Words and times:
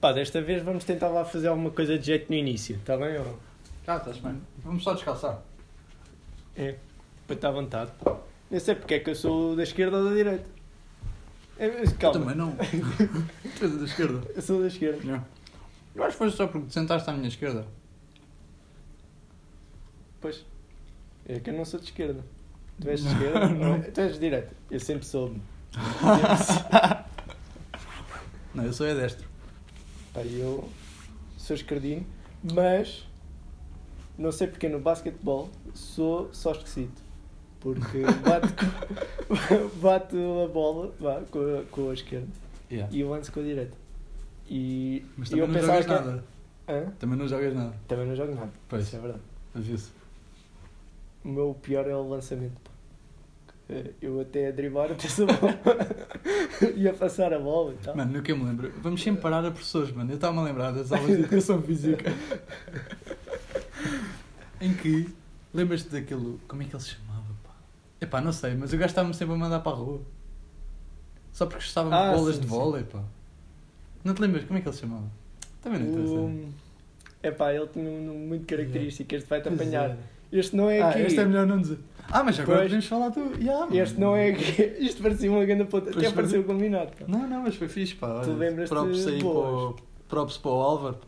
Pá, 0.00 0.12
desta 0.12 0.40
vez 0.40 0.62
vamos 0.62 0.84
tentar 0.84 1.08
lá 1.08 1.24
fazer 1.24 1.48
alguma 1.48 1.70
coisa 1.70 1.98
de 1.98 2.06
jeito 2.06 2.30
no 2.30 2.34
início, 2.36 2.76
está 2.76 2.96
bem? 2.96 3.18
Ou... 3.18 3.38
Ah, 3.86 3.96
estás 3.96 4.18
bem. 4.18 4.40
Vamos 4.58 4.82
só 4.82 4.94
descalçar. 4.94 5.42
É, 6.56 6.76
para 7.26 7.36
estar 7.36 7.48
à 7.48 7.52
vontade. 7.52 7.90
Eu 8.50 8.60
sei 8.60 8.74
porque 8.74 8.94
é 8.94 9.00
que 9.00 9.10
eu 9.10 9.14
sou 9.14 9.54
da 9.54 9.62
esquerda 9.62 9.98
ou 9.98 10.04
da 10.04 10.14
direita. 10.14 10.44
É, 11.58 11.66
Eu 11.66 11.92
calma, 11.98 12.20
também 12.20 12.34
não. 12.36 12.56
Tu 13.58 13.64
és 13.64 13.76
da 13.78 13.84
esquerda. 13.84 14.26
eu 14.34 14.42
sou 14.42 14.60
da 14.62 14.68
esquerda. 14.68 15.02
Yeah. 15.02 15.24
Eu 15.94 16.04
acho 16.04 16.12
que 16.12 16.18
foi 16.18 16.30
só 16.30 16.46
porque 16.46 16.68
te 16.68 16.72
sentaste 16.74 17.10
à 17.10 17.12
minha 17.12 17.28
esquerda. 17.28 17.66
Pois, 20.20 20.44
é 21.28 21.38
que 21.40 21.50
eu 21.50 21.54
não 21.54 21.64
sou 21.64 21.78
de 21.78 21.86
esquerda. 21.86 22.24
Tu 22.80 22.88
és 22.88 23.02
de 23.02 23.08
esquerda? 23.08 23.48
Não. 23.52 23.82
Tu 23.82 24.00
és 24.00 24.14
de 24.14 24.18
direita. 24.20 24.52
Eu 24.70 24.80
sempre 24.80 25.04
soube. 25.04 25.42
Não, 28.54 28.64
eu 28.64 28.72
sou 28.72 28.86
é 28.86 28.94
destro. 28.94 29.28
Pá, 30.12 30.22
eu 30.22 30.68
sou 31.36 31.54
esquerdinho, 31.54 32.06
mas 32.42 33.06
não 34.18 34.32
sei 34.32 34.46
porque 34.48 34.68
no 34.68 34.80
basquetebol 34.80 35.48
sou 35.74 36.32
só 36.32 36.52
esquisito. 36.52 37.02
Porque 37.60 37.98
bato, 38.24 38.48
com- 38.54 39.68
bato 39.80 40.16
a 40.44 40.48
bola 40.52 40.92
vá, 40.98 41.20
com, 41.30 41.38
a, 41.58 41.62
com 41.70 41.90
a 41.90 41.94
esquerda 41.94 42.28
Yeah. 42.70 42.88
e 42.96 43.02
o 43.02 43.10
lance 43.10 43.32
com 43.32 43.40
a 43.40 43.42
direita. 43.42 43.76
E, 44.48 45.04
Mas 45.16 45.28
também 45.28 45.44
eu 45.44 45.48
não 45.52 45.60
jogas 45.60 45.86
que. 45.86 45.90
nada. 45.92 46.24
Hã? 46.68 46.92
Também 47.00 47.18
não 47.18 47.26
jogas 47.26 47.52
nada. 47.54 47.74
Também 47.88 48.06
não 48.06 48.14
jogo 48.14 48.32
nada. 48.32 48.50
Pois. 48.68 48.86
Isso 48.86 48.94
é 48.94 48.98
verdade. 49.00 49.22
Avisa. 49.52 49.88
O 51.24 51.28
meu 51.28 51.52
pior 51.60 51.88
é 51.88 51.96
o 51.96 52.08
lançamento. 52.08 52.69
Pá. 53.70 53.76
Eh, 53.76 53.90
Eu 54.00 54.20
até 54.20 54.48
a 54.48 54.50
driblar 54.52 54.90
até 54.92 55.08
bola 55.24 55.58
e 56.76 56.88
a 56.88 56.92
passar 56.92 57.32
a 57.32 57.38
bola 57.38 57.72
e 57.74 57.76
tal. 57.84 57.96
Mano, 57.96 58.22
eu 58.26 58.36
me 58.36 58.44
lembro, 58.44 58.72
vamos 58.82 59.02
sempre 59.02 59.20
parar 59.22 59.44
a 59.44 59.50
professores, 59.50 59.92
mano. 59.92 60.10
Eu 60.10 60.16
estava-me 60.16 60.40
a 60.40 60.42
lembrar 60.42 60.72
das 60.72 60.90
aulas 60.92 61.06
de 61.16 61.22
educação 61.22 61.60
física. 61.62 62.12
em 64.60 64.74
que, 64.74 65.08
lembras-te 65.54 65.88
daquilo, 65.88 66.38
como 66.46 66.62
é 66.62 66.66
que 66.66 66.74
ele 66.74 66.82
se 66.82 66.90
chamava, 66.90 67.24
pá? 67.42 67.50
Epá, 68.00 68.20
não 68.20 68.32
sei, 68.32 68.54
mas 68.54 68.72
o 68.72 68.76
gajo 68.76 68.90
estava-me 68.90 69.14
sempre 69.14 69.34
a 69.34 69.38
mandar 69.38 69.60
para 69.60 69.72
a 69.72 69.74
rua. 69.76 70.00
Só 71.32 71.46
porque 71.46 71.64
estava 71.64 71.94
Ah, 71.94 72.14
bolas 72.14 72.34
sim, 72.36 72.40
de 72.42 72.46
vôlei, 72.46 72.82
pá. 72.84 73.02
Não 74.04 74.14
te 74.14 74.20
lembras 74.20 74.44
como 74.44 74.58
é 74.58 74.62
que 74.62 74.68
ele 74.68 74.74
se 74.74 74.80
chamava? 74.82 75.06
Também 75.62 75.78
não 75.80 75.88
interessa. 75.88 76.12
O... 76.14 76.48
Epá, 77.22 77.52
ele 77.52 77.66
tinha 77.68 77.88
um 77.88 78.06
nome 78.06 78.18
muito 78.26 78.46
característico. 78.46 79.14
Este 79.14 79.28
vai-te 79.28 79.48
Pois 79.48 79.60
apanhar. 79.60 79.90
é. 79.90 79.96
Este 80.32 80.54
não 80.56 80.70
é 80.70 80.80
Ah, 80.80 80.90
aqui. 80.90 81.00
este 81.02 81.18
é 81.20 81.24
melhor 81.24 81.46
não 81.46 81.60
dizer. 81.60 81.78
Ah, 82.12 82.22
mas 82.24 82.38
agora 82.40 82.58
Pois. 82.58 82.68
podemos 82.68 82.86
falar 82.86 83.10
tu. 83.10 83.20
Yeah. 83.40 83.76
Este 83.76 83.98
não 84.00 84.16
é 84.16 84.30
aqui. 84.30 84.62
Isto 84.80 85.02
parecia 85.02 85.30
uma 85.30 85.44
grande 85.44 85.64
ponta. 85.64 85.90
Até 85.90 86.10
pareceu 86.10 86.42
combinado. 86.44 86.90
pá. 86.98 87.04
Não, 87.06 87.28
não, 87.28 87.42
mas 87.42 87.54
foi 87.56 87.68
fixe, 87.68 87.94
pá. 87.94 88.20
Tu 88.22 88.32
lembras-te 88.32 88.68
Props 88.70 89.06
aí 89.06 89.16
de 89.16 89.24
para 89.24 89.32
boas. 89.32 89.62
o, 89.62 89.76
props 90.08 90.36
para 90.38 90.50
o 90.50 90.54
Álvaro. 90.60 90.98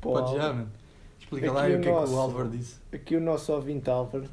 Pô, 0.00 0.12
Podes 0.12 0.32
já, 0.34 0.52
mano. 0.52 0.70
Explica 1.20 1.46
Aqui 1.46 1.54
lá 1.56 1.62
o 1.62 1.66
que 1.66 1.72
é 1.72 1.78
que 1.80 1.88
nosso- 1.90 2.14
o 2.14 2.18
Álvaro 2.18 2.48
disse. 2.50 2.76
Aqui 2.92 3.16
o 3.16 3.20
nosso 3.20 3.52
ouvinte 3.52 3.90
Álvaro 3.90 4.24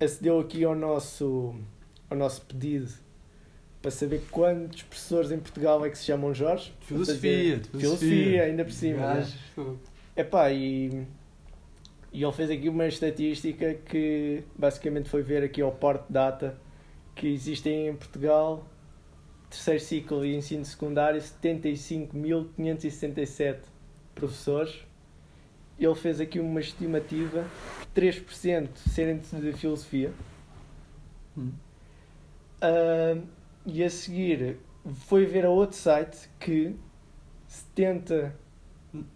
acedeu 0.00 0.38
aqui 0.40 0.64
ao 0.64 0.74
nosso, 0.74 1.54
ao 2.08 2.16
nosso 2.16 2.42
pedido 2.42 2.88
para 3.82 3.90
saber 3.90 4.22
quantos 4.30 4.82
professores 4.82 5.30
em 5.30 5.38
Portugal 5.38 5.84
é 5.84 5.90
que 5.90 5.98
se 5.98 6.04
chamam 6.04 6.32
Jorge. 6.34 6.72
Filosofia, 6.80 7.58
fazer- 7.58 7.78
filosofia, 7.78 8.42
ainda 8.44 8.64
por 8.64 8.72
cima. 8.72 8.98
né? 9.14 9.26
Gajo. 9.56 9.78
Epá, 10.16 10.50
e, 10.52 11.06
e 12.12 12.22
ele 12.22 12.32
fez 12.32 12.50
aqui 12.50 12.68
uma 12.68 12.86
estatística 12.86 13.74
que 13.74 14.44
basicamente 14.56 15.08
foi 15.08 15.22
ver 15.22 15.42
aqui 15.42 15.60
ao 15.60 15.72
Porte 15.72 16.10
Data 16.10 16.58
que 17.18 17.26
existem 17.26 17.88
em 17.88 17.96
Portugal, 17.96 18.64
terceiro 19.50 19.80
ciclo 19.80 20.24
e 20.24 20.36
ensino 20.36 20.64
secundário, 20.64 21.20
75.567 21.20 23.58
professores. 24.14 24.86
Ele 25.78 25.94
fez 25.96 26.20
aqui 26.20 26.38
uma 26.38 26.60
estimativa 26.60 27.44
de 27.94 28.00
3% 28.00 28.68
serem 28.76 29.18
de 29.18 29.52
filosofia. 29.52 30.12
Hum. 31.36 31.50
Ah, 32.60 33.18
e 33.66 33.82
a 33.82 33.90
seguir 33.90 34.58
foi 35.06 35.26
ver 35.26 35.44
a 35.44 35.50
outro 35.50 35.76
site 35.76 36.30
que 36.38 36.76
70. 37.46 38.32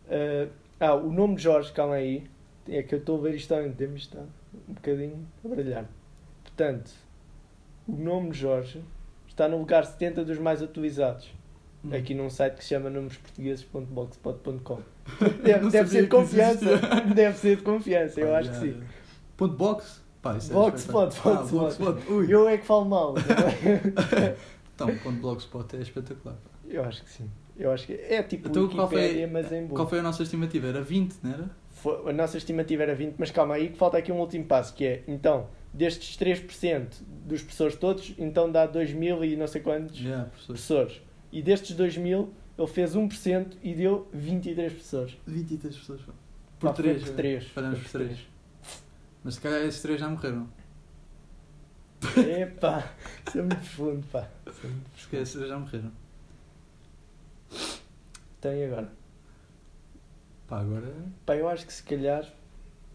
ah, 0.09 0.49
ah, 0.81 0.95
o 0.95 1.13
nome 1.13 1.37
de 1.37 1.43
Jorge, 1.43 1.73
calma 1.73 1.95
aí. 1.95 2.25
É 2.69 2.83
que 2.83 2.95
eu 2.95 2.99
estou 3.01 3.19
a 3.19 3.23
ver 3.23 3.35
isto 3.35 3.53
há 3.55 3.61
muito 3.61 3.77
tempo, 3.77 3.97
está 3.97 4.21
um 4.69 4.75
bocadinho 4.75 5.27
a 5.45 5.49
brilhar. 5.49 5.87
Portanto, 6.45 6.91
o 7.89 7.97
nome 7.97 8.33
Jorge 8.33 8.83
está 9.27 9.49
no 9.49 9.59
lugar 9.59 9.85
70 9.85 10.25
dos 10.25 10.39
mais 10.39 10.63
atualizados. 10.63 11.29
Hum. 11.85 11.93
Aqui 11.95 12.15
num 12.15 12.31
site 12.31 12.55
que 12.57 12.63
se 12.63 12.69
chama 12.71 12.89
nomesportugueses.blogspot.com. 12.91 14.81
Deve, 15.43 15.71
deve 15.71 15.89
ser 15.91 16.03
de 16.03 16.09
confiança. 16.09 16.77
Deve 17.15 17.37
ser 17.39 17.57
de 17.57 17.63
confiança, 17.63 18.21
eu 18.21 18.29
Pá, 18.29 18.39
acho 18.39 18.51
que 18.51 18.57
sim. 18.57 18.83
Ponto 19.37 19.57
box? 19.57 20.01
Pá, 20.21 20.37
isso 20.37 20.53
é 20.53 20.55
Blogspot. 20.55 21.17
Ah, 21.25 21.43
blogspot. 21.43 21.99
Eu 22.31 22.49
é 22.49 22.57
que 22.59 22.65
falo 22.67 22.85
mal. 22.85 23.15
Então, 24.75 24.97
ponto 24.99 25.21
blogspot 25.21 25.77
é 25.77 25.81
espetacular. 25.81 26.35
pá. 26.35 26.51
eu 26.69 26.83
acho 26.85 27.05
que 27.05 27.11
sim. 27.11 27.29
Eu 27.57 27.71
acho 27.71 27.87
que 27.87 27.93
é 27.93 28.23
tipo 28.23 28.49
Então, 28.49 28.69
qual 28.69 28.89
foi- 28.89 29.27
mas 29.27 29.53
em 29.53 29.67
Qual 29.69 29.85
bom. 29.85 29.91
foi 29.91 29.99
a 29.99 30.03
nossa 30.03 30.23
estimativa? 30.23 30.69
Era 30.69 30.81
20, 30.81 31.17
não 31.23 31.33
era? 31.33 31.51
Foi- 31.83 32.11
A 32.11 32.13
nossa 32.13 32.39
estimativa 32.39 32.85
era 32.85 32.95
20, 32.95 33.17
mas 33.19 33.31
calma 33.33 33.55
aí 33.55 33.69
que 33.71 33.77
falta 33.77 33.99
aqui 33.99 34.13
um 34.13 34.21
último 34.21 34.45
passo, 34.45 34.73
que 34.73 34.85
é, 34.85 35.03
então, 35.09 35.49
destes 35.75 36.17
3% 36.17 37.03
dos 37.27 37.43
professores 37.43 37.75
todos, 37.75 38.15
então 38.19 38.51
dá 38.51 38.67
2 38.67 38.93
mil 38.93 39.25
e 39.25 39.35
não 39.37 39.49
sei 39.49 39.61
quantos 39.61 39.97
Já, 39.97 40.25
professor. 40.27 40.47
professores. 40.47 41.03
E 41.33 41.43
destes 41.43 41.75
2 41.75 41.97
mil, 41.97 42.33
ele 42.57 42.67
fez 42.69 42.95
1% 42.95 43.57
e 43.63 43.75
deu 43.75 44.07
23 44.13 44.73
professores. 44.73 45.17
23 45.27 45.77
pessoas. 45.77 46.01
pá. 46.03 46.13
Pá, 46.61 46.73
Por 46.73 46.77
foi 46.77 46.85
3. 46.95 47.03
por 47.05 47.15
três. 47.17 47.45
Falhamos 47.49 47.79
Foi 47.81 47.85
por 48.01 48.07
por 48.07 48.07
3. 48.15 48.27
Mas 49.25 49.35
se 49.35 49.41
calhar 49.41 49.61
esses 49.63 49.83
3 49.83 49.99
já 50.01 50.09
morreram. 50.09 50.49
Epá, 52.41 52.93
isso 53.27 53.39
é 53.39 53.43
muito 53.43 53.65
fundo, 53.65 54.07
pá. 54.09 54.29
Isso 54.47 54.61
é 54.65 54.69
muito 54.69 55.01
Se 55.01 55.09
calhar 55.09 55.23
esses 55.23 55.35
3 55.35 55.49
já 55.49 55.59
morreram. 55.59 55.93
Tem 58.41 58.65
agora. 58.65 58.93
Pá, 60.53 60.61
agora. 60.61 60.93
Pá, 61.25 61.35
eu 61.35 61.49
acho 61.49 61.65
que 61.65 61.73
se 61.73 61.83
calhar 61.83 62.31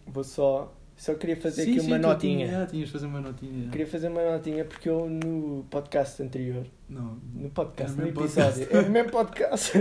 vou 0.05 0.23
só. 0.23 0.71
Só 0.95 1.15
queria 1.15 1.35
fazer 1.35 1.63
Sim, 1.63 1.71
aqui 1.71 1.79
sim, 1.81 1.87
uma 1.87 1.97
notinha. 1.97 2.47
Tinha, 2.47 2.65
tinhas 2.67 2.87
de 2.87 2.93
fazer 2.93 3.07
uma 3.07 3.19
notinha. 3.19 3.69
Queria 3.71 3.87
fazer 3.87 4.09
uma 4.09 4.31
notinha 4.31 4.63
porque 4.63 4.87
eu 4.87 5.09
no 5.09 5.65
podcast 5.67 6.21
anterior, 6.21 6.67
Não. 6.87 7.17
no 7.33 7.49
podcast, 7.49 7.99
no 7.99 8.07
episódio, 8.07 8.65
podcast. 8.67 8.75
é 8.75 8.81
no 8.83 8.89
mesmo 8.91 9.11
podcast, 9.11 9.77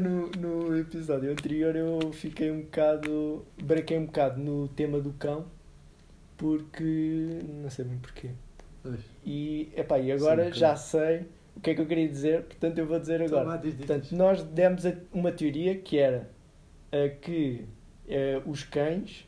no, 0.00 0.30
no 0.30 0.78
episódio 0.78 1.30
anterior 1.30 1.76
eu 1.76 2.12
fiquei 2.12 2.50
um 2.50 2.62
bocado, 2.62 3.44
brequei 3.62 3.98
um 3.98 4.06
bocado 4.06 4.40
no 4.40 4.68
tema 4.68 5.00
do 5.00 5.12
cão, 5.12 5.44
porque, 6.38 7.40
não 7.62 7.68
sei 7.68 7.84
bem 7.84 7.98
porquê. 7.98 8.30
Pois. 8.82 9.00
E, 9.24 9.70
epá, 9.76 9.98
e 9.98 10.10
agora 10.10 10.46
Sim, 10.46 10.58
já 10.58 10.76
sei 10.76 11.26
o 11.56 11.60
que 11.60 11.70
é 11.70 11.74
que 11.74 11.80
eu 11.80 11.86
queria 11.86 12.08
dizer, 12.08 12.42
portanto 12.44 12.78
eu 12.78 12.86
vou 12.86 12.98
dizer 12.98 13.20
Então, 13.20 13.38
agora. 13.38 13.56
vá, 13.56 13.62
diz, 13.62 13.76
diz, 13.76 13.86
Portanto, 13.86 14.12
nós 14.16 14.42
demos 14.42 14.84
uma 15.12 15.30
teoria 15.32 15.76
que 15.76 15.98
era 15.98 16.30
a 16.90 17.08
que 17.08 17.64
eh, 18.08 18.40
os 18.46 18.62
cães, 18.64 19.26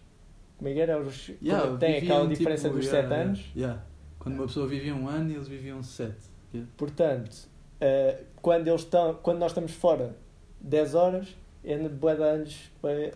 como 0.58 0.68
é 0.68 0.72
que 0.74 0.80
era? 0.80 1.00
Os, 1.00 1.30
Yeah, 1.42 1.66
como 1.66 1.78
tem 1.78 1.96
aquela 1.98 2.26
diferença 2.28 2.68
tipo, 2.68 2.76
dos 2.80 2.86
yeah, 2.86 3.02
7 3.08 3.12
yeah, 3.12 3.28
anos, 3.28 3.44
yeah. 3.56 3.82
Quando 4.18 4.34
uma 4.36 4.46
pessoa 4.46 4.66
vivia 4.66 4.94
um 4.94 5.06
ano, 5.08 5.30
eles 5.32 5.48
viviam 5.48 5.82
7. 5.82 6.14
portanto, 6.76 7.48
eh, 7.80 8.22
quando, 8.40 8.68
eles 8.68 8.80
estão, 8.82 9.14
quando 9.22 9.38
nós 9.38 9.50
estamos 9.50 9.72
fora 9.72 10.16
10 10.60 10.94
horas, 10.94 11.36
é 11.62 11.76
bué 11.88 12.14
de 12.14 12.22
anos, 12.22 12.70
bué 12.82 13.10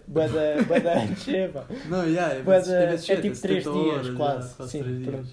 de 0.80 0.88
anos, 0.88 1.28
é. 1.28 1.50
Não, 1.88 2.04
yeah, 2.06 2.34
é, 2.34 2.42
de- 2.42 2.72
é, 2.74 2.86
vezes 2.88 3.08
é 3.10 3.16
tipo 3.20 3.38
três 3.40 3.64
70 3.64 3.70
dias, 3.82 3.94
horas, 3.94 4.10
quase. 4.16 4.54
quase 4.56 4.70
Sim, 4.72 4.82
dias. 4.82 5.26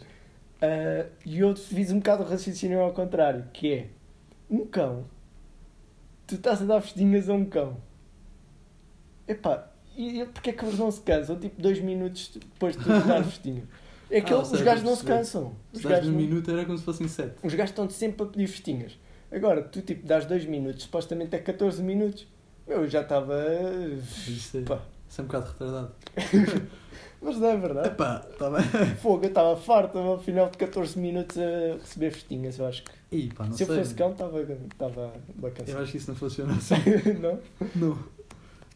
Ah, 0.66 1.06
e 1.26 1.40
eu 1.40 1.56
fiz 1.56 1.92
um 1.92 1.98
bocado 2.00 2.24
de 2.26 2.32
raciocínio 2.32 2.80
ao 2.80 2.94
contrário, 2.94 3.46
que 3.54 3.74
é 3.74 3.88
um 4.50 4.66
cão, 4.66 5.06
tu 6.26 6.36
estás 6.36 6.62
a 6.62 6.66
dar 6.66 6.82
festinhas 6.82 7.30
a 7.30 7.34
um 7.34 7.46
cão. 7.46 7.78
Epá, 9.28 9.68
e 9.98 10.22
e 10.22 10.26
porquê 10.26 10.50
é 10.52 10.54
que 10.54 10.64
eles 10.66 10.78
não 10.80 10.90
se 10.92 11.02
cansam? 11.02 11.38
Tipo, 11.40 11.62
dois 11.62 11.80
minutos 11.80 12.32
depois 12.34 12.76
de 12.78 12.84
tu 12.84 12.90
dar 13.08 13.24
festinha. 13.24 13.64
É 14.10 14.22
que 14.22 14.32
Ah, 14.34 14.38
eles- 14.38 14.52
os 14.52 14.62
gajos 14.62 14.84
não 14.84 14.96
se 14.96 15.04
cansam. 15.04 15.54
Os 15.74 15.82
Se 15.82 15.88
gajos, 15.88 16.08
um 16.10 16.12
não- 16.12 16.20
minuto 16.20 16.52
era 16.52 16.64
como 16.66 16.78
se 16.78 16.84
fossem 16.84 17.08
7. 17.08 17.34
os 17.44 17.54
gajos 17.54 17.72
estão 17.72 17.90
sempre 17.90 18.24
a 18.24 18.30
pedir 18.30 18.48
festinhas. 18.48 18.98
Agora, 19.32 19.64
tu 19.64 19.82
tipo 19.82 20.06
dás 20.06 20.26
dois 20.26 20.46
minutos, 20.46 20.84
supostamente 20.84 21.36
é 21.36 21.40
14 21.40 21.82
minutos. 21.82 22.28
Eu 22.68 22.88
já 22.88 23.02
estava. 23.02 23.44
Isso 25.16 25.22
é, 25.22 25.24
um 25.24 25.28
bocado 25.28 25.48
retardado. 25.48 25.92
Mas 27.22 27.38
não 27.38 27.48
é 27.48 27.58
verdade. 27.58 27.88
Epá, 27.88 28.20
tá 28.38 28.50
bem. 28.50 28.66
Fogo, 29.02 29.24
eu 29.24 29.30
estava 29.30 29.56
farto 29.56 29.98
ao 29.98 30.20
final 30.20 30.50
de 30.50 30.58
14 30.58 31.00
minutos 31.00 31.38
a 31.38 31.78
receber 31.80 32.12
festinhas. 32.12 32.60
Eu 32.60 32.66
acho 32.66 32.84
que 32.84 32.92
Ih, 33.16 33.34
pá, 33.34 33.50
se 33.50 33.64
eu 33.64 33.68
sei. 33.68 33.78
fosse 33.78 33.96
cão, 33.96 34.12
estava 34.12 34.42
estava 34.42 35.14
bacana. 35.36 35.70
Eu 35.70 35.80
acho 35.80 35.92
que 35.92 35.98
isso 35.98 36.12
não 36.12 36.18
funciona 36.18 36.52
assim. 36.56 36.76
não? 37.22 37.40
não. 37.76 37.98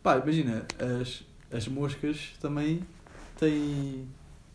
Pá, 0.01 0.17
imagina, 0.17 0.65
as, 1.01 1.25
as 1.51 1.67
moscas 1.67 2.31
também 2.39 2.87
têm, 3.37 4.07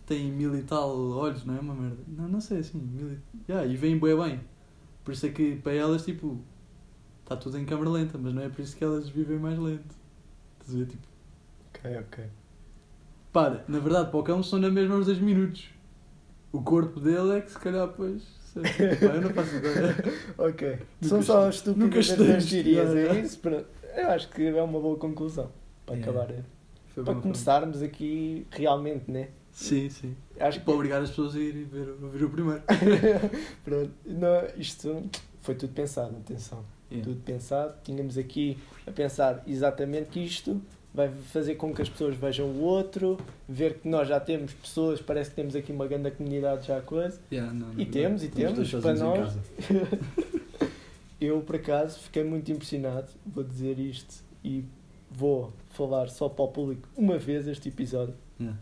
têm 0.07 0.33
mil 0.33 0.57
e 0.57 0.63
tal 0.63 0.89
olhos, 1.11 1.45
não 1.45 1.55
é 1.55 1.61
uma 1.61 1.75
merda? 1.75 2.03
Não, 2.09 2.29
não 2.29 2.41
sei 2.41 2.61
assim, 2.61 2.79
mil 2.79 3.13
e... 3.13 3.19
Yeah, 3.47 3.71
e 3.71 3.77
vêm 3.77 3.99
bem 3.99 4.17
bem. 4.17 4.41
Por 5.05 5.13
isso 5.13 5.27
é 5.27 5.29
que 5.29 5.57
para 5.57 5.75
elas, 5.75 6.03
tipo, 6.03 6.41
está 7.23 7.37
tudo 7.37 7.59
em 7.59 7.67
câmera 7.67 7.91
lenta, 7.91 8.17
mas 8.17 8.33
não 8.33 8.41
é 8.41 8.49
por 8.49 8.63
isso 8.63 8.75
que 8.75 8.83
elas 8.83 9.07
vivem 9.11 9.39
mais 9.39 9.59
lento. 9.59 9.95
Estás 10.61 10.75
a 10.75 10.79
ver? 10.79 10.87
Tipo, 10.87 11.14
Ok, 11.75 11.99
ok. 11.99 12.25
para, 13.33 13.65
na 13.69 13.79
verdade, 13.79 14.11
para 14.11 14.19
o 14.21 14.23
cão 14.23 14.43
são 14.43 14.59
na 14.59 14.71
mesma 14.71 14.97
os 14.97 15.07
2 15.07 15.19
minutos. 15.19 15.69
O 16.53 16.63
corpo 16.63 17.01
dele 17.01 17.39
é 17.39 17.41
que 17.41 17.51
se 17.51 17.59
calhar, 17.59 17.89
pois. 17.89 18.23
sei. 18.53 18.63
Pá, 18.63 19.07
eu 19.07 19.21
não 19.23 19.31
faço 19.31 19.57
ideia. 19.57 19.97
Ok. 20.39 20.79
São 21.03 21.21
só 21.23 21.49
estúpidas 21.49 22.09
das 22.17 22.45
teorias, 22.47 22.91
é 22.95 22.99
yeah. 23.01 23.21
isso? 23.21 23.39
Pronto. 23.41 23.67
Eu 23.97 24.09
acho 24.11 24.29
que 24.31 24.43
é 24.47 24.63
uma 24.63 24.81
boa 24.81 24.97
conclusão 24.97 25.51
para 25.85 25.97
É. 25.97 26.01
acabar. 26.01 26.29
Foi 26.95 27.03
Para 27.05 27.15
começarmos 27.17 27.83
aqui 27.83 28.47
realmente, 28.51 29.11
né? 29.11 29.31
Sim, 29.51 29.89
sim. 29.91 30.17
Acho 30.39 30.61
que 30.61 30.65
Para 30.65 30.75
obrigar 30.75 31.03
as 31.03 31.11
pessoas 31.11 31.35
a 31.35 31.39
ir 31.41 31.65
ver, 31.65 31.89
a 31.89 32.07
ver 32.07 32.25
o 32.25 32.31
primeiro. 32.31 32.63
Pronto, 33.65 33.91
não, 34.07 34.47
isto 34.57 35.03
foi 35.41 35.55
tudo 35.57 35.73
pensado, 35.73 36.17
atenção. 36.17 36.65
Yeah. 36.91 37.09
Tudo 37.11 37.21
pensado. 37.25 37.75
Tínhamos 37.83 38.17
aqui 38.17 38.59
a 38.87 38.93
pensar 38.93 39.43
exatamente 39.47 40.11
que 40.11 40.21
isto 40.21 40.61
vai 40.95 41.09
fazer 41.11 41.57
com 41.57 41.75
que 41.75 41.83
as 41.83 41.89
pessoas 41.89 42.15
vejam 42.17 42.47
o 42.47 42.61
outro, 42.63 43.19
ver 43.49 43.81
que 43.81 43.89
nós 43.89 44.07
já 44.07 44.21
temos 44.21 44.55
pessoas, 44.55 45.01
parece 45.03 45.31
que 45.31 45.37
temos 45.37 45.57
aqui 45.57 45.73
uma 45.73 45.87
grande 45.89 46.11
comunidade 46.13 46.69
já 46.69 46.81
coisa. 46.81 47.21
Yeah, 47.33 47.53
não, 47.53 47.73
E 47.73 47.85
não, 47.85 47.91
temos, 47.91 48.23
e 48.23 48.27
estamos 48.27 48.55
temos, 48.55 48.71
dois 48.71 48.83
para 48.83 48.95
nós. 48.95 49.37
Eu, 51.21 51.41
por 51.41 51.57
acaso, 51.57 51.99
fiquei 52.01 52.23
muito 52.23 52.51
impressionado. 52.53 53.09
Vou 53.27 53.43
dizer 53.43 53.79
isto 53.79 54.23
e 54.45 54.65
vou 55.11 55.53
falar 55.71 56.09
só 56.11 56.29
para 56.29 56.45
o 56.45 56.49
público 56.49 56.89
uma 56.97 57.19
vez 57.19 57.47
este 57.49 57.69
episódio. 57.69 58.15
Yeah. 58.39 58.59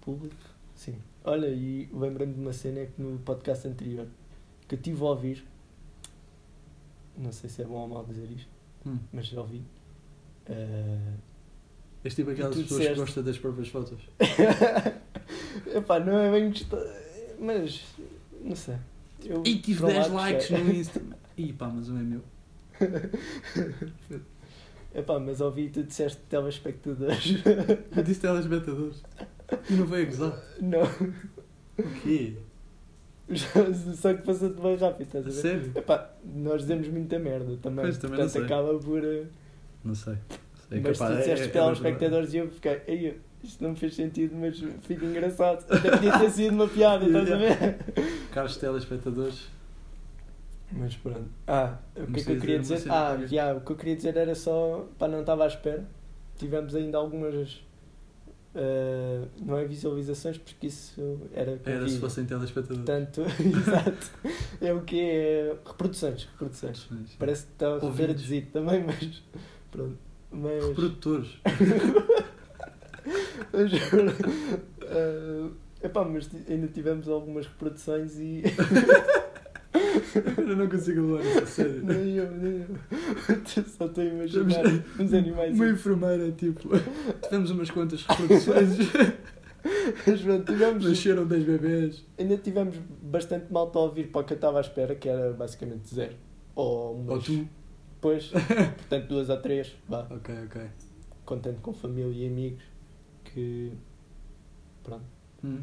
Público? 0.00 0.36
Sim. 0.74 0.96
Olha, 1.24 1.46
e 1.48 1.88
lembrando 1.92 2.34
de 2.34 2.40
uma 2.40 2.52
cena 2.52 2.84
que 2.84 3.00
no 3.00 3.18
podcast 3.20 3.66
anterior 3.66 4.06
que 4.68 4.74
eu 4.74 4.78
tive 4.78 5.00
a 5.02 5.06
ouvir, 5.06 5.44
não 7.16 7.32
sei 7.32 7.48
se 7.48 7.62
é 7.62 7.64
bom 7.64 7.76
ou 7.76 7.88
mal 7.88 8.04
dizer 8.04 8.30
isto, 8.30 8.48
Hum. 8.86 8.98
mas 9.12 9.26
já 9.26 9.40
ouvi. 9.40 9.62
Eh, 10.48 10.98
És 12.04 12.14
tipo 12.14 12.30
aquelas 12.30 12.54
tu 12.54 12.62
pessoas 12.62 12.80
disseste- 12.80 12.94
que 12.94 13.00
gostam 13.00 13.22
das 13.24 13.38
próprias 13.38 13.68
fotos. 13.68 13.98
Epá, 15.74 15.98
não 16.00 16.18
é 16.18 16.30
bem 16.30 16.52
mas 17.38 17.84
não 18.42 18.54
sei. 18.54 18.76
Eu, 19.24 19.42
E 19.46 19.58
tive 19.58 19.80
por 19.80 19.86
um 19.86 19.92
10 19.92 19.98
lado, 20.08 20.14
likes 20.14 20.50
no 20.50 20.70
Insta. 20.70 21.00
Ih 21.38 21.52
pá, 21.54 21.68
mas 21.68 21.88
um 21.88 21.98
é 21.98 22.02
meu. 22.02 22.20
Epá, 24.94 25.18
mas 25.18 25.40
ouvi 25.40 25.62
e 25.66 25.70
tu 25.70 25.82
disseste 25.82 26.20
telespectadores. 26.28 27.42
Eu 27.96 28.02
disse 28.02 28.20
telespectadores. 28.20 29.02
E 29.70 29.72
não 29.74 29.86
veio 29.86 30.06
gozar. 30.06 30.40
não, 30.60 30.82
O 30.82 32.00
quê? 32.02 32.36
só 33.96 34.12
que 34.14 34.22
passou-te 34.22 34.60
bem 34.60 34.76
rápido, 34.76 35.06
estás 35.06 35.24
a 35.26 35.30
ver? 35.30 35.34
sério? 35.34 35.72
Epá, 35.74 36.10
nós 36.24 36.60
dizemos 36.62 36.86
muita 36.88 37.18
merda 37.18 37.56
também. 37.56 37.84
Pois, 37.86 37.98
também 37.98 38.18
não 38.18 38.24
Portanto, 38.28 38.44
acaba 38.44 38.78
por. 38.78 39.02
Não 39.84 39.94
sei. 39.94 40.14
sei 40.68 40.80
mas 40.80 40.98
capaz- 40.98 41.14
tu 41.14 41.18
disseste 41.18 41.44
é- 41.44 41.46
é 41.46 41.50
telespectadores 41.50 42.34
e 42.34 42.36
eu 42.38 42.50
fiquei, 42.50 42.80
ei, 42.86 43.20
isto 43.42 43.62
não 43.62 43.70
me 43.70 43.76
fez 43.76 43.94
sentido, 43.94 44.34
mas 44.34 44.58
fica 44.82 45.04
engraçado. 45.04 45.64
Até 45.70 45.90
podia 45.90 46.18
ter 46.18 46.30
sido 46.30 46.54
uma 46.54 46.66
piada, 46.68 47.04
estás 47.06 47.30
a 47.30 47.36
ver? 47.36 47.78
Caros 48.32 48.56
telespectadores, 48.56 49.48
Mas 50.72 50.96
pronto. 50.96 51.26
Ah, 51.46 51.76
o 51.96 52.06
que 52.12 52.20
é 52.20 52.24
que 52.24 52.32
eu 52.32 52.40
queria 52.40 52.58
dizer 52.58 52.76
dizer? 52.78 52.90
Ah, 52.90 53.54
o 53.56 53.60
que 53.60 53.70
eu 53.72 53.76
queria 53.76 53.94
dizer 53.96 54.16
era 54.16 54.34
só. 54.34 54.88
Pá, 54.98 55.06
não 55.06 55.20
estava 55.20 55.44
à 55.44 55.46
espera. 55.46 55.84
Tivemos 56.36 56.74
ainda 56.74 56.98
algumas. 56.98 57.62
eh, 58.56 59.22
não 59.44 59.56
é 59.58 59.64
visualizações, 59.66 60.38
porque 60.38 60.66
isso 60.68 61.20
era. 61.32 61.60
era 61.64 61.88
se 61.88 61.98
fossem 62.00 62.24
telespectadores. 62.24 62.84
Portanto, 62.84 63.22
exato. 63.38 64.10
É 64.60 64.72
o 64.72 64.80
que 64.82 65.00
é. 65.00 65.54
Reproduções, 65.64 66.24
reproduções. 66.32 66.88
Parece 67.18 67.46
que 67.46 67.52
está 67.52 67.68
a 67.76 67.90
reduzir 67.90 68.42
também, 68.52 68.82
mas. 68.82 69.22
Pronto. 69.74 69.98
Mas. 70.30 70.68
Reprodutores. 70.68 71.28
mas 73.52 73.72
eh, 73.72 75.50
epá, 75.82 76.04
mas 76.04 76.30
ainda 76.48 76.68
tivemos 76.68 77.08
algumas 77.08 77.46
reproduções 77.46 78.16
e. 78.18 78.44
Eu 80.46 80.56
não 80.56 80.68
consigo 80.68 81.00
levar 81.00 81.24
isso 81.28 81.38
a 81.40 81.46
sério. 81.46 81.82
nem 81.86 82.14
eu, 82.14 82.30
nem 82.30 82.60
eu. 82.60 82.66
Só 83.66 83.86
estou 83.86 84.04
a 84.04 84.06
imaginar 84.06 84.62
uns 85.00 85.12
animais. 85.12 85.54
Uma 85.54 85.70
enfermeira, 85.70 86.30
tipo. 86.30 86.68
Tivemos 87.22 87.50
umas 87.50 87.70
quantas 87.70 88.06
reproduções. 88.06 88.78
Mas 90.06 90.20
pronto, 90.20 90.52
tivemos, 90.52 90.84
Nasceram 90.84 91.26
10 91.26 91.44
bebês. 91.44 92.04
ainda 92.16 92.36
tivemos 92.36 92.76
bastante 93.02 93.52
malta 93.52 93.78
a 93.78 93.82
ouvir 93.82 94.08
para 94.12 94.20
o 94.20 94.24
que 94.24 94.34
eu 94.34 94.36
estava 94.36 94.58
à 94.58 94.60
espera, 94.60 94.94
que 94.94 95.08
era 95.08 95.32
basicamente 95.32 95.92
zero. 95.92 96.14
Ou 96.54 96.94
umas, 96.96 97.14
Ou 97.16 97.22
tu. 97.22 97.48
Depois, 98.04 98.28
portanto, 98.28 99.08
duas 99.08 99.30
a 99.30 99.36
três, 99.38 99.74
vá, 99.88 100.06
Ok, 100.10 100.34
ok. 100.44 100.62
contente 101.24 101.58
com 101.62 101.72
família 101.72 102.12
e 102.12 102.26
amigos, 102.28 102.62
que 103.24 103.72
pronto. 104.82 105.04
Hum. 105.42 105.62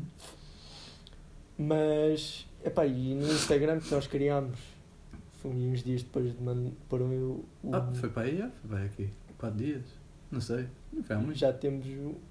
Mas, 1.55 2.47
epá, 2.65 2.87
e 2.87 3.13
no 3.13 3.27
Instagram 3.31 3.79
que 3.79 3.93
nós 3.93 4.07
criámos, 4.07 4.57
foi 5.33 5.51
uns 5.51 5.83
dias 5.83 6.01
depois 6.01 6.35
de 6.35 6.41
man- 6.43 6.71
pôr 6.89 7.01
o, 7.03 7.45
o 7.63 7.75
Ah, 7.75 7.91
foi 7.93 8.09
para 8.09 8.23
aí? 8.23 8.37
já? 8.39 8.49
Foi 8.49 8.69
para 8.71 8.85
aqui. 8.85 9.09
4 9.37 9.57
dias? 9.59 9.83
Não 10.31 10.41
sei. 10.41 10.67
Não 10.91 11.03
foi 11.03 11.15
há 11.15 11.19
muito. 11.19 11.37
já 11.37 11.53
temos 11.53 11.85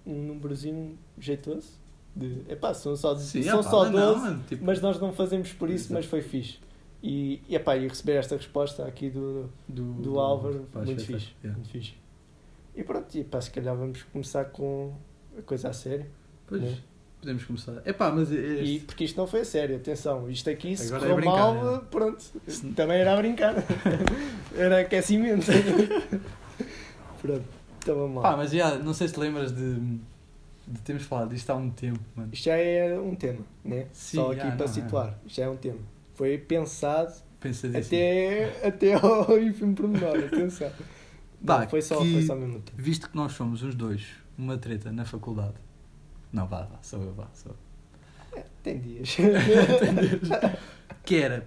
um 0.04 0.12
númerozinho 0.26 0.98
jeitoso. 1.20 1.78
De, 2.16 2.42
epá, 2.48 2.74
são 2.74 2.96
só, 2.96 3.14
Sim, 3.16 3.44
são 3.44 3.60
ah, 3.60 3.62
só 3.62 3.84
mas 3.84 3.92
12, 3.92 4.24
não, 4.26 4.42
tipo, 4.42 4.64
mas 4.64 4.80
nós 4.80 4.98
não 4.98 5.12
fazemos 5.12 5.52
por 5.52 5.70
isso, 5.70 5.84
Exato. 5.84 5.94
mas 5.94 6.06
foi 6.06 6.20
fixe. 6.20 6.58
E, 7.02 7.40
e, 7.48 7.54
epá, 7.56 7.76
e 7.76 7.88
receber 7.88 8.14
esta 8.16 8.36
resposta 8.36 8.84
aqui 8.86 9.08
do, 9.08 9.50
do, 9.66 9.92
do 9.94 10.18
Álvaro, 10.20 10.66
pá, 10.72 10.80
muito 10.80 11.02
fixe, 11.04 11.30
yeah. 11.42 11.56
muito 11.58 11.70
fixe. 11.70 11.94
E 12.76 12.82
pronto, 12.84 13.14
e 13.16 13.24
pá, 13.24 13.40
se 13.40 13.50
calhar 13.50 13.74
vamos 13.74 14.02
começar 14.04 14.44
com 14.46 14.92
a 15.38 15.42
coisa 15.42 15.70
a 15.70 15.72
sério. 15.72 16.06
Pois, 16.46 16.60
Né? 16.62 16.76
podemos 17.20 17.44
começar. 17.44 17.82
É 17.84 17.92
pá, 17.92 18.10
mas 18.10 18.30
este... 18.30 18.64
E, 18.64 18.80
porque 18.80 19.04
isto 19.04 19.16
não 19.16 19.26
foi 19.26 19.40
a 19.40 19.44
sério, 19.44 19.76
atenção, 19.76 20.28
isto 20.30 20.48
aqui 20.50 20.76
se 20.76 20.86
Agora 20.94 21.04
é 21.10 21.14
correu 21.14 21.16
brincar, 21.16 21.54
mal, 21.54 21.76
é. 21.76 21.80
pronto, 21.90 22.22
Se- 22.46 22.66
também 22.72 22.98
era 22.98 23.12
a 23.14 23.16
brincar. 23.16 23.54
era 24.56 24.80
aquecimento. 24.80 25.46
pronto, 27.20 27.44
estava 27.78 28.08
mal. 28.08 28.22
Pá, 28.22 28.36
mas 28.36 28.50
já, 28.50 28.76
não 28.78 28.92
sei 28.94 29.08
se 29.08 29.14
te 29.14 29.20
lembras 29.20 29.52
de, 29.52 29.74
de 30.68 30.80
termos 30.84 31.04
falado 31.04 31.30
disto 31.30 31.50
há 31.50 31.54
um 31.56 31.70
tempo, 31.70 32.00
mano. 32.14 32.30
Isto 32.32 32.44
já 32.44 32.56
é 32.56 32.98
um 32.98 33.14
tema, 33.14 33.40
né? 33.64 33.86
Sim, 33.92 34.16
Só 34.18 34.34
já, 34.34 34.42
aqui 34.42 34.56
para 34.56 34.66
não, 34.66 34.72
é. 34.72 34.74
situar, 34.74 35.18
isto 35.26 35.36
já 35.36 35.44
é 35.44 35.48
um 35.48 35.56
tema. 35.56 35.78
Foi 36.20 36.36
pensado 36.36 37.14
até, 37.74 38.66
até 38.66 38.92
ao 38.92 39.38
ínfimo 39.40 39.74
pormenor, 39.74 40.18
atenção. 40.18 40.70
Pá, 41.46 41.60
não, 41.62 41.68
foi 41.70 41.80
só, 41.80 41.96
que- 42.02 42.12
foi 42.12 42.22
só 42.22 42.36
mesmo 42.36 42.60
tempo. 42.60 42.72
Visto 42.76 43.08
que 43.08 43.16
nós 43.16 43.32
somos 43.32 43.62
os 43.62 43.74
dois 43.74 44.06
uma 44.36 44.58
treta 44.58 44.92
na 44.92 45.06
faculdade. 45.06 45.54
Não, 46.30 46.46
vá, 46.46 46.64
vá, 46.64 46.78
sou 46.82 47.02
eu, 47.02 47.14
vá, 47.14 47.26
sou 47.32 47.56
eu. 48.36 48.42
Tem 48.62 48.78
dias. 48.78 49.16
Que 51.02 51.16
era 51.16 51.46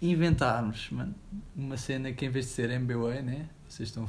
inventarmos, 0.00 0.88
mano, 0.90 1.12
uma 1.56 1.76
cena 1.76 2.12
que 2.12 2.24
em 2.24 2.28
vez 2.30 2.46
de 2.46 2.52
ser 2.52 2.78
MBA, 2.78 3.22
né? 3.22 3.48
Vocês 3.68 3.88
estão. 3.88 4.06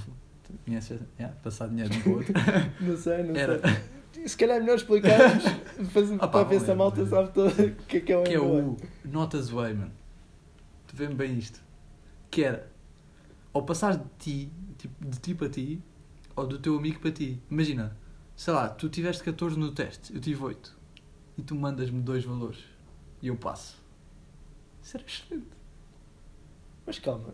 Conhecem? 0.64 1.00
Yeah, 1.20 1.36
passar 1.42 1.68
dinheiro 1.70 1.92
um 1.96 2.02
para 2.02 2.12
o 2.12 2.16
outro. 2.18 2.34
não 2.82 2.96
sei, 2.98 3.24
não 3.24 3.36
Era. 3.36 3.60
sei. 3.60 3.95
Se 4.26 4.38
calhar 4.38 4.58
é 4.58 4.60
melhor 4.60 4.78
explicarmos 4.78 5.44
Ah, 6.20 6.28
para 6.28 6.44
ver 6.44 6.62
se 6.62 6.72
a 6.72 6.76
malta 6.76 7.06
sabe 7.06 7.34
todo 7.34 7.50
o 7.50 7.76
que 7.86 7.98
é 7.98 8.00
que 8.00 8.14
é 8.14 8.18
o 8.18 8.24
que 8.24 8.34
é 8.34 8.40
o 8.40 8.78
Notas 9.04 9.50
Way, 9.50 9.74
mano. 9.74 9.92
Tu 10.88 10.96
vê-me 10.96 11.16
bem 11.16 11.38
isto. 11.38 11.62
Que 12.32 12.44
era 12.44 12.76
ou 13.56 13.64
passar 13.64 13.96
de 13.98 14.04
ti, 14.20 14.52
tipo, 14.78 15.06
de 15.06 15.18
ti 15.18 15.34
para 15.34 15.48
ti, 15.48 15.82
ou 16.36 16.46
do 16.46 16.60
teu 16.60 16.78
amigo 16.78 17.00
para 17.00 17.12
ti. 17.12 17.42
Imagina, 17.50 17.96
sei 18.36 18.54
lá, 18.54 18.68
tu 18.68 18.90
tiveste 18.90 19.24
14 19.24 19.58
no 19.58 19.72
teste, 19.72 20.14
eu 20.14 20.20
tive 20.20 20.44
8. 20.44 20.78
E 21.38 21.42
tu 21.42 21.56
mandas-me 21.56 22.02
dois 22.02 22.26
valores. 22.26 22.60
E 23.22 23.28
eu 23.28 23.38
passo. 23.38 23.82
Isso 24.84 24.98
era 24.98 25.06
excelente. 25.06 25.48
Mas 26.86 27.00
calma, 27.00 27.34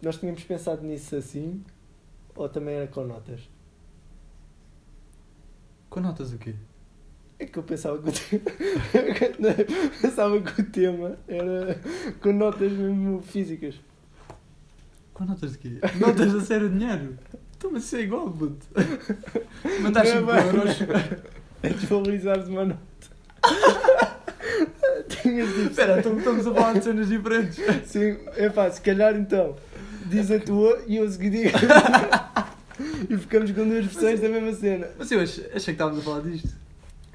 nós 0.00 0.16
tínhamos 0.16 0.42
pensado 0.44 0.82
nisso 0.82 1.14
assim 1.14 1.62
ou 2.34 2.48
também 2.48 2.76
era 2.76 2.86
com 2.86 3.04
notas? 3.04 3.42
Com 5.90 6.00
notas 6.00 6.32
o 6.32 6.38
quê? 6.38 6.54
É 7.38 7.46
que 7.46 7.58
eu 7.58 7.62
pensava 7.62 7.98
que 8.00 8.08
o 8.08 8.12
tema, 8.12 8.44
pensava 10.00 10.40
que 10.40 10.60
o 10.60 10.64
tema 10.64 11.18
era 11.26 11.80
com 12.22 12.32
notas 12.32 12.70
mesmo 12.70 13.20
físicas. 13.22 13.74
Com 15.12 15.24
notas 15.24 15.52
de 15.52 15.58
quê? 15.58 15.78
Notas 15.98 16.34
a 16.34 16.40
sério 16.42 16.68
dinheiro. 16.68 17.18
Então, 17.56 17.72
mas 17.72 17.84
isso 17.84 17.96
é 17.96 18.02
igual, 18.02 18.30
puto. 18.30 18.66
Mandar 19.80 20.04
Não 20.04 20.12
é 20.12 20.16
5 20.16 20.26
bem. 20.26 20.46
euros. 20.46 20.76
É 21.62 21.68
desvalorizares 21.70 22.48
uma 22.48 22.64
nota. 22.64 22.80
Tinhas 25.08 25.48
dito. 25.48 25.70
Espera, 25.70 25.98
então 25.98 26.16
estamos 26.16 26.46
a 26.46 26.54
falar 26.54 26.74
de 26.74 26.84
cenas 26.84 27.08
diferentes. 27.08 27.58
Sim, 27.86 28.16
é 28.36 28.48
pá, 28.48 28.70
se 28.70 28.80
calhar 28.80 29.16
então 29.16 29.56
diz 30.06 30.30
a 30.30 30.38
tua 30.38 30.82
e 30.86 30.96
eu 30.96 31.06
digo. 31.08 31.50
e 33.08 33.16
ficamos 33.16 33.50
com 33.52 33.68
duas 33.68 33.84
versões 33.86 34.20
da 34.20 34.28
mesma 34.28 34.52
cena. 34.52 34.88
Mas 34.98 35.10
eu 35.10 35.20
achei, 35.20 35.44
achei 35.46 35.60
que 35.60 35.70
estávamos 35.70 36.00
a 36.00 36.02
falar 36.02 36.20
disto. 36.22 36.56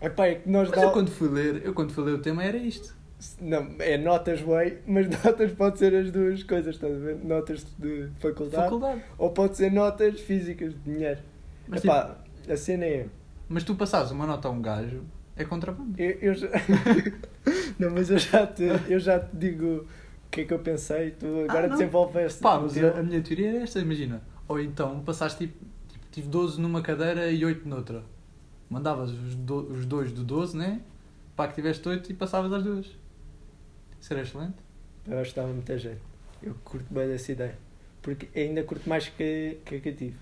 É 0.02 0.10
pá, 0.10 0.28
é 0.28 0.36
que 0.36 0.50
nós 0.50 0.70
Mas 0.70 0.78
dá... 0.80 0.86
eu 0.86 0.92
quando 0.92 1.10
fui 1.12 1.30
ler, 1.30 1.62
eu 1.66 1.74
quando 1.74 1.92
fui 1.94 2.04
ler 2.04 2.14
o 2.14 2.20
tema 2.20 2.44
era 2.44 2.58
isto. 2.58 2.96
Não, 3.40 3.74
é 3.80 3.98
notas 3.98 4.42
way, 4.42 4.80
mas 4.86 5.08
notas 5.24 5.52
pode 5.54 5.80
ser 5.80 5.96
as 5.96 6.12
duas 6.12 6.44
coisas, 6.44 6.76
estás 6.76 6.94
a 6.94 6.98
ver? 6.98 7.16
Notas 7.24 7.66
de 7.80 8.10
faculdade, 8.20 8.64
Faculdade. 8.64 9.02
ou 9.18 9.30
pode 9.32 9.56
ser 9.58 9.72
notas 9.72 10.20
físicas 10.20 10.74
de 10.74 10.80
dinheiro. 10.94 11.20
Mas, 11.68 11.84
Epá, 11.84 12.18
a 12.48 12.58
cena 12.58 12.86
é. 12.86 13.06
Mas 13.48 13.64
tu 13.64 13.74
passares 13.76 14.12
uma 14.12 14.28
nota 14.28 14.48
a 14.48 14.52
um 14.52 14.62
gajo, 14.62 15.02
é 15.36 15.44
contrabando. 15.46 15.94
Eu, 16.00 16.12
eu 16.22 16.34
já... 16.36 16.50
não, 17.80 17.92
mas 17.92 18.10
eu 18.10 18.18
já, 18.20 18.46
te, 18.46 18.64
eu 18.90 19.00
já 19.00 19.20
te 19.20 19.36
digo 19.36 19.66
o 19.66 20.30
que 20.30 20.42
é 20.42 20.46
que 20.46 20.54
eu 20.54 20.60
pensei, 20.60 21.12
tu 21.12 21.26
agora 21.50 21.68
Ah, 21.68 21.70
desenvolveste. 21.70 22.42
Pá, 22.42 22.60
mas 22.60 22.74
teu- 22.74 22.96
a, 22.96 23.02
minha 23.02 23.22
teoria 23.22 23.52
é 23.60 23.64
esta, 23.64 23.80
imagina. 23.80 24.22
Ou 24.48 24.60
então 24.60 25.00
passaste 25.00 25.48
tipo, 25.48 25.58
tipo 25.58 25.75
tive 26.16 26.30
12 26.30 26.60
numa 26.62 26.82
cadeira 26.82 27.30
e 27.30 27.44
8 27.44 27.68
noutra. 27.68 28.02
Mandavas 28.70 29.12
os, 29.12 29.36
do, 29.36 29.58
os 29.74 29.86
dois 29.86 30.12
do 30.12 30.24
12, 30.24 30.56
né? 30.58 30.80
Pá, 31.36 31.48
que 31.48 31.56
tiveste 31.56 31.88
8 31.88 32.10
e 32.12 32.16
passavas 32.16 32.52
às 32.54 32.64
duas. 32.64 32.86
Isso 34.00 34.14
era 34.14 34.22
excelente. 34.22 34.56
Eu 35.08 35.20
acho 35.20 35.32
que 35.32 35.36
dava 35.40 35.52
muita 35.52 35.78
jeito. 35.78 36.02
Eu 36.42 36.56
curto 36.64 36.86
bem 36.92 37.08
dessa 37.08 37.32
ideia. 37.32 37.58
Porque 38.02 38.28
ainda 38.40 38.64
curto 38.64 38.88
mais 38.88 39.10
que, 39.10 39.58
que 39.66 39.76
a 39.76 39.80
que 39.82 39.90
eu 39.90 39.96
tive. 39.96 40.16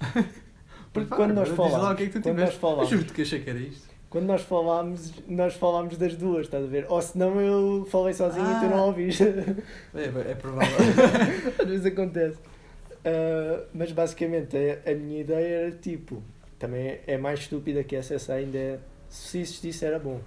Porque 0.92 1.08
quando 1.14 1.34
nós 1.34 1.48
falámos, 1.48 1.96
que 1.96 2.02
é 2.04 2.06
que 2.06 2.12
tu 2.12 2.22
quando 2.22 2.38
nós 2.38 2.54
falámos, 2.54 2.92
Eu 2.92 2.98
juro-te 2.98 3.12
que 3.14 3.22
achei 3.22 3.40
que 3.40 3.50
era 3.50 3.58
isto. 3.58 3.88
quando 4.08 4.26
nós 4.26 4.42
falámos, 4.42 5.12
nós 5.28 5.54
falámos 5.54 5.96
das 5.96 6.16
duas, 6.16 6.46
estás 6.46 6.64
a 6.64 6.66
ver? 6.66 6.86
Ou 6.88 7.00
senão 7.02 7.40
eu 7.40 7.86
falei 7.90 8.12
sozinho 8.14 8.44
e 8.44 8.60
tu 8.60 8.66
Ah. 8.66 8.68
não 8.68 8.86
ouviste. 8.86 9.22
É, 9.24 10.30
é 10.30 10.34
provável. 10.34 10.76
Às 11.60 11.68
vezes 11.68 11.86
acontece. 11.86 12.38
Ah, 13.04 13.64
mas 13.72 13.92
basicamente 13.92 14.56
a, 14.56 14.90
a 14.90 14.94
minha 14.94 15.20
ideia 15.20 15.56
era 15.66 15.72
tipo, 15.72 16.22
também 16.58 17.00
é 17.06 17.16
mais 17.16 17.40
estúpida 17.40 17.82
que 17.82 17.96
essa, 17.96 18.14
essa 18.14 18.34
ainda 18.34 18.58
é, 18.58 18.78
se 19.08 19.40
existisse 19.40 19.84
era 19.84 19.98
bom. 19.98 20.20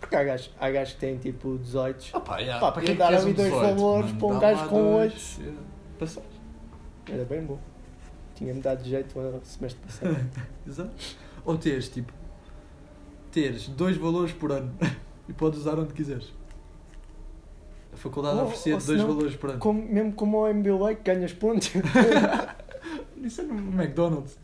Porque 0.00 0.16
há 0.16 0.24
gajos, 0.24 0.50
há 0.58 0.70
gajos 0.70 0.94
que 0.94 1.00
têm 1.00 1.18
tipo 1.18 1.58
18, 1.58 2.16
Opa, 2.16 2.38
yeah, 2.38 2.58
Pá, 2.58 2.72
para 2.72 2.82
que 2.82 2.94
dar 2.94 3.08
ali 3.08 3.34
dois 3.34 3.52
18, 3.52 3.76
valores 3.76 4.12
para 4.12 4.26
um 4.26 4.38
gajo 4.38 4.68
com 4.68 4.82
dois, 4.82 5.38
yeah. 5.38 5.62
Passas. 5.98 6.24
era 7.06 7.24
bem 7.24 7.42
bom. 7.42 7.58
Tinha-me 8.34 8.60
dado 8.62 8.82
jeito 8.82 9.18
no 9.18 9.44
semestre 9.44 9.82
passado. 9.82 10.16
Exato. 10.66 10.90
Ou 11.44 11.58
teres, 11.58 11.90
tipo, 11.90 12.12
teres 13.30 13.68
dois 13.68 13.98
valores 13.98 14.32
por 14.32 14.50
ano 14.50 14.74
e 15.28 15.32
podes 15.34 15.60
usar 15.60 15.78
onde 15.78 15.92
quiseres. 15.92 16.32
Faculdade 18.00 18.36
Ou- 18.38 18.44
oferecia 18.44 18.74
ou 18.74 18.80
dois 18.80 19.00
senão, 19.00 19.14
valores 19.14 19.36
por 19.36 19.50
ano. 19.50 19.58
Como, 19.58 19.82
mesmo 19.82 20.12
como 20.12 20.38
o 20.44 20.52
MBA 20.54 20.94
que 20.96 21.02
ganhas 21.12 21.32
pontos. 21.32 21.70
Isso 23.22 23.40
é 23.42 23.44
no 23.44 23.54
McDonald's. 23.82 24.38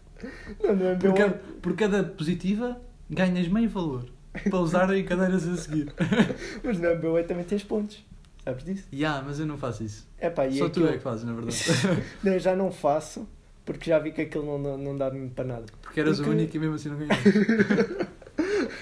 não, 0.62 0.74
no 0.76 0.98
Por 0.98 1.08
MBA. 1.10 1.12
cada, 1.14 1.34
por 1.62 1.76
cada 1.76 2.04
positiva 2.04 2.80
ganhas 3.08 3.48
meio 3.48 3.68
valor 3.68 4.04
para 4.50 4.58
usar 4.58 4.94
em 4.94 5.04
cadeiras 5.04 5.46
a 5.48 5.56
seguir. 5.56 5.92
Mas 6.62 6.78
no 6.78 6.94
MBA 6.94 7.24
também 7.24 7.44
tens 7.44 7.64
pontos. 7.64 8.04
Sabes 8.44 8.64
disso? 8.64 8.84
Ya, 8.94 9.20
mas 9.26 9.40
eu 9.40 9.46
não 9.46 9.58
faço 9.58 9.82
isso. 9.82 10.06
Epá, 10.20 10.48
Só 10.52 10.66
tu 10.68 10.78
aquilo- 10.80 10.88
é 10.88 10.92
que 10.92 10.98
fazes, 11.00 11.24
na 11.24 11.32
verdade. 11.32 11.56
Não, 12.22 12.32
eu 12.32 12.38
já 12.38 12.54
não 12.54 12.70
faço 12.70 13.26
porque 13.64 13.90
já 13.90 13.98
vi 13.98 14.12
que 14.12 14.20
aquilo 14.20 14.44
não, 14.46 14.56
não, 14.58 14.78
não 14.78 14.96
dá 14.96 15.10
mesmo 15.10 15.30
para 15.30 15.44
nada. 15.44 15.64
Porque 15.82 15.98
eras 15.98 16.18
Porque- 16.18 16.30
o 16.30 16.32
único 16.32 16.56
e 16.56 16.60
mesmo 16.60 16.76
assim 16.76 16.88
não 16.90 16.96
ganhavas. 16.96 17.24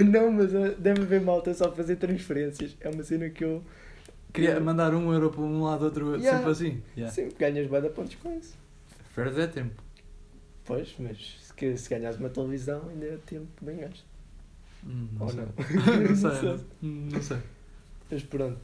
Não, 0.00 0.30
mas 0.32 0.54
ah, 0.54 0.74
deve 0.78 1.00
haver 1.02 1.20
malta 1.22 1.54
só 1.54 1.72
fazer 1.72 1.96
transferências. 1.96 2.76
É 2.80 2.90
uma 2.90 3.02
cena 3.02 3.30
que 3.30 3.42
eu. 3.44 3.62
Queria 4.34 4.60
mandar 4.60 4.92
um 4.94 5.12
euro 5.12 5.30
para 5.30 5.40
um 5.40 5.62
lado, 5.62 5.84
outro 5.86 6.16
Ya. 6.20 6.36
sempre 6.36 6.50
assim. 6.50 6.82
Ya. 6.96 7.08
Sempre 7.08 7.34
ganhas 7.38 7.66
bada 7.68 7.88
pontos 7.88 8.16
com 8.16 8.36
isso. 8.36 8.54
Perdes 9.14 9.38
é 9.38 9.46
tempo. 9.46 9.82
Pois, 10.64 10.94
mas 10.98 11.36
se, 11.40 11.78
se 11.78 11.88
ganhas 11.90 12.16
uma 12.18 12.28
televisão 12.28 12.88
ainda 12.90 13.06
é 13.06 13.16
tempo 13.24 13.46
bem 13.62 13.76
gasto. 13.78 14.04
Hum, 14.86 15.08
Ou 15.20 15.28
sei. 15.30 15.40
não? 15.40 15.46
não 16.08 16.16
sei. 16.16 16.28
Não 16.30 16.36
sei. 16.36 16.66
Não, 16.82 17.22
sei. 17.22 17.38
Mas 18.10 18.22
pronto. 18.24 18.58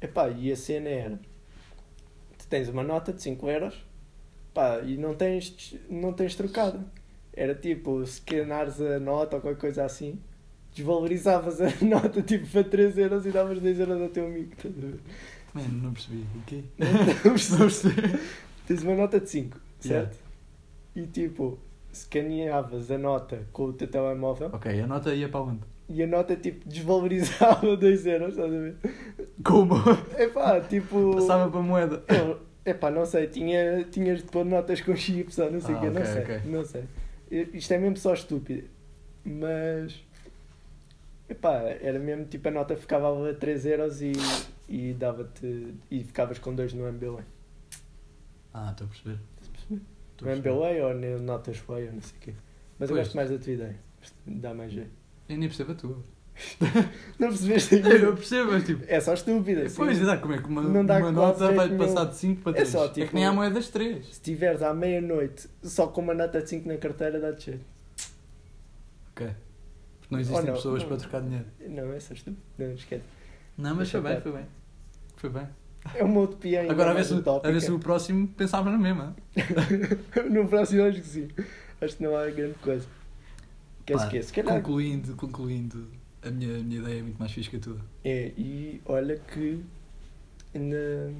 Epá, 0.00 0.28
e 0.30 0.50
a 0.52 0.56
cena 0.56 0.88
era. 0.88 1.20
Tu 2.38 2.46
tens 2.48 2.68
uma 2.68 2.82
nota 2.82 3.12
de 3.12 3.20
5 3.20 3.48
euros 3.50 3.84
pá, 4.56 4.80
e 4.80 4.96
não 4.96 5.14
tens, 5.14 5.76
não 5.90 6.14
tens 6.14 6.34
trocado. 6.34 6.82
Era 7.34 7.54
tipo, 7.54 8.04
se 8.06 8.14
scannares 8.14 8.80
a 8.80 8.98
nota 8.98 9.36
ou 9.36 9.42
qualquer 9.42 9.60
coisa 9.60 9.84
assim, 9.84 10.18
desvalorizavas 10.76 11.60
a 11.60 11.66
nota 11.84 12.22
tipo 12.22 12.46
para 12.48 12.62
3 12.64 12.98
euros 12.98 13.26
e 13.26 13.30
davas 13.30 13.58
2 13.60 13.80
euros 13.80 14.00
ao 14.02 14.08
teu 14.08 14.26
amigo. 14.26 14.52
estás 14.56 14.74
a 14.76 14.80
ver? 14.80 15.00
Mano, 15.54 15.82
não 15.84 15.92
percebi. 15.92 16.24
O 16.36 16.42
quê? 16.46 16.62
Não 16.78 16.86
Não 17.58 17.58
percebi. 17.66 18.18
Tens 18.66 18.82
uma 18.82 18.94
nota 18.94 19.18
de 19.20 19.28
5, 19.30 19.60
Yeah. 19.84 20.08
certo? 20.08 20.18
E 20.94 21.06
tipo, 21.06 21.58
escaneavas 21.92 22.90
a 22.90 22.98
nota 22.98 23.42
com 23.52 23.64
o 23.66 23.72
teu 23.72 23.86
telemóvel 23.86 24.48
Ok, 24.52 24.80
a 24.80 24.86
nota 24.86 25.14
ia 25.14 25.28
para 25.28 25.40
onde? 25.42 25.60
e 25.88 26.02
a 26.02 26.06
nota 26.06 26.34
tipo 26.34 26.68
desvalorizava 26.68 27.76
2 27.76 28.06
euros, 28.06 28.30
estás 28.30 28.52
a 28.52 28.58
ver? 28.58 28.74
Como? 29.44 29.74
Epá, 30.18 30.60
tipo. 30.60 31.14
Passava 31.14 31.48
para 31.50 31.60
a 31.60 31.62
moeda. 31.62 32.02
Eu, 32.08 32.40
epá, 32.64 32.90
não 32.90 33.04
sei, 33.06 33.28
tinha, 33.28 33.84
tinhas 33.84 34.18
de 34.22 34.24
pôr 34.30 34.44
notas 34.44 34.80
com 34.80 34.96
chips 34.96 35.38
ou 35.38 35.50
não 35.52 35.60
sei 35.60 35.74
o 35.74 35.78
Ah, 35.78 35.80
quê, 35.82 35.90
não 35.90 36.00
ok, 36.02 36.12
sei, 36.12 36.22
ok. 36.22 36.40
não 36.46 36.64
sei. 36.64 36.84
Isto 37.52 37.74
é 37.74 37.78
mesmo 37.78 37.96
só 37.98 38.12
estúpido. 38.14 38.64
Mas, 39.24 40.02
epá, 41.28 41.60
era 41.80 41.98
mesmo 41.98 42.24
tipo 42.26 42.48
a 42.48 42.50
nota 42.50 42.76
ficava 42.76 43.30
a 43.30 43.34
3 43.34 43.66
euros 43.66 44.00
e, 44.02 44.12
e 44.68 44.92
dava-te, 44.94 45.74
e 45.90 46.02
ficavas 46.04 46.38
com 46.38 46.54
dois 46.54 46.72
no 46.72 46.90
MBA. 46.90 47.24
Ah, 48.54 48.70
estou 48.70 48.86
a 48.86 48.90
perceber. 48.90 49.18
Estou 49.42 49.78
No 50.22 50.32
a 50.32 50.36
perceber. 50.36 50.50
MBA 50.50 50.86
ou 50.86 50.94
no 50.94 51.22
Notas 51.24 51.58
Way 51.60 51.86
ou 51.88 51.92
não 51.94 52.02
sei 52.02 52.16
o 52.16 52.20
quê. 52.20 52.34
Mas 52.78 52.88
eu 52.90 52.96
Pois. 52.96 53.06
gosto 53.06 53.16
mais 53.16 53.30
da 53.30 53.38
tua 53.38 53.52
ideia, 53.52 53.76
dá 54.26 54.54
mais 54.54 54.72
jeito. 54.72 54.90
Eu 55.28 55.38
nem 55.38 55.48
percebo 55.48 55.72
a 55.72 55.74
tua. 55.74 55.98
Não 57.18 57.28
percebeste 57.28 57.76
Eu 57.76 58.14
percebo, 58.14 58.52
mas 58.52 58.64
tipo. 58.64 58.84
É 58.86 59.00
só 59.00 59.14
estúpida. 59.14 59.66
sim. 59.70 59.76
Pois, 59.76 59.98
exato, 59.98 60.20
como 60.20 60.34
é 60.34 60.38
que 60.42 60.46
uma, 60.46 60.60
Não 60.62 60.84
dá 60.84 60.98
uma 60.98 61.10
quase 61.10 61.40
nota 61.40 61.54
vai 61.56 61.66
jeito 61.68 61.78
passar 61.80 61.94
nenhum. 62.00 62.10
de 62.10 62.16
5 62.16 62.42
para 62.42 62.52
É 62.52 62.54
3? 62.56 62.68
só, 62.68 62.84
É, 62.84 62.88
tipo- 62.90 63.08
que 63.08 63.14
nem 63.14 63.24
há 63.24 63.32
moedas 63.32 63.70
3. 63.70 64.04
Se 64.04 64.12
estiveres 64.12 64.60
à 64.62 64.74
meia-noite 64.74 65.48
só 65.62 65.86
com 65.86 66.02
uma 66.02 66.12
nota 66.12 66.42
de 66.42 66.48
5 66.50 66.68
na 66.68 66.76
carteira, 66.76 67.18
dá-te 67.18 67.46
jeito. 67.52 67.64
Ok. 69.12 69.30
Porque 70.08 70.14
não 70.14 70.20
existem 70.20 70.46
não, 70.46 70.54
pessoas 70.54 70.82
não. 70.82 70.88
para 70.88 70.96
trocar 70.98 71.20
dinheiro. 71.20 71.46
Não, 71.68 71.92
é 71.92 72.00
só 72.00 72.14
estúpido. 72.14 72.42
Não, 72.56 72.72
esquece. 72.72 73.04
Não, 73.58 73.74
mas 73.74 73.90
foi 73.90 74.00
bem, 74.00 74.20
foi 74.20 74.32
bem. 74.32 74.46
Foi 75.16 75.30
bem. 75.30 75.48
É 75.94 76.02
uma 76.02 76.20
utopia 76.20 76.60
ainda 76.60 76.72
Agora 76.72 76.90
a 76.90 76.94
ver, 76.94 77.04
se, 77.04 77.14
a 77.14 77.50
ver 77.50 77.60
se 77.60 77.70
o 77.70 77.78
próximo 77.78 78.28
pensava 78.28 78.70
na 78.70 78.78
mesma. 78.78 79.16
no 80.30 80.48
próximo 80.48 80.82
acho 80.84 81.00
que 81.00 81.06
sim. 81.06 81.28
Acho 81.80 81.96
que 81.96 82.02
não 82.02 82.16
há 82.16 82.28
grande 82.30 82.54
coisa. 82.54 82.86
Queres 83.84 84.02
Pá, 84.02 84.08
que. 84.08 84.42
Concluindo, 84.42 85.14
concluindo, 85.14 85.88
a 86.22 86.30
minha, 86.30 86.56
a 86.56 86.62
minha 86.62 86.80
ideia 86.80 86.98
é 86.98 87.02
muito 87.02 87.18
mais 87.18 87.32
fixe 87.32 87.50
que 87.50 87.56
a 87.56 87.60
tua. 87.60 87.80
É, 88.04 88.32
e 88.36 88.80
olha 88.86 89.16
que 89.16 89.62
ainda, 90.54 91.12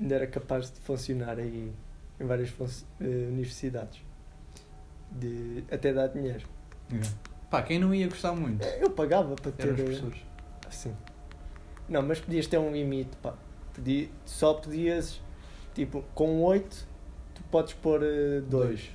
ainda 0.00 0.14
era 0.14 0.26
capaz 0.26 0.70
de 0.70 0.80
funcionar 0.80 1.38
aí 1.38 1.70
em 2.18 2.26
várias 2.26 2.52
eh, 3.00 3.04
universidades. 3.04 4.00
De, 5.10 5.62
até 5.70 5.92
dar 5.92 6.08
dinheiro. 6.08 6.46
Pá, 7.50 7.62
quem 7.62 7.78
não 7.78 7.94
ia 7.94 8.08
gostar 8.08 8.32
muito 8.32 8.64
Eu 8.64 8.90
pagava 8.90 9.34
para 9.36 9.52
ter. 9.52 9.62
eram 9.64 9.74
os 9.74 9.80
eh, 9.80 9.84
professores. 9.84 10.18
Assim. 10.66 10.94
Não, 11.88 12.02
mas 12.02 12.18
podias 12.20 12.46
ter 12.46 12.58
um 12.58 12.72
limite, 12.72 13.16
pá. 13.22 13.34
Podia, 13.72 14.08
só 14.24 14.54
podias, 14.54 15.20
tipo, 15.74 16.02
com 16.14 16.42
8 16.42 16.86
tu 17.34 17.42
podes 17.50 17.72
pôr 17.74 18.00
2. 18.48 18.90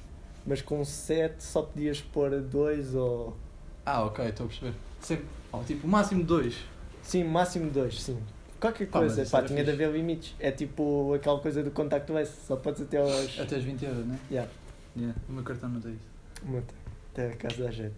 Mas 0.45 0.61
com 0.61 0.83
7 0.83 1.41
só 1.43 1.61
podias 1.61 2.01
pôr 2.01 2.41
2 2.41 2.95
ou. 2.95 3.37
Ah, 3.85 4.03
ok, 4.03 4.25
estou 4.25 4.45
a 4.45 4.49
perceber. 4.49 4.73
Sempre, 4.99 5.25
oh, 5.51 5.59
tipo, 5.63 5.87
máximo 5.87 6.23
2. 6.23 6.55
Sim, 7.03 7.23
máximo 7.23 7.69
2, 7.71 8.01
sim. 8.01 8.19
Qualquer 8.59 8.87
Pá, 8.89 8.99
coisa, 8.99 9.25
pá, 9.25 9.41
tinha 9.43 9.63
de 9.63 9.71
fixe. 9.71 9.83
haver 9.83 9.95
limites. 9.97 10.35
É 10.39 10.51
tipo 10.51 11.13
aquela 11.15 11.39
coisa 11.39 11.63
do 11.63 11.71
contacto 11.71 12.15
S, 12.17 12.45
só 12.45 12.55
podes 12.55 12.81
até 12.81 12.97
aos. 12.97 13.39
Até 13.39 13.57
os 13.57 13.63
20 13.63 13.85
euros, 13.85 14.05
né? 14.05 14.19
Yeah, 14.29 14.51
Yeah. 14.95 15.17
O 15.29 15.31
meu 15.31 15.43
cartão 15.43 15.69
não 15.69 15.79
tem 15.81 15.93
isso. 15.93 16.45
muito. 16.45 16.73
Até 17.11 17.31
a 17.31 17.35
casa 17.37 17.63
da 17.63 17.71
gente. 17.71 17.95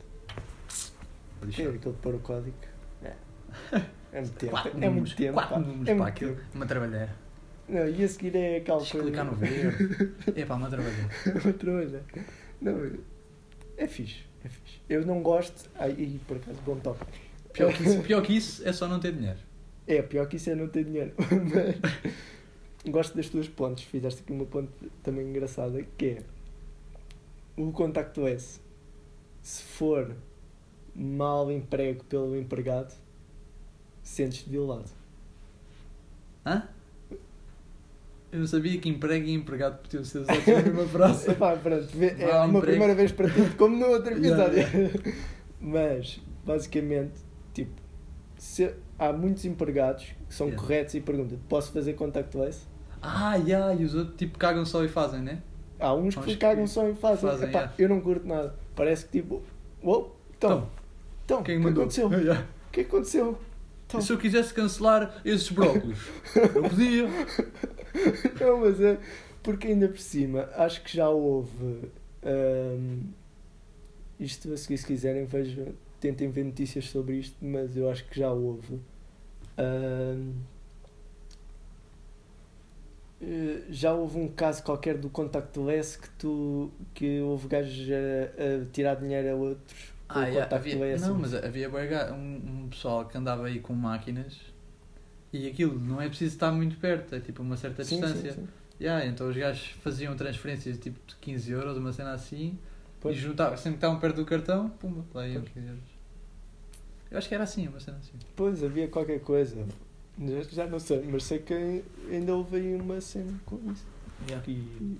É 1.44 1.48
lixar. 1.48 1.68
aquele 1.68 1.94
de 1.96 2.02
pôr 2.02 2.16
o 2.16 2.20
código. 2.20 2.56
É. 3.04 3.14
É 4.12 4.22
muito 4.22 4.34
tempo. 4.36 4.52
Quatro 4.52 4.84
é 4.84 4.90
muito 4.90 5.16
tempo. 5.16 5.34
quatro 5.34 5.56
pá. 5.56 5.60
números 5.60 5.82
é 5.82 5.86
para 5.86 5.96
muito 5.96 6.08
aquilo. 6.08 6.36
tempo. 6.36 6.48
Uma 6.56 6.66
trabalheira. 6.66 7.16
Não, 7.68 7.88
e 7.88 8.04
a 8.04 8.08
seguir 8.08 8.36
é 8.36 8.58
aquela 8.58 8.82
eu 8.82 8.86
clicar 8.86 9.26
no 9.26 9.34
verde. 9.34 10.14
É 10.36 10.46
pá, 10.46 10.56
uma 10.56 10.70
trabalheira. 10.70 11.10
Outra 11.46 11.72
coisa. 11.72 12.04
Não, 12.62 12.92
é 13.78 13.88
fixe, 13.88 14.24
é 14.44 14.50
fixe. 14.50 14.82
Eu 14.90 15.06
não 15.06 15.22
gosto. 15.22 15.70
Aí, 15.76 16.20
por 16.28 16.38
acaso, 16.38 16.60
bom 16.66 16.76
toque. 16.78 17.06
Pior 17.54 17.74
que, 17.74 17.84
isso, 17.84 18.02
pior 18.04 18.22
que 18.22 18.36
isso 18.36 18.68
é 18.68 18.74
só 18.74 18.88
não 18.88 19.00
ter 19.00 19.14
dinheiro. 19.14 19.40
É, 19.88 20.02
pior 20.02 20.28
que 20.28 20.36
isso 20.38 20.50
é 20.50 20.56
não 20.56 20.68
ter 20.68 20.86
dinheiro. 20.86 21.14
Mas 22.84 22.92
gosto 22.92 23.16
das 23.16 23.30
tuas 23.30 23.48
pontes. 23.48 23.86
Fizeste 23.86 24.22
aqui 24.22 24.32
uma 24.32 24.46
ponte 24.46 24.72
também 25.02 25.28
engraçada 25.28 25.82
que 25.98 26.06
é 26.06 26.24
o 27.58 27.72
contacto 27.72 28.28
S. 28.28 28.60
Se 29.42 29.64
for 29.64 30.16
mal 30.96 31.52
emprego 31.52 32.04
pelo 32.06 32.36
empregado, 32.38 32.94
sentes-te 34.02 34.50
violado. 34.50 34.90
Hã? 36.46 36.64
Eu 38.32 38.40
não 38.40 38.48
sabia 38.48 38.80
que 38.80 38.90
emprego 38.90 39.28
e 39.28 39.34
empregado 39.34 39.78
podiam 39.84 40.04
ser 40.04 40.20
usados 40.20 40.46
na 40.48 40.62
mesma 40.62 40.86
frase. 40.88 41.30
Epá, 41.32 41.56
pronto, 41.56 41.88
é 42.02 42.26
Mal 42.26 42.40
uma 42.48 42.58
emprego. 42.58 42.62
primeira 42.66 42.96
vez 42.96 43.12
para 43.12 43.30
ti, 43.30 43.42
como 43.58 43.78
no 43.78 43.86
outro 43.88 44.14
Yeah, 44.18 44.46
episódio. 44.48 45.14
Mas, 45.62 46.20
basicamente, 46.44 47.14
tipo, 47.54 47.72
se, 48.38 48.74
há 48.98 49.14
muitos 49.14 49.46
empregados 49.46 50.06
que 50.28 50.34
são 50.34 50.48
Yeah. 50.48 50.62
corretos 50.62 50.96
e 50.96 51.02
perguntam: 51.02 51.38
posso 51.48 51.72
fazer 51.72 51.94
contactless? 51.94 52.66
Ah, 53.02 53.36
yeah, 53.36 53.74
e 53.76 53.84
os 53.86 53.94
outros 53.94 54.18
tipo 54.18 54.38
cagam 54.40 54.66
só 54.66 54.84
e 54.84 54.88
fazem, 54.88 55.22
né? 55.22 55.42
Há 55.80 55.94
uns 55.94 56.16
que 56.16 56.22
que 56.24 56.38
cagam 56.38 56.66
só 56.66 56.88
e 56.90 56.96
fazem. 56.96 57.30
fazem, 57.30 57.50
Epá. 57.50 57.72
Eu 57.78 57.88
não 57.90 58.02
curto 58.02 58.26
nada. 58.28 58.56
Parece 58.76 59.06
que 59.06 59.22
tipo, 59.22 59.44
uou, 59.84 60.18
então, 60.36 60.68
então, 61.26 61.42
o 61.42 61.44
que, 61.44 61.52
aconteceu? 61.54 62.08
O 62.08 62.14
Yeah. 62.14 62.48
que 62.72 62.82
aconteceu? 62.82 63.38
Então, 63.88 64.00
E 64.00 64.04
se 64.04 64.12
eu 64.12 64.18
quisesse 64.18 64.54
cancelar 64.54 65.22
esses 65.24 65.50
brócolos? 65.50 66.00
eu 66.36 66.64
podia. 66.64 67.08
Não, 68.40 68.60
mas 68.62 68.82
é 68.82 68.98
porque 69.42 69.68
ainda 69.68 69.88
por 69.88 70.00
cima 70.00 70.50
acho 70.56 70.82
que 70.84 70.96
já 70.96 71.10
houve. 71.10 71.92
hum, 72.26 73.02
isto 74.20 74.54
a 74.54 74.58
seguir, 74.58 74.78
se 74.78 74.86
quiserem, 74.86 75.26
vejam, 75.26 75.74
tentem 76.00 76.30
ver 76.30 76.46
notícias 76.46 76.86
sobre 76.90 77.18
isto, 77.18 77.36
mas 77.42 77.76
eu 77.76 77.90
acho 77.90 78.06
que 78.06 78.20
já 78.20 78.32
houve. 78.32 78.80
hum, 79.58 80.34
eh, 83.22 83.62
já 83.70 83.94
houve 83.94 84.20
um 84.20 84.28
caso 84.28 84.64
qualquer 84.64 84.98
do 84.98 85.10
contactless 85.10 85.98
que 85.98 86.10
tu 86.18 86.72
que 86.94 87.20
houve 87.22 87.48
gajos 87.48 87.88
a, 87.90 88.64
a 88.64 88.66
tirar 88.72 88.96
dinheiro 88.96 89.30
a 89.32 89.36
outros 89.36 89.93
Ah, 90.16 90.20
o 90.20 90.28
yeah, 90.28 90.56
havia, 90.56 90.74
contactless. 90.74 91.08
não, 91.08 91.18
mas 91.20 91.34
havia 91.34 91.70
um, 92.14 92.64
um 92.64 92.68
pessoal 92.70 93.06
que 93.06 93.18
andava 93.18 93.46
aí 93.48 93.60
com 93.60 93.74
máquinas 93.74 94.38
e 95.32 95.48
aquilo 95.48 95.80
não 95.80 96.02
é 96.02 96.08
preciso 96.08 96.34
estar 96.36 96.52
muito 96.52 96.78
perto, 96.78 97.16
é 97.16 97.20
tipo 97.20 97.42
uma 97.42 97.58
certa 97.58 97.84
Sim, 97.84 97.96
sim, 97.98 98.02
distância. 98.02 98.34
sim. 98.34 98.48
Yeah, 98.80 99.06
então 99.06 99.30
os 99.30 99.36
gajos 99.38 99.68
faziam 99.82 100.16
transferências 100.16 100.78
tipo 100.78 101.00
de 101.08 101.16
15 101.16 101.52
euros, 101.52 101.78
uma 101.78 101.94
cena 101.94 102.12
assim, 102.14 102.58
Pois. 103.00 103.16
e 103.18 103.20
juntavam, 103.20 103.56
sempre 103.58 103.72
que 103.74 103.78
estavam 103.78 104.00
perto 104.00 104.16
do 104.18 104.26
cartão, 104.26 104.70
pumba, 104.70 105.06
lá 105.14 105.28
iam 105.28 105.42
Pois. 105.42 105.54
15 105.54 105.68
euros. 105.68 105.84
Eu 107.12 107.18
acho 107.18 107.28
que 107.30 107.36
era 107.36 107.44
assim, 107.44 107.68
uma 107.68 107.80
cena 107.80 107.98
assim. 107.98 108.12
Pois, 108.36 108.64
havia 108.64 108.88
qualquer 108.88 109.20
coisa. 109.22 109.66
Já- 110.52 110.68
não 110.68 110.80
sei, 110.80 111.04
mas 111.10 111.24
sei 111.24 111.40
que 111.40 111.84
ainda 112.12 112.36
houve 112.36 112.58
aí 112.58 112.76
uma 112.76 113.00
cena 113.02 113.34
com 113.46 113.60
isso. 113.72 113.86
E 114.48 114.98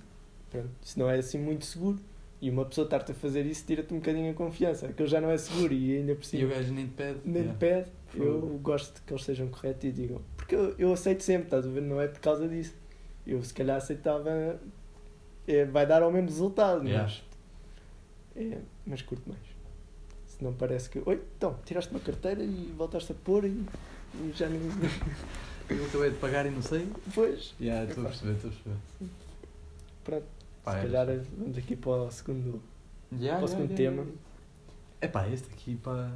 pronto, 0.50 0.70
isso 0.82 0.98
não 0.98 1.08
é 1.10 1.18
assim 1.18 1.38
muito 1.38 1.64
seguro. 1.64 1.98
E 2.44 2.50
uma 2.50 2.64
pessoa 2.66 2.84
estar-te 2.84 3.12
a 3.12 3.14
fazer 3.14 3.46
isso 3.46 3.64
tira-te 3.66 3.94
um 3.94 3.98
bocadinho 3.98 4.30
a 4.30 4.34
confiança. 4.34 4.86
Aquilo 4.86 5.08
já 5.08 5.18
não 5.20 5.30
é 5.30 5.38
seguro 5.38 5.72
e 5.72 5.96
ainda 5.96 6.14
por 6.14 6.20
E 6.20 6.24
o 6.24 6.26
cima 6.26 6.54
gajo 6.54 6.72
nem 6.74 6.86
te 6.86 6.92
pede. 6.92 7.18
nem 7.24 7.34
Yeah. 7.42 7.52
te 7.54 7.58
pede. 7.58 7.90
Eu 8.14 8.60
gosto 8.62 9.02
que 9.06 9.12
eles 9.14 9.24
sejam 9.24 9.48
corretos 9.48 9.84
e 9.84 9.90
digam. 9.92 10.20
Porque 10.36 10.54
eu, 10.54 10.74
eu 10.78 10.92
aceito 10.92 11.22
sempre, 11.22 11.44
estás 11.46 11.66
a 11.66 11.70
ver? 11.70 11.80
Não 11.80 11.98
é 12.00 12.06
por 12.06 12.20
causa 12.20 12.46
disso. 12.46 12.74
Eu 13.26 13.42
se 13.42 13.54
calhar 13.54 13.78
aceitava. 13.78 14.60
é, 15.48 15.64
vai 15.64 15.86
dar 15.86 16.02
ao 16.02 16.12
mesmo 16.12 16.28
resultado, 16.28 16.84
Yeah. 16.86 17.04
mas. 17.04 17.22
É, 18.36 18.58
mas 18.84 19.00
curto 19.00 19.26
mais. 19.26 19.40
Se 20.26 20.44
não 20.44 20.52
parece 20.52 20.90
que. 20.90 21.00
Oi, 21.06 21.22
então, 21.38 21.56
tiraste 21.64 21.90
uma 21.92 22.00
carteira 22.00 22.42
e 22.44 22.74
voltaste 22.76 23.12
a 23.12 23.14
pôr 23.14 23.44
e, 23.46 23.48
e 24.20 24.32
já 24.34 24.48
não. 24.50 24.58
Eu 25.70 25.86
acabei 25.86 26.10
de 26.10 26.16
pagar 26.18 26.44
e 26.44 26.50
não 26.50 26.60
sei. 26.60 26.86
Pois, 27.14 27.54
Yeah, 27.58 27.88
estou 27.88 28.04
a 28.04 28.08
perceber, 28.08 28.32
estou 28.34 28.50
a 28.50 28.52
perceber. 28.52 28.76
pronto. 30.04 30.26
Pá, 30.64 30.72
se 30.72 30.78
é 30.78 30.82
calhar 30.82 31.06
vamos 31.38 31.58
aqui 31.58 31.76
para 31.76 31.90
o 31.92 32.10
segundo. 32.10 32.62
Yeah, 33.12 33.36
para 33.38 33.44
o 33.44 33.48
segundo 33.48 33.74
tema. 33.74 34.06
É 35.00 35.06
pá, 35.06 35.28
este 35.28 35.52
aqui, 35.52 35.76
pá. 35.76 36.10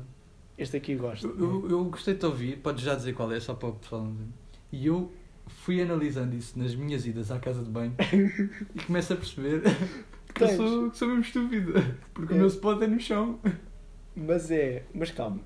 Este 0.57 0.77
aqui 0.77 0.97
gosto. 0.97 1.29
Eu, 1.29 1.39
eu, 1.39 1.71
eu 1.71 1.85
gostei 1.85 2.15
de 2.15 2.21
te 2.21 2.27
ouvir, 2.27 2.57
podes 2.59 2.83
já 2.83 2.95
dizer 2.95 3.13
qual 3.13 3.31
é, 3.31 3.39
só 3.39 3.55
para 3.55 3.69
o 3.69 3.73
pessoal 3.75 4.03
não 4.03 4.13
dizer. 4.13 4.27
E 4.73 4.87
eu 4.87 5.13
fui 5.47 5.81
analisando 5.81 6.35
isso 6.35 6.59
nas 6.59 6.75
minhas 6.75 7.07
idas 7.07 7.31
à 7.31 7.39
casa 7.39 7.63
de 7.63 7.71
banho 7.71 7.95
e 8.75 8.83
começo 8.83 9.13
a 9.13 9.17
perceber 9.17 9.63
que 10.35 10.43
eu 10.43 10.49
sou, 10.49 10.91
que 10.91 10.97
sou 10.97 11.09
mesmo 11.09 11.23
estúpido. 11.23 11.73
Porque 12.13 12.33
É. 12.33 12.37
o 12.37 12.39
meu 12.41 12.49
spot 12.49 12.83
é 12.83 12.87
no 12.87 12.99
chão. 12.99 13.39
Mas 14.17 14.51
é. 14.51 14.85
Mas 14.95 15.11
calma. 15.11 15.41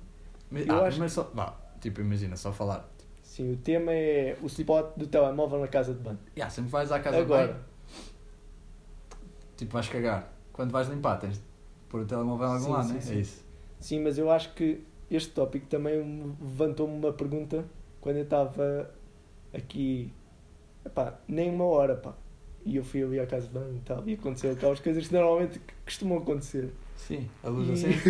Mas, 0.49 0.65
Eu 0.65 0.75
ah, 0.75 0.87
acho 0.87 0.99
mas 0.99 1.11
só. 1.13 1.23
Vá, 1.33 1.55
tipo, 1.79 2.01
imagina, 2.01 2.35
só 2.35 2.51
falar. 2.51 2.89
Sim, 3.21 3.53
o 3.53 3.57
tema 3.57 3.91
é 3.91 4.37
o 4.41 4.47
spot 4.47 4.95
do 4.97 5.07
telemóvel 5.07 5.59
na 5.59 5.67
casa 5.67 5.93
de 5.93 5.99
banho. 5.99 6.19
Yeah, 6.35 6.53
sempre 6.53 6.71
vais 6.71 6.91
à 6.91 6.99
casa 6.99 7.17
de 7.17 7.23
Agora, 7.23 7.47
banho, 7.47 7.59
tipo, 9.57 9.73
vais 9.73 9.87
cagar. 9.89 10.31
Quando 10.51 10.71
vais 10.71 10.87
limpar, 10.89 11.17
tens 11.19 11.37
de 11.37 11.43
pôr 11.89 12.01
o 12.01 12.05
telemóvel 12.05 12.47
em 12.49 12.51
algum 12.53 12.65
Sim, 12.65 12.71
lado, 12.71 12.87
sim, 12.87 12.93
né? 12.93 13.01
sim. 13.01 13.15
É 13.17 13.19
isso. 13.19 13.43
sim, 13.79 13.99
mas 14.01 14.17
eu 14.17 14.29
acho 14.31 14.53
que 14.53 14.83
este 15.09 15.31
tópico 15.31 15.67
também 15.67 16.03
me 16.03 16.35
levantou-me 16.41 16.93
uma 16.95 17.13
pergunta 17.13 17.65
quando 18.01 18.17
eu 18.17 18.23
estava 18.23 18.89
aqui. 19.53 20.11
Epá, 20.85 21.19
nem 21.27 21.49
uma 21.49 21.65
hora, 21.65 21.95
pá. 21.95 22.13
E 22.65 22.75
eu 22.77 22.83
fui 22.83 23.03
ali 23.03 23.19
à 23.19 23.27
casa 23.27 23.47
de 23.47 23.53
banho 23.53 23.75
e 23.77 23.81
tal. 23.81 24.07
E 24.07 24.13
aconteceu 24.13 24.51
aquelas 24.53 24.79
coisas 24.79 25.07
que 25.07 25.13
normalmente 25.13 25.61
costumam 25.85 26.17
acontecer. 26.19 26.71
Sim, 26.95 27.29
a 27.43 27.49
luz 27.49 27.69
E- 27.69 27.73
acende, 27.73 28.03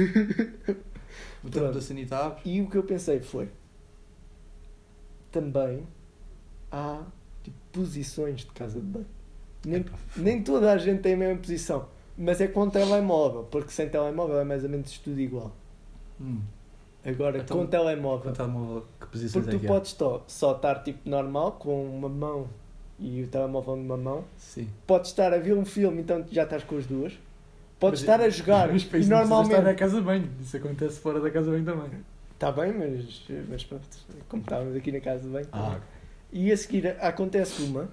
o 1.43 1.49
Pronto. 1.49 1.73
da 1.73 1.81
sanita 1.81 2.17
abre. 2.17 2.41
E 2.45 2.61
o 2.61 2.69
que 2.69 2.77
eu 2.77 2.83
pensei 2.83 3.19
foi: 3.21 3.49
também 5.31 5.87
há 6.71 7.03
tipo, 7.43 7.57
posições 7.71 8.41
de 8.41 8.51
casa 8.51 8.79
de 8.79 8.85
banho. 8.85 9.05
Nem, 9.65 9.85
nem 10.17 10.41
toda 10.43 10.71
a 10.71 10.77
gente 10.77 11.01
tem 11.01 11.13
a 11.13 11.17
mesma 11.17 11.37
posição, 11.37 11.85
mas 12.17 12.41
é 12.41 12.47
com 12.47 12.69
telemóvel, 12.69 13.43
porque 13.49 13.71
sem 13.71 13.87
telemóvel 13.89 14.39
é 14.39 14.43
mais 14.43 14.63
ou 14.63 14.69
menos 14.69 14.97
tudo 14.99 15.19
igual. 15.19 15.51
Hum. 16.19 16.39
Agora, 17.05 17.39
Então, 17.39 17.57
com 17.57 17.65
telemóvel, 17.65 18.23
Com 18.23 18.29
o 18.29 18.33
telemóvel, 18.33 18.85
que 18.99 19.07
posições 19.07 19.43
porque 19.45 19.55
é 19.57 19.59
tu 19.59 19.61
que 19.61 19.67
podes 19.67 19.91
só, 19.91 20.23
só 20.27 20.55
estar 20.55 20.83
tipo 20.83 21.09
normal, 21.09 21.53
com 21.53 21.85
uma 21.85 22.07
mão 22.07 22.47
e 22.99 23.23
o 23.23 23.27
telemóvel 23.27 23.75
numa 23.75 23.97
mão? 23.97 24.23
Sim. 24.37 24.67
podes 24.87 25.09
estar 25.11 25.33
a 25.33 25.37
ver 25.37 25.53
um 25.53 25.65
filme, 25.65 26.01
então 26.01 26.23
já 26.31 26.43
estás 26.43 26.63
com 26.63 26.77
as 26.77 26.85
duas, 26.85 27.11
podes 27.79 27.99
Mas- 28.01 28.09
estar 28.09 28.21
a 28.21 28.29
jogar 28.29 28.67
Mas 28.67 28.67
para 28.67 28.73
e 28.73 28.77
isso 28.77 28.89
precisas 28.89 29.19
estar 29.21 29.35
na 29.35 29.43
normalmente. 29.43 29.77
casa 29.79 30.01
banho. 30.01 30.29
Isso 30.41 30.55
acontece 30.57 30.99
fora 30.99 31.19
da 31.19 31.29
casa 31.29 31.51
banho 31.51 31.65
também. 31.65 31.89
Está 32.33 32.51
bem, 32.51 32.73
mas, 32.73 33.21
mas 33.49 33.63
pronto, 33.65 33.83
como 34.29 34.41
estávamos 34.41 34.75
aqui 34.75 34.91
na 34.91 34.99
casa 35.01 35.27
banho. 35.27 35.47
Ah, 35.51 35.79
E 36.31 36.51
a 36.51 36.57
seguir 36.57 36.87
acontece 37.01 37.63
uma. 37.63 37.89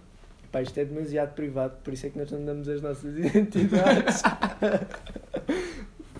Pá, 0.52 0.60
isto 0.62 0.76
é 0.78 0.84
demasiado 0.84 1.34
privado, 1.34 1.76
por 1.84 1.92
isso 1.92 2.06
é 2.06 2.10
que 2.10 2.18
nós 2.18 2.30
não 2.30 2.44
damos 2.44 2.68
as 2.68 2.80
nossas 2.82 3.16
identidades. 3.18 4.22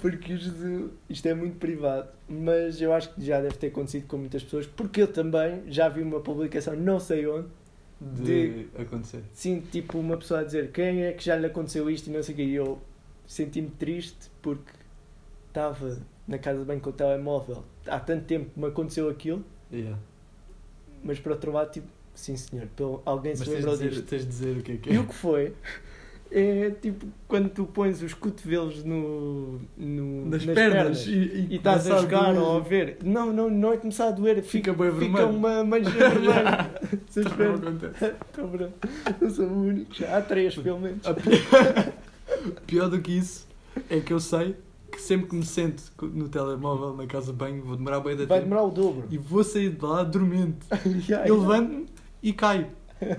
porque 0.00 0.34
isto, 0.34 0.90
isto 1.08 1.26
é 1.26 1.34
muito 1.34 1.56
privado. 1.58 2.08
Mas 2.28 2.80
eu 2.80 2.92
acho 2.92 3.12
que 3.14 3.24
já 3.24 3.40
deve 3.40 3.56
ter 3.56 3.68
acontecido 3.68 4.06
com 4.06 4.16
muitas 4.18 4.42
pessoas, 4.42 4.66
porque 4.66 5.02
eu 5.02 5.08
também 5.12 5.62
já 5.66 5.88
vi 5.88 6.02
uma 6.02 6.20
publicação, 6.20 6.74
não 6.76 7.00
sei 7.00 7.26
onde, 7.26 7.48
de, 8.00 8.66
acontecer. 8.78 9.22
sim, 9.34 9.60
tipo 9.60 9.98
uma 9.98 10.16
pessoa 10.16 10.40
a 10.40 10.44
dizer 10.44 10.70
quem 10.72 11.02
é 11.04 11.12
que 11.12 11.24
já 11.24 11.36
lhe 11.36 11.46
aconteceu 11.46 11.90
isto 11.90 12.06
e 12.08 12.12
não 12.12 12.22
sei 12.22 12.32
o 12.34 12.36
quê. 12.36 12.44
E 12.44 12.54
eu 12.54 12.78
senti-me 13.26 13.68
triste 13.70 14.30
porque 14.40 14.72
estava 15.48 15.98
na 16.26 16.38
casa 16.38 16.60
de 16.60 16.64
banho 16.64 16.80
com 16.80 16.90
o 16.90 16.92
telemóvel 16.92 17.64
há 17.86 17.98
tanto 17.98 18.24
tempo 18.24 18.50
que 18.54 18.60
me 18.60 18.66
aconteceu 18.66 19.08
aquilo, 19.08 19.44
Yeah. 19.72 19.96
mas 21.04 21.18
por 21.20 21.30
outro 21.32 21.52
lado, 21.52 21.70
tipo, 21.70 21.86
sim 22.14 22.36
senhor, 22.36 22.66
pelo, 22.76 23.00
alguém 23.04 23.32
Mas 23.38 23.46
se 23.48 23.54
lembrou 23.54 23.74
dizer, 23.74 23.88
disto. 23.90 24.04
tens 24.06 24.22
de 24.22 24.28
dizer 24.28 24.56
o 24.58 24.62
que 24.62 24.72
é 24.72 24.76
que 24.76 24.90
é. 24.90 24.92
E 24.94 24.98
o 24.98 25.06
que 25.06 25.14
foi? 25.14 25.52
É 26.32 26.70
tipo 26.80 27.06
quando 27.26 27.48
tu 27.48 27.64
pões 27.64 28.00
os 28.02 28.14
cotovelos 28.14 28.84
no, 28.84 29.58
no, 29.76 30.26
Nas, 30.26 30.44
pernas, 30.44 31.04
e, 31.06 31.10
e, 31.12 31.46
e 31.50 31.56
estás 31.56 31.90
a 31.90 31.98
jogar 31.98 32.32
doer. 32.34 32.40
ou 32.44 32.56
a 32.58 32.60
ver. 32.60 32.98
Não, 33.02 33.32
não, 33.32 33.50
não 33.50 33.72
é 33.72 33.76
começar 33.76 34.06
a 34.08 34.10
doer, 34.12 34.36
fica, 34.44 34.72
Fica 34.72 34.72
bem 34.72 34.92
fica 34.92 35.26
vermelho. 35.26 35.28
uma 35.36 35.64
mancha 35.66 35.90
vermelha. 35.90 36.70
Pernas. 37.36 37.62
acontece. 37.66 38.14
Cabrão, 38.32 38.72
não 39.20 39.30
sou 39.30 39.46
o 39.46 39.62
único, 39.66 39.92
já 39.92 40.18
há 40.18 40.20
três 40.22 40.54
pelo 40.56 40.78
menos. 40.78 41.04
A 41.04 41.14
pi- 41.14 41.30
Pior 42.66 42.88
do 42.88 43.00
que 43.00 43.10
isso 43.18 43.46
é 43.88 43.98
que 44.00 44.12
eu 44.12 44.20
sei 44.20 44.54
que 44.92 45.00
sempre 45.00 45.28
que 45.30 45.34
me 45.36 45.44
sento 45.44 45.82
no 46.00 46.28
telemóvel 46.28 46.94
na 46.96 47.06
casa 47.06 47.32
de 47.32 47.38
banho 47.38 47.62
vou 47.62 47.76
demorar 47.76 48.00
bem 48.00 48.16
da 48.16 48.24
Vai 48.24 48.38
tempo 48.40 48.50
demorar 48.50 48.66
o 48.66 48.70
dobro. 48.70 49.04
e 49.10 49.18
vou 49.18 49.42
sair 49.44 49.70
de 49.70 49.84
lá 49.84 50.02
dormente. 50.04 50.58
Já, 51.00 51.26
Eu 51.26 51.40
levanto-me 51.40 51.86
e 52.22 52.33
caio. 52.33 52.66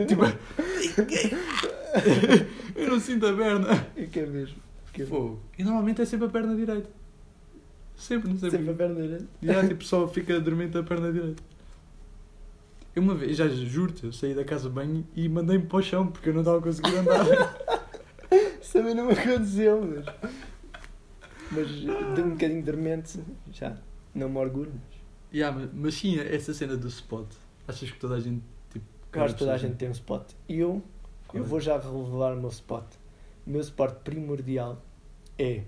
Tipo, 0.07 0.23
eu 2.75 2.89
não 2.89 2.99
sinto 2.99 3.25
a 3.25 3.33
perna. 3.33 3.87
É 3.95 4.05
que 4.05 4.19
é 4.19 4.25
mesmo. 4.25 4.57
Que 4.93 5.03
é 5.03 5.05
Fogo. 5.05 5.39
E 5.57 5.63
normalmente 5.63 6.01
é 6.01 6.05
sempre 6.05 6.27
a 6.27 6.29
perna 6.29 6.55
direita. 6.55 6.89
Sempre, 7.95 8.29
não 8.29 8.37
sei 8.37 8.51
Sempre 8.51 8.71
a 8.71 8.73
perna 8.73 9.01
direita. 9.01 9.25
E 9.41 9.49
há, 9.49 9.67
tipo, 9.67 9.83
só 9.83 10.07
fica 10.07 10.39
dormente 10.39 10.77
a 10.77 10.83
perna 10.83 11.11
direita. 11.11 11.41
Eu 12.95 13.01
uma 13.01 13.15
vez, 13.15 13.37
já 13.37 13.47
juro-te, 13.47 14.05
eu 14.05 14.11
saí 14.11 14.33
da 14.33 14.43
casa 14.43 14.67
de 14.67 14.75
banho 14.75 15.07
e 15.15 15.29
mandei-me 15.29 15.65
para 15.65 15.77
o 15.77 15.81
chão 15.81 16.07
porque 16.07 16.29
eu 16.29 16.33
não 16.33 16.41
estava 16.41 16.57
a 16.57 16.61
conseguir 16.61 16.97
andar. 16.97 17.25
Isso 18.61 18.73
também 18.73 18.93
não 18.93 19.05
me 19.05 19.13
aconteceu, 19.13 19.81
mas. 19.81 20.05
Mas 21.51 21.69
de 21.69 22.21
um 22.21 22.31
bocadinho 22.31 22.63
dormente, 22.63 23.19
já. 23.51 23.77
Não 24.13 24.29
me 24.29 24.37
orgulho. 24.37 24.73
Mas... 24.73 25.33
yeah, 25.33 25.57
mas, 25.57 25.69
mas 25.73 25.93
sim, 25.93 26.19
essa 26.19 26.53
cena 26.53 26.75
do 26.75 26.87
spot. 26.87 27.27
Achas 27.67 27.89
que 27.89 27.99
toda 27.99 28.15
a 28.15 28.19
gente, 28.19 28.43
que 29.11 29.33
toda 29.35 29.53
a 29.53 29.57
gente 29.57 29.75
tem 29.75 29.87
um 29.89 29.91
spot. 29.91 30.31
E 30.47 30.59
eu, 30.59 30.81
eu 31.33 31.43
é? 31.43 31.45
vou 31.45 31.59
já 31.59 31.75
revelar 31.77 32.33
o 32.33 32.39
meu 32.39 32.49
spot. 32.49 32.85
O 33.45 33.49
meu 33.49 33.61
spot 33.61 33.95
primordial 34.03 34.81
é 35.37 35.63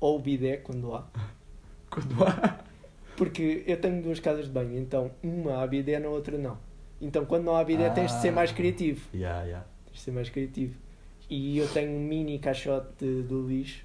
ou 0.00 0.16
o 0.16 0.18
bidé, 0.20 0.58
quando 0.58 0.94
há. 0.94 1.06
Quando 1.90 2.22
há... 2.22 2.60
Porque 3.16 3.64
eu 3.66 3.80
tenho 3.80 4.02
duas 4.02 4.20
casas 4.20 4.44
de 4.44 4.50
banho, 4.52 4.78
então 4.78 5.10
uma 5.22 5.62
há 5.62 5.66
bidé, 5.66 5.98
na 5.98 6.08
outra 6.08 6.36
não. 6.36 6.58
Então 7.00 7.24
quando 7.24 7.44
não 7.44 7.56
há 7.56 7.64
bidé 7.64 7.88
tens 7.90 8.12
de 8.12 8.20
ser 8.20 8.30
mais 8.30 8.50
Ah. 8.50 8.54
criativo. 8.54 9.00
Yeah, 9.14 9.42
yeah. 9.44 9.66
Tens 9.86 9.94
de 9.94 10.00
ser 10.00 10.10
mais 10.12 10.28
criativo. 10.28 10.78
E 11.30 11.58
eu 11.58 11.66
tenho 11.68 11.90
um 11.92 12.00
mini 12.00 12.38
caixote 12.38 13.04
do 13.22 13.46
lixo 13.48 13.84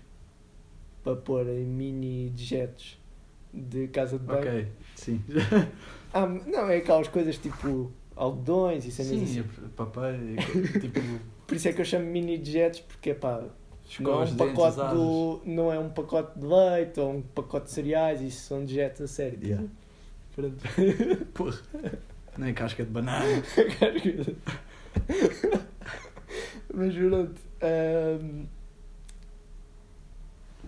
para 1.04 1.16
pôr 1.16 1.48
em 1.48 1.66
mini 1.66 2.30
dejetos 2.30 3.00
de 3.54 3.88
casa 3.88 4.20
de 4.20 4.26
banho. 4.26 4.40
Ok, 4.40 4.68
sim. 4.96 5.22
Ah, 6.14 6.28
não, 6.28 6.70
é 6.70 6.78
aquelas 6.78 7.08
coisas 7.08 7.38
tipo 7.38 7.92
algodões 8.16 8.86
e 8.86 8.92
cenas 8.92 9.12
Sim, 9.12 9.24
assim. 9.24 9.40
é 9.40 9.68
papel, 9.76 10.14
tipo, 10.80 11.00
Por 11.48 11.56
isso 11.56 11.68
é 11.68 11.74
que 11.74 11.82
eu 11.82 11.86
chamo 11.86 12.06
mini 12.06 12.44
jets, 12.44 12.80
porque 12.82 13.14
pá, 13.14 13.44
não 14.00 14.12
é 14.14 14.16
um 14.16 14.26
dentes 14.26 14.36
pacote 14.38 14.74
usadas. 14.74 14.94
do. 14.98 15.42
não 15.46 15.72
é 15.74 15.80
um 15.80 15.90
pacote 15.90 16.40
de 16.40 16.46
leite 16.46 17.00
ou 17.00 17.12
um 17.12 17.22
pacote 17.22 17.66
de 17.66 17.72
cereais, 17.72 18.22
isso 18.22 18.48
são 18.48 18.66
jets 18.68 19.02
a 19.02 19.08
sério. 19.08 19.40
Yeah. 19.44 19.68
Pronto. 20.36 20.58
Porra. 21.34 21.60
Nem 22.38 22.54
casca 22.54 22.84
de 22.84 22.90
banana. 22.90 23.24
Mas 26.74 26.96
pronto. 26.96 27.42
ahm, 27.62 28.46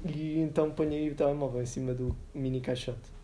e 0.05 0.39
então 0.39 0.69
ponho 0.71 0.91
aí 0.91 1.09
o 1.09 1.15
telemóvel 1.15 1.63
em 1.63 1.65
cima 1.65 1.93
do 1.93 2.15
mini 2.33 2.61
caixote. 2.61 3.14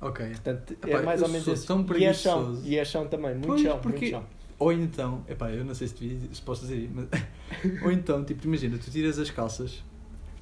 Ok. 0.00 0.26
Portanto, 0.26 0.72
Epá, 0.74 0.88
é 0.98 1.02
mais 1.02 1.22
ou 1.22 1.28
menos 1.28 1.64
tão 1.64 1.84
e 1.96 2.04
é 2.04 2.12
chão. 2.12 2.60
E 2.64 2.76
é 2.76 2.84
chão 2.84 3.06
também. 3.08 3.32
Muito 3.34 3.46
Pois, 3.46 3.60
chão. 3.62 3.78
porque- 3.80 3.98
Muito 3.98 4.10
chão. 4.10 4.24
Ou 4.58 4.72
então, 4.72 5.22
epá, 5.28 5.50
eu 5.50 5.64
não 5.64 5.74
sei 5.74 5.86
se, 5.88 5.94
devia- 5.94 6.18
se 6.32 6.40
posso 6.40 6.62
dizer, 6.62 6.90
mas. 6.94 7.08
Ou 7.84 7.92
então, 7.92 8.24
tipo, 8.24 8.46
imagina, 8.46 8.78
tu 8.78 8.90
tiras 8.90 9.18
as 9.18 9.30
calças 9.30 9.82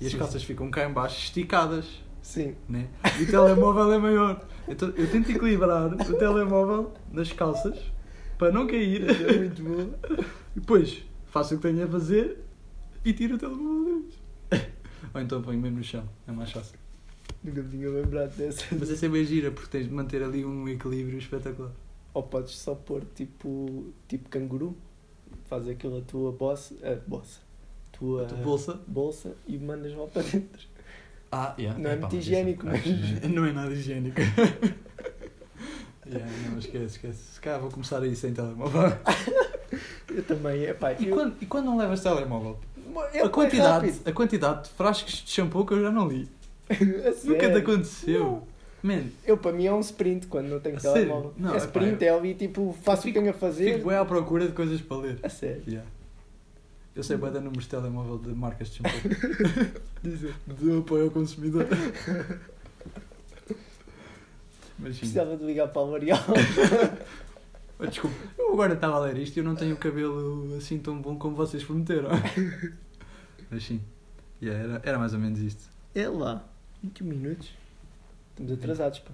e 0.00 0.06
as 0.06 0.12
Sim. 0.12 0.18
calças 0.18 0.42
ficam 0.44 0.70
cá 0.70 0.88
em 0.88 0.92
baixo 0.92 1.18
esticadas, 1.24 1.86
Sim. 2.22 2.54
né? 2.68 2.86
E 3.18 3.24
o 3.24 3.26
telemóvel 3.26 3.92
é 3.92 3.98
maior. 3.98 4.40
Então 4.68 4.88
eu 4.96 5.10
tento 5.10 5.30
equilibrar 5.32 5.92
o 5.92 6.14
telemóvel 6.16 6.92
nas 7.12 7.32
calças 7.32 7.76
para 8.38 8.52
não 8.52 8.66
cair. 8.68 9.02
É 9.10 9.38
muito 9.38 9.62
bom. 9.62 9.90
E 10.56 10.60
depois 10.60 11.02
faço 11.26 11.54
o 11.54 11.58
que 11.58 11.64
tenho 11.68 11.84
a 11.84 11.88
fazer 11.88 12.38
e 13.04 13.12
tiro 13.12 13.34
o 13.34 13.38
telemóvel. 13.38 14.04
Ou 15.14 15.20
então 15.20 15.42
ponho 15.42 15.60
mesmo 15.60 15.78
no 15.78 15.84
chão, 15.84 16.08
é 16.28 16.30
mais 16.32 16.52
fácil. 16.52 16.78
Nunca 17.44 17.62
me 17.62 17.68
tinha 17.68 17.90
lembrado 17.90 18.34
dessa. 18.36 18.64
Mas 18.72 18.90
essa 18.90 19.04
é 19.04 19.08
bem 19.08 19.24
gira 19.24 19.50
porque 19.50 19.68
tens 19.70 19.84
de 19.86 19.92
manter 19.92 20.22
ali 20.22 20.44
um 20.44 20.66
equilíbrio 20.68 21.18
espetacular. 21.18 21.70
Ou 22.14 22.22
podes 22.22 22.56
só 22.56 22.74
pôr 22.74 23.04
tipo, 23.14 23.92
tipo 24.08 24.28
canguru. 24.30 24.74
Faz 25.44 25.68
aquilo 25.68 25.98
a 25.98 26.00
tua 26.00 26.32
bossa. 26.32 26.74
A 26.82 26.94
bossa. 27.08 27.40
Tua, 27.92 28.22
A 28.22 28.26
tua 28.26 28.38
bolsa. 28.38 28.80
bolsa 28.86 29.36
e 29.46 29.58
mandas 29.58 29.94
lá 29.94 30.06
para 30.06 30.22
dentro. 30.22 30.66
Ah, 31.30 31.54
yeah. 31.58 31.78
Não 31.78 31.90
é 31.90 31.94
Epá, 31.94 32.00
muito 32.02 32.16
higiênico, 32.16 32.64
mas- 32.66 32.82
Não 33.30 33.44
é 33.44 33.52
nada 33.52 33.72
higiênico. 33.72 34.20
yeah, 36.06 36.26
não, 36.50 36.58
esquece, 36.58 36.84
esquece. 36.86 37.18
Se 37.34 37.40
calhar 37.40 37.60
vou 37.60 37.70
começar 37.70 38.02
a 38.02 38.06
ir 38.06 38.16
sem 38.16 38.32
telemóvel. 38.32 38.82
Eu 40.08 40.22
também. 40.24 40.62
Epá, 40.64 40.92
E 40.92 41.08
eu, 41.08 41.14
quando, 41.16 41.36
e 41.42 41.46
quando 41.46 41.64
não 41.66 41.76
levas 41.76 42.00
telemóvel? 42.02 42.58
é 43.12 43.22
a, 43.22 43.28
quantidade, 43.28 43.86
rápido. 43.88 44.08
a 44.08 44.12
quantidade 44.12 44.62
de 44.64 44.70
frascos 44.70 45.12
de 45.24 45.30
shampoo 45.30 45.66
que 45.66 45.74
eu 45.74 45.82
já 45.82 45.90
não 45.90 46.06
li. 46.08 46.28
Nunca 47.24 47.50
te 47.50 47.56
aconteceu. 47.58 48.46
Man, 48.82 49.04
Eu, 49.26 49.38
para 49.38 49.52
mim, 49.52 49.66
é 49.66 49.72
um 49.72 49.80
sprint 49.80 50.26
quando 50.26 50.48
não 50.48 50.60
tenho 50.60 50.76
A 50.76 50.80
sério? 50.80 50.96
telemóvel. 51.06 51.34
Não, 51.38 51.54
é 51.54 51.56
sprint, 51.58 52.04
é 52.04 52.10
ali 52.10 52.34
tipo, 52.34 52.76
faço 52.82 53.00
o 53.00 53.04
que 53.04 53.08
fico- 53.08 53.20
tenho 53.20 53.30
a 53.30 53.38
fazer. 53.38 53.74
fico 53.76 53.88
bem 53.88 53.96
à 53.96 54.04
procura 54.04 54.46
de 54.46 54.52
coisas 54.52 54.80
para 54.80 54.96
ler. 54.98 55.18
A 55.22 55.28
sério. 55.28 55.62
Yeah. 55.66 55.88
Eu 56.94 57.02
sei 57.02 57.16
bem 57.16 57.32
dar 57.32 57.40
números 57.40 57.64
de 57.64 57.70
telemóvel 57.70 58.18
de 58.18 58.28
marcas 58.34 58.68
de 58.70 58.76
shampoo. 58.76 59.80
De 60.46 60.78
apoio 60.78 61.04
ao 61.06 61.10
consumidor. 61.10 61.66
Sim. 64.76 64.82
Precisava 64.82 65.36
de 65.36 65.44
ligar 65.44 65.68
para 65.68 65.82
o 65.82 65.86
L'Oreal. 65.90 66.18
Oh, 67.76 67.86
Desculpa, 67.86 68.14
eu 68.38 68.52
agora 68.52 68.74
estava 68.74 68.94
a 68.94 69.00
ler 69.00 69.18
isto 69.18 69.36
e 69.36 69.40
eu 69.40 69.44
não 69.44 69.56
tenho 69.56 69.74
o 69.74 69.76
cabelo 69.76 70.54
assim 70.56 70.78
tão 70.78 70.96
bom 71.02 71.16
como 71.18 71.34
vocês 71.34 71.64
prometeram. 71.64 72.08
Mas 73.50 73.64
sim, 73.64 73.80
Yeah, 74.40 74.62
era, 74.74 74.82
era 74.84 74.98
mais 74.98 75.12
ou 75.12 75.18
menos 75.18 75.40
isto. 75.40 75.64
É 75.92 76.06
lá. 76.08 76.48
21 76.84 77.06
minutos. 77.06 77.50
Estamos 78.30 78.52
atrasados, 78.52 78.98
pá. 79.00 79.10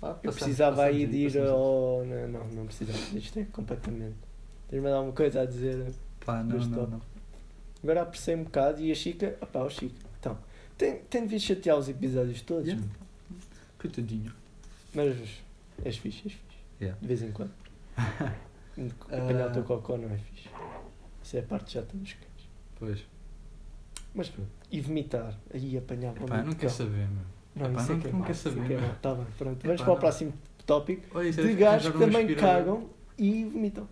Pá, 0.00 0.08
Eu 0.08 0.14
passamos- 0.14 0.36
precisava 0.36 0.84
aí 0.84 1.06
de 1.06 1.16
ir 1.16 1.24
passamos 1.32 1.50
ao. 1.50 2.04
Não, 2.06 2.28
não, 2.28 2.48
não 2.48 2.66
precisava. 2.66 2.98
Isto 3.18 3.38
é 3.38 3.44
completamente. 3.44 4.16
Tens-me 4.68 4.88
a 4.88 4.90
dar 4.90 5.00
uma 5.00 5.12
coisa 5.12 5.42
a 5.42 5.44
dizer. 5.44 5.92
Pá, 6.24 6.42
não, 6.42 6.58
não, 6.58 6.86
não. 6.86 7.02
Agora 7.82 8.02
apressei 8.02 8.34
um 8.34 8.44
bocado 8.44 8.80
e 8.80 8.90
a 8.90 8.94
Chica. 8.94 9.36
Opá, 9.40 9.62
o 9.64 9.70
Chica. 9.70 9.94
Então, 10.18 10.38
tem, 10.78 10.98
tem 11.10 11.22
devido 11.22 11.40
chatear 11.40 11.76
os 11.76 11.88
episódios 11.88 12.40
todos, 12.42 12.68
Yeah. 12.68 12.86
Coitadinho. 13.78 14.32
mas 14.94 15.16
és 15.84 15.96
fixe, 15.96 16.22
és 16.24 16.32
fixe. 16.34 16.38
Yeah. 16.80 16.98
De 17.00 17.06
vez 17.06 17.22
em 17.22 17.32
quando. 17.32 17.52
Apanhar 19.10 19.50
o 19.50 19.52
teu 19.52 19.62
cocó 19.64 19.96
não 19.98 20.08
é 20.10 20.16
fixe. 20.16 20.48
Isso 21.22 21.36
é 21.36 21.40
a 21.40 21.42
parte 21.42 21.72
chata 21.72 21.94
dos 21.96 22.12
cães. 22.14 22.48
Pois. 22.78 23.00
Mas 24.14 24.28
pronto. 24.28 24.50
E 24.70 24.80
vomitar. 24.80 25.38
Aí 25.52 25.76
apanhar 25.78 26.14
Epá, 26.16 26.38
eu 26.38 26.44
não 26.46 26.52
quero 26.52 26.72
saber, 26.72 27.08
meu. 27.08 27.24
Não, 27.54 27.66
Epá, 27.70 27.82
isso 27.82 27.92
é 27.92 27.94
não- 27.94 28.00
que 28.00 28.08
é 28.08 28.12
não 28.12 28.20
quero 28.20 28.30
é 28.32 28.34
saber, 28.34 28.66
que 28.66 28.72
é 28.74 28.80
meu. 28.80 28.94
Tá 28.96 29.14
bem, 29.14 29.26
pronto. 29.38 29.62
Vamos 29.66 29.80
para 29.82 29.90
o 29.90 29.94
não. 29.94 30.00
próximo 30.00 30.32
tópico. 30.66 31.18
Olha, 31.18 31.28
é 31.28 31.30
De 31.32 31.54
gajos 31.54 31.92
que 31.92 31.98
também 31.98 32.26
aspirador. 32.26 32.36
cagam 32.40 32.90
e 33.18 33.44
vomitam. 33.44 33.88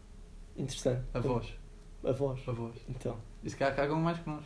Interessante. 0.56 1.02
A 1.14 1.20
voz. 1.20 1.54
A 2.04 2.12
voz. 2.12 2.40
A 2.46 2.52
voz. 2.52 2.74
Então. 2.88 3.16
E 3.42 3.50
se 3.50 3.56
calhar 3.56 3.74
cagam 3.74 3.98
mais 4.00 4.18
que 4.18 4.28
nós. 4.28 4.44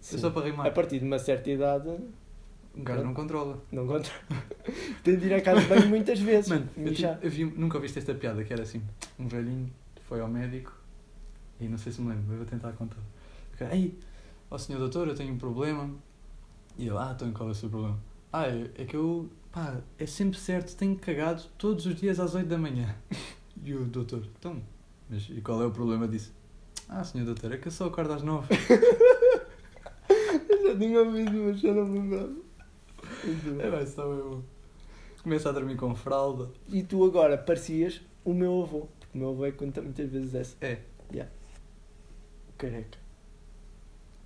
sim. 0.00 0.16
É 0.16 0.18
só 0.18 0.30
para 0.30 0.46
rimar. 0.46 0.66
A 0.66 0.70
partir 0.70 0.98
de 1.00 1.04
uma 1.04 1.18
certa 1.18 1.50
idade, 1.50 1.88
Um 2.76 2.84
gajo 2.84 3.02
não 3.04 3.14
controla. 3.14 3.62
não 3.72 3.86
conta. 3.86 4.10
Tem 5.02 5.16
de 5.16 5.26
ir 5.26 5.34
à 5.34 5.40
casa 5.40 5.60
de 5.60 5.66
banho 5.66 5.88
muitas 5.88 6.18
vezes. 6.20 6.48
Mano, 6.50 6.68
eu, 6.76 6.94
tive- 6.94 7.18
eu 7.22 7.30
vi, 7.30 7.44
nunca 7.44 7.76
ouviste 7.78 7.98
esta 7.98 8.14
piada 8.14 8.42
que 8.44 8.52
era 8.52 8.62
assim: 8.62 8.82
um 9.18 9.26
velhinho 9.28 9.70
foi 10.08 10.20
ao 10.20 10.28
médico 10.28 10.72
e 11.60 11.68
não 11.68 11.78
sei 11.78 11.92
se 11.92 12.00
me 12.00 12.10
lembro, 12.10 12.32
eu 12.32 12.38
vou 12.38 12.46
tentar 12.46 12.72
contar. 12.72 12.98
O 12.98 13.64
Ei, 13.72 13.96
ó 14.54 14.58
senhor 14.58 14.78
doutor, 14.78 15.08
eu 15.08 15.14
tenho 15.14 15.34
um 15.34 15.38
problema. 15.38 15.90
E 16.78 16.86
eu, 16.86 16.96
ah, 16.98 17.12
então 17.14 17.32
qual 17.32 17.48
é 17.48 17.52
o 17.52 17.54
seu 17.54 17.68
problema? 17.68 17.98
Ah, 18.32 18.46
é, 18.46 18.70
é 18.76 18.84
que 18.84 18.96
eu, 18.96 19.28
pá, 19.50 19.80
é 19.98 20.06
sempre 20.06 20.38
certo, 20.38 20.76
tenho 20.76 20.96
cagado 20.96 21.42
todos 21.58 21.86
os 21.86 21.94
dias 21.96 22.20
às 22.20 22.34
8 22.34 22.48
da 22.48 22.58
manhã. 22.58 22.94
E 23.62 23.72
o 23.72 23.84
doutor, 23.86 24.26
então, 24.38 24.60
mas 25.08 25.26
e 25.30 25.40
qual 25.40 25.62
é 25.62 25.64
o 25.64 25.70
problema 25.70 26.06
disso? 26.06 26.34
Ah, 26.86 27.02
senhor 27.02 27.24
doutor, 27.24 27.52
é 27.52 27.56
que 27.56 27.68
eu 27.68 27.72
só 27.72 27.86
acordo 27.86 28.12
às 28.12 28.22
9. 28.22 28.46
Eu 30.50 30.62
já 30.72 30.78
tinha 30.78 31.00
ouvido, 31.00 31.32
mas 31.32 31.60
já 31.60 31.72
não 31.72 31.86
me 31.86 32.00
lembrava. 32.00 32.34
É, 33.60 33.70
vai, 33.70 33.84
está 33.84 34.02
bem 34.02 34.18
bom. 34.18 34.42
Começa 35.22 35.48
a 35.48 35.52
dormir 35.52 35.76
com 35.76 35.94
fralda. 35.94 36.50
E 36.68 36.82
tu 36.82 37.04
agora 37.04 37.38
parecias 37.38 38.02
o 38.22 38.34
meu 38.34 38.62
avô. 38.62 38.88
Porque 38.98 39.16
o 39.16 39.20
meu 39.20 39.30
avô 39.30 39.46
é 39.46 39.52
que 39.52 39.56
conta 39.56 39.80
muitas 39.80 40.10
vezes 40.10 40.34
essa. 40.34 40.56
É, 40.60 40.80
Careca. 42.58 43.03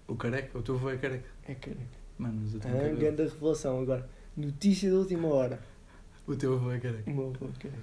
O 0.08 0.16
careca, 0.16 0.58
o 0.58 0.62
teu 0.62 0.74
avô 0.74 0.90
é 0.90 0.96
careca. 0.96 1.28
É 1.46 1.54
careca. 1.54 1.98
Mano, 2.18 2.40
mas 2.42 2.54
eu 2.54 2.60
tenho 2.60 2.74
Ah, 2.76 2.88
grande 2.94 3.22
revelação 3.22 3.80
agora. 3.80 4.08
Notícia 4.36 4.90
da 4.90 4.96
última 4.96 5.28
hora. 5.28 5.60
O 6.26 6.34
teu 6.34 6.54
avô 6.54 6.70
é 6.72 6.78
careca. 6.80 7.08
O 7.10 7.14
meu 7.14 7.28
avô 7.28 7.46
é 7.46 7.62
careca. 7.62 7.82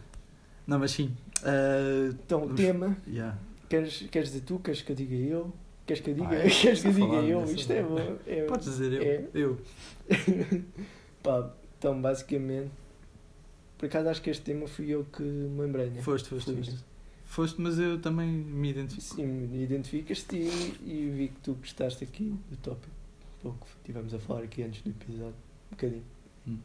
Não, 0.67 0.79
mas 0.79 0.91
sim. 0.91 1.15
eh, 1.43 2.09
Então, 2.11 2.43
o 2.45 2.53
tema. 2.55 2.97
yeah. 3.07 3.37
Queres, 3.69 4.07
queres 4.11 4.29
dizer 4.29 4.41
tu? 4.45 4.59
Queres 4.59 4.81
que 4.81 4.91
eu 4.91 4.95
diga 4.95 5.15
eu? 5.15 5.53
Queres 5.85 6.01
que 6.03 6.09
eu 6.09 6.15
diga? 6.15 6.29
Ah, 6.31 6.35
é? 6.35 6.49
Queres 6.49 6.81
que 6.81 6.87
eu 6.87 6.91
Está 6.91 7.05
diga 7.05 7.15
eu? 7.23 7.43
Isto 7.45 7.73
é 7.73 7.83
bom. 7.83 8.17
É... 8.27 8.43
Podes 8.45 8.65
dizer 8.65 8.93
eu. 8.93 9.01
É. 9.03 9.25
Eu. 9.33 9.57
Pá, 11.23 11.51
então 11.77 12.01
basicamente. 12.01 12.71
Por 13.77 13.85
acaso 13.87 14.09
acho 14.09 14.21
que 14.21 14.29
este 14.29 14.43
tema 14.43 14.67
fui 14.67 14.89
eu 14.89 15.03
que 15.05 15.21
me 15.21 15.61
lembrei, 15.61 15.89
né? 15.89 16.01
Foste, 16.01 16.29
foste, 16.29 16.53
foste. 16.55 16.75
Foste, 17.25 17.59
mas 17.59 17.77
eu 17.79 17.99
também 17.99 18.29
me 18.29 18.69
identifico. 18.69 19.15
Sim, 19.15 19.61
identificas-te 19.61 20.37
e, 20.37 20.77
e 20.85 21.09
vi 21.09 21.27
que 21.29 21.39
tu 21.41 21.53
gostaste 21.55 22.03
aqui 22.03 22.33
do 22.49 22.57
tópico. 22.57 22.93
Pouco 23.41 23.67
estivemos 23.77 24.13
a 24.13 24.19
falar 24.19 24.43
aqui 24.43 24.63
antes 24.63 24.81
do 24.81 24.89
episódio. 24.91 25.35
Um 25.67 25.71
bocadinho. 25.71 26.03
Hum. 26.47 26.57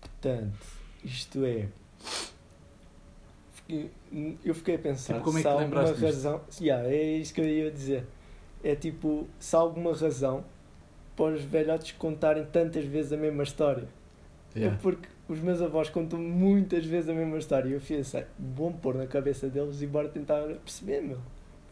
Portanto, 0.00 0.66
isto 1.04 1.44
é. 1.44 1.68
Eu 4.44 4.54
fiquei 4.54 4.76
a 4.76 4.78
pensar 4.78 5.14
Tipo, 5.14 5.24
como 5.24 5.38
é 5.38 5.40
se 5.40 5.48
que 5.48 5.48
há 5.48 5.56
te 5.56 5.62
alguma 5.62 5.82
razão. 5.82 6.40
Yeah, 6.60 6.88
é 6.88 7.16
isso 7.18 7.34
que 7.34 7.40
eu 7.40 7.48
ia 7.48 7.70
dizer. 7.70 8.06
É 8.62 8.74
tipo, 8.74 9.26
se 9.38 9.54
há 9.54 9.58
alguma 9.58 9.92
razão 9.94 10.44
para 11.16 11.34
os 11.34 11.42
velhotes 11.42 11.92
contarem 11.92 12.46
tantas 12.46 12.84
vezes 12.84 13.12
a 13.12 13.16
mesma 13.16 13.42
história. 13.42 13.88
Yeah. 14.54 14.76
É 14.76 14.80
porque 14.80 15.08
os 15.28 15.40
meus 15.40 15.60
avós 15.60 15.88
contam 15.90 16.18
muitas 16.18 16.84
vezes 16.84 17.08
a 17.10 17.14
mesma 17.14 17.38
história 17.38 17.68
e 17.68 17.72
eu 17.72 17.80
pensei, 17.80 18.24
bom 18.38 18.72
pôr 18.72 18.94
na 18.94 19.06
cabeça 19.06 19.48
deles 19.48 19.82
e 19.82 19.86
bora 19.86 20.08
tentar 20.08 20.42
perceber, 20.64 21.00
meu. 21.00 21.18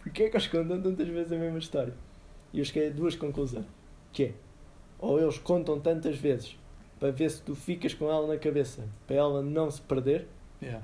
Porquê 0.03 0.25
é 0.25 0.29
que 0.29 0.37
eles 0.37 0.47
contam 0.49 0.81
tantas 0.83 1.09
vezes 1.09 1.33
a 1.33 1.37
mesma 1.37 1.59
história? 1.59 1.95
E 2.53 2.59
eu 2.59 2.65
cheguei 2.65 2.89
a 2.89 2.93
duas 2.93 3.15
conclusões. 3.15 3.65
Que 4.13 4.25
é, 4.25 4.33
ou 4.99 5.21
eles 5.21 5.39
contam 5.39 5.79
tantas 5.81 6.17
vezes 6.17 6.59
para 6.99 7.11
ver 7.11 7.31
se 7.31 7.43
tu 7.43 7.55
ficas 7.55 7.95
com 7.95 8.11
ela 8.11 8.27
na 8.27 8.39
cabeça, 8.39 8.83
para 9.07 9.17
ela 9.17 9.43
não 9.43 9.71
se 9.71 9.81
perder, 9.81 10.27
Yeah. 10.63 10.83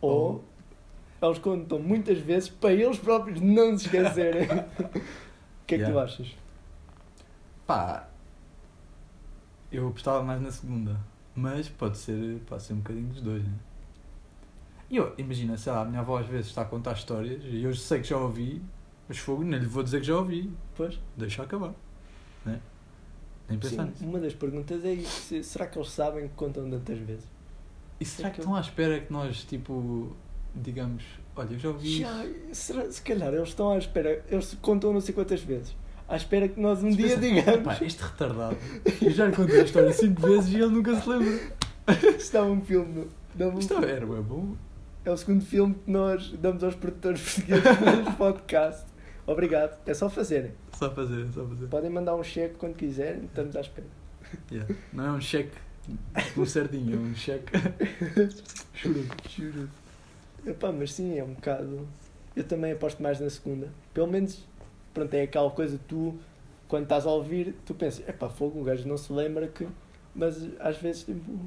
ou 0.00 0.44
eles 1.22 1.38
contam 1.38 1.78
muitas 1.78 2.18
vezes 2.18 2.48
para 2.50 2.72
eles 2.74 2.98
próprios 2.98 3.40
não 3.40 3.78
se 3.78 3.86
esquecerem. 3.86 4.46
O 5.62 5.66
que 5.66 5.76
é 5.76 5.78
que 5.78 5.90
tu 5.90 5.98
achas? 5.98 6.36
Pá. 7.66 8.06
Eu 9.72 9.88
apostava 9.88 10.22
mais 10.22 10.42
na 10.42 10.50
segunda. 10.50 11.00
Mas 11.36 11.68
pode 11.68 11.98
ser, 11.98 12.38
pode 12.46 12.62
ser 12.62 12.72
um 12.74 12.76
bocadinho 12.76 13.08
dos 13.08 13.20
dois, 13.20 13.42
né? 13.42 13.52
E 14.90 14.96
eu, 14.96 15.12
imagina, 15.18 15.56
sei 15.56 15.72
lá, 15.72 15.82
a 15.82 15.84
minha 15.84 16.00
avó 16.00 16.18
às 16.18 16.26
vezes 16.26 16.46
está 16.48 16.62
a 16.62 16.64
contar 16.64 16.92
histórias 16.92 17.42
e 17.44 17.62
eu 17.64 17.74
sei 17.74 18.00
que 18.00 18.08
já 18.08 18.16
ouvi, 18.16 18.62
mas 19.08 19.18
fogo, 19.18 19.42
não 19.42 19.58
lhe 19.58 19.66
vou 19.66 19.82
dizer 19.82 20.00
que 20.00 20.06
já 20.06 20.16
ouvi. 20.16 20.50
Pois? 20.76 20.98
Deixa 21.16 21.42
acabar. 21.42 21.74
Né? 22.44 22.60
Nem 23.48 23.58
pensar 23.58 23.84
Sim, 23.84 23.90
nisso. 23.90 24.04
uma 24.04 24.18
das 24.20 24.34
perguntas 24.34 24.84
é 24.84 24.96
se- 25.02 25.42
Será 25.42 25.66
que 25.66 25.78
eles 25.78 25.90
sabem 25.90 26.28
que 26.28 26.34
contam 26.34 26.70
tantas 26.70 26.98
vezes? 26.98 27.24
E 27.98 28.04
será 28.04 28.28
É 28.28 28.30
que 28.30 28.36
que 28.36 28.40
eu- 28.40 28.44
estão 28.44 28.56
à 28.56 28.60
espera 28.60 29.00
que 29.00 29.12
nós, 29.12 29.44
tipo, 29.44 30.14
digamos, 30.54 31.02
olha, 31.34 31.52
eu 31.54 31.58
já 31.58 31.68
ouvi 31.70 31.98
Já, 32.00 32.24
será, 32.52 32.90
se 32.90 33.02
calhar 33.02 33.32
eles 33.34 33.48
estão 33.48 33.70
à 33.70 33.78
espera, 33.78 34.24
eles 34.28 34.54
contam 34.62 34.92
não 34.92 35.00
sei 35.00 35.14
quantas 35.14 35.40
vezes. 35.42 35.74
À 36.08 36.16
espera 36.16 36.48
que 36.48 36.60
nós 36.60 36.82
um 36.82 36.90
Se 36.90 36.96
dia 36.96 37.08
pensa, 37.08 37.20
digamos. 37.20 37.62
Pá, 37.62 37.78
este 37.84 38.02
retardado. 38.02 38.56
Eu 39.00 39.10
já 39.10 39.26
lhe 39.26 39.36
contei 39.36 39.60
a 39.60 39.64
história 39.64 39.92
cinco 39.92 40.22
vezes 40.22 40.52
e 40.52 40.56
ele 40.56 40.68
nunca 40.68 41.00
se 41.00 41.08
lembra. 41.08 41.40
Está 42.16 42.42
um 42.42 42.60
filme. 42.60 43.08
dá-me 43.34 43.58
Isto 43.58 43.74
filme. 43.74 43.90
era, 43.90 44.04
é 44.04 44.20
bom. 44.22 44.54
É 45.04 45.10
o 45.10 45.16
segundo 45.16 45.44
filme 45.44 45.74
que 45.74 45.90
nós 45.90 46.30
damos 46.32 46.62
aos 46.64 46.74
produtores 46.74 47.20
portugueses 47.46 47.80
neste 47.80 48.12
podcast. 48.16 48.84
Obrigado. 49.26 49.78
É 49.86 49.94
só 49.94 50.10
fazerem. 50.10 50.52
Só 50.78 50.90
fazer, 50.90 51.26
só 51.32 51.46
fazer. 51.46 51.66
Podem 51.66 51.90
mandar 51.90 52.14
um 52.14 52.22
cheque 52.22 52.54
quando 52.56 52.74
quiserem, 52.74 53.24
estamos 53.24 53.56
à 53.56 53.60
espera. 53.60 53.86
Yeah. 54.50 54.74
Não 54.92 55.06
é 55.06 55.10
um 55.12 55.20
cheque 55.20 55.52
um 56.36 56.46
certinho, 56.46 56.94
é 56.94 56.98
um 56.98 57.14
cheque. 57.14 57.52
Juro. 58.74 59.04
Juro. 59.28 59.68
Epá, 60.46 60.72
mas 60.72 60.92
sim, 60.92 61.18
é 61.18 61.24
um 61.24 61.34
bocado. 61.34 61.86
Eu 62.34 62.44
também 62.44 62.72
aposto 62.72 63.02
mais 63.02 63.20
na 63.20 63.30
segunda. 63.30 63.68
Pelo 63.92 64.08
menos, 64.08 64.44
pronto, 64.94 65.12
é 65.14 65.22
aquela 65.22 65.50
coisa 65.50 65.78
tu, 65.88 66.14
quando 66.68 66.84
estás 66.84 67.04
a 67.06 67.10
ouvir, 67.10 67.54
tu 67.66 67.74
pensas, 67.74 68.08
epá, 68.08 68.28
fogo, 68.30 68.60
o 68.60 68.64
gajo 68.64 68.88
não 68.88 68.96
se 68.96 69.12
lembra 69.12 69.46
que. 69.48 69.66
Mas 70.14 70.48
às 70.60 70.76
vezes, 70.78 71.02
tipo, 71.04 71.40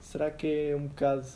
será 0.00 0.30
que 0.30 0.46
é 0.70 0.76
um 0.76 0.86
bocado. 0.86 1.26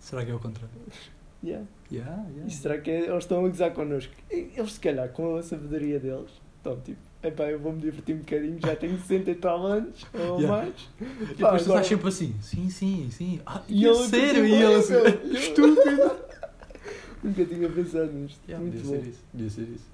Será 0.00 0.24
que 0.24 0.30
é 0.30 0.34
o 0.34 0.38
contrário? 0.38 0.70
Yeah. 1.44 1.64
Yeah, 1.92 2.24
yeah. 2.30 2.46
E 2.46 2.50
será 2.50 2.78
que 2.78 2.90
é- 2.90 3.06
eles 3.08 3.18
estão 3.22 3.44
a 3.44 3.48
gozar 3.48 3.70
connosco? 3.72 4.12
Eles, 4.30 4.72
se 4.72 4.80
calhar, 4.80 5.08
com 5.10 5.36
a 5.36 5.42
sabedoria 5.42 6.00
deles, 6.00 6.30
estão 6.56 6.80
tipo, 6.80 6.98
epá, 7.22 7.44
eu 7.50 7.60
vou-me 7.60 7.78
divertir 7.80 8.16
um 8.16 8.20
bocadinho, 8.20 8.58
já 8.58 8.74
tenho 8.74 8.98
60 8.98 9.30
e 9.30 9.34
tal 9.36 9.64
anos, 9.64 10.04
ou 10.14 10.40
Yeah. 10.40 10.48
mais. 10.64 10.74
E 10.98 11.04
Pá, 11.04 11.12
depois 11.28 11.36
tu 11.36 11.44
agora- 11.44 11.60
estás 11.82 11.86
sempre 11.86 12.08
assim, 12.08 12.34
sim, 12.40 12.70
sim, 12.70 13.08
sim. 13.12 13.40
Ah, 13.46 13.62
E 13.68 13.82
e 13.82 13.86
a 13.86 13.90
ele 13.90 14.08
sério? 14.08 14.46
E 14.46 14.54
ele 14.54 14.74
assim, 14.74 14.94
estúpido. 15.38 16.16
Nunca 17.22 17.44
tinha 17.44 17.68
pensado 17.68 18.12
nisto. 18.12 18.40
Yeah, 18.48 18.64
Muito 18.64 18.76
devia 18.82 18.96
bom. 18.96 19.02
ser 19.04 19.08
isso, 19.10 19.24
devia 19.32 19.50
ser 19.50 19.62
isso. 19.62 19.84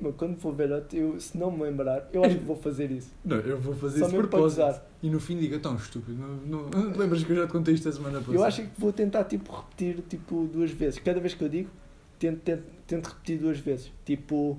Mas 0.00 0.14
quando 0.16 0.36
for 0.36 0.54
ver 0.54 0.84
eu, 0.92 1.18
se 1.18 1.38
não 1.38 1.50
me 1.50 1.62
lembrar, 1.62 2.08
eu 2.12 2.22
acho 2.22 2.36
que 2.36 2.44
vou 2.44 2.56
fazer 2.56 2.90
isso. 2.90 3.10
Não, 3.24 3.36
eu 3.38 3.58
vou 3.58 3.74
fazer 3.74 4.00
Só 4.00 4.06
isso 4.06 4.14
para 4.16 4.26
propósito. 4.26 4.80
E 5.02 5.08
no 5.08 5.18
fim 5.18 5.38
diga, 5.38 5.58
tão 5.58 5.76
estúpido, 5.76 6.18
não, 6.18 6.66
não, 6.66 6.96
lembras 6.96 7.22
que 7.22 7.30
eu 7.30 7.36
já 7.36 7.46
te 7.46 7.52
contei 7.52 7.74
isto 7.74 7.88
a 7.88 7.92
semana 7.92 8.18
passada? 8.18 8.36
Eu 8.36 8.44
acho 8.44 8.62
que 8.62 8.70
vou 8.78 8.92
tentar 8.92 9.24
tipo, 9.24 9.52
repetir 9.52 10.02
tipo, 10.08 10.48
duas 10.52 10.70
vezes. 10.70 10.98
Cada 10.98 11.20
vez 11.20 11.34
que 11.34 11.44
eu 11.44 11.48
digo, 11.48 11.70
tento, 12.18 12.40
tento, 12.40 12.64
tento 12.86 13.06
repetir 13.06 13.38
duas 13.38 13.58
vezes. 13.58 13.92
Tipo, 14.04 14.58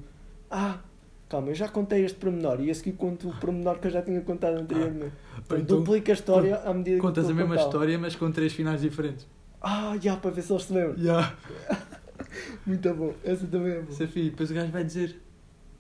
ah, 0.50 0.80
calma, 1.28 1.50
eu 1.50 1.56
já 1.56 1.68
contei 1.68 2.06
este 2.06 2.18
pormenor 2.18 2.62
e 2.62 2.72
a 2.72 2.76
seguir 2.76 2.94
conto 2.94 3.30
o 3.30 3.36
pormenor 3.40 3.80
que 3.80 3.88
eu 3.88 3.92
já 3.92 4.02
tinha 4.02 4.22
contado 4.22 4.58
anteriormente. 4.58 5.14
Ou 5.34 5.40
Então, 5.40 5.58
então 5.58 5.78
duplica 5.80 6.12
a 6.12 6.16
história 6.16 6.56
à 6.58 6.74
medida 6.74 7.00
contas 7.00 7.26
que 7.26 7.32
a 7.32 7.34
estou 7.34 7.48
mesma 7.48 7.64
história, 7.64 8.00
mas 8.00 8.16
com 8.16 8.32
três 8.32 8.54
finais 8.54 8.82
diferentes. 8.82 9.28
Ah, 9.62 9.98
já, 10.00 10.16
para 10.16 10.32
ver 10.32 10.42
se 10.44 10.54
eles 10.54 10.64
se 10.64 10.74
lembram. 10.74 10.98
Yeah. 10.98 11.36
Muito 12.66 12.94
bom. 12.94 13.14
Essa 13.24 13.46
também 13.48 13.74
é 13.74 13.82
boa. 13.82 13.92
Isso 13.92 14.04
é. 14.04 14.08
Depois 14.08 14.52
o 14.52 14.54
gajo 14.54 14.72
vai 14.72 14.84
dizer, 14.84 15.20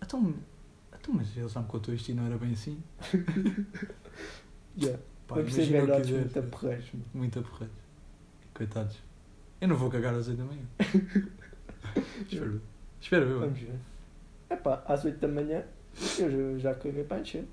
então, 0.01 0.33
então, 0.99 1.13
mas 1.13 1.35
ele 1.35 1.47
já 1.47 1.61
me 1.61 1.67
contou 1.67 1.93
isto 1.93 2.09
e 2.09 2.13
não 2.13 2.25
era 2.25 2.37
bem 2.37 2.53
assim. 2.53 2.81
Yeah. 4.79 5.01
Pá, 5.27 5.35
Vamos 5.35 5.53
ser 5.55 5.65
velhotes 5.65 6.05
quiser. 6.05 6.19
muito 6.19 6.39
aporreiros. 6.39 6.91
Muito 7.13 7.39
aporreiros. 7.39 7.75
Coitados. 8.53 8.97
Eu 9.59 9.67
não 9.67 9.75
vou 9.75 9.89
cagar 9.89 10.13
às 10.13 10.27
8 10.27 10.37
da 10.37 10.45
manhã. 10.45 10.61
Espero. 12.29 12.61
Espero 13.01 13.25
eu. 13.25 13.39
Vamos 13.39 13.59
ver. 13.59 13.79
Epá, 14.51 14.83
às 14.87 15.03
8 15.03 15.19
da 15.19 15.27
manhã, 15.27 15.63
eu 16.19 16.59
já, 16.59 16.73
já 16.73 16.75
caguei 16.79 17.03
para 17.03 17.21
encher. 17.21 17.45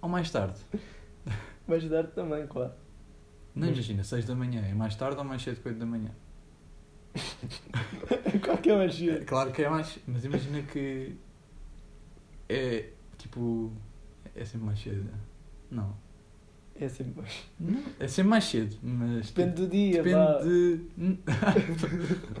Ou 0.00 0.08
mais 0.08 0.30
tarde. 0.30 0.58
Vais 1.68 1.86
dar 1.90 2.06
também, 2.06 2.46
claro. 2.46 2.72
Não 3.54 3.68
imagina, 3.68 4.02
6 4.02 4.24
da 4.24 4.34
manhã. 4.34 4.62
É 4.62 4.72
mais 4.72 4.96
tarde 4.96 5.18
ou 5.18 5.24
mais 5.24 5.42
cedo 5.42 5.60
que 5.60 5.68
8 5.68 5.78
da 5.78 5.84
manhã? 5.86 6.10
Qual 8.44 8.58
que 8.58 8.70
é 8.70 8.76
mais 8.76 9.00
É, 9.02 9.20
claro 9.24 9.50
que 9.52 9.62
é 9.62 9.68
mais. 9.68 9.98
Mas 10.06 10.24
imagina 10.24 10.62
que. 10.62 11.14
É 12.48 12.90
tipo. 13.18 13.72
É 14.34 14.44
sempre 14.44 14.66
mais 14.66 14.78
cedo. 14.80 15.08
Não. 15.70 15.94
É 16.74 16.88
sempre. 16.88 17.22
Não, 17.58 17.82
é 17.98 18.08
sempre 18.08 18.30
mais 18.30 18.44
cedo. 18.44 18.76
Mas. 18.82 19.30
Depende 19.30 19.54
do 19.62 19.66
dia, 19.68 20.02
Depende 20.02 20.14
vá. 20.14 20.38
de. 20.40 20.80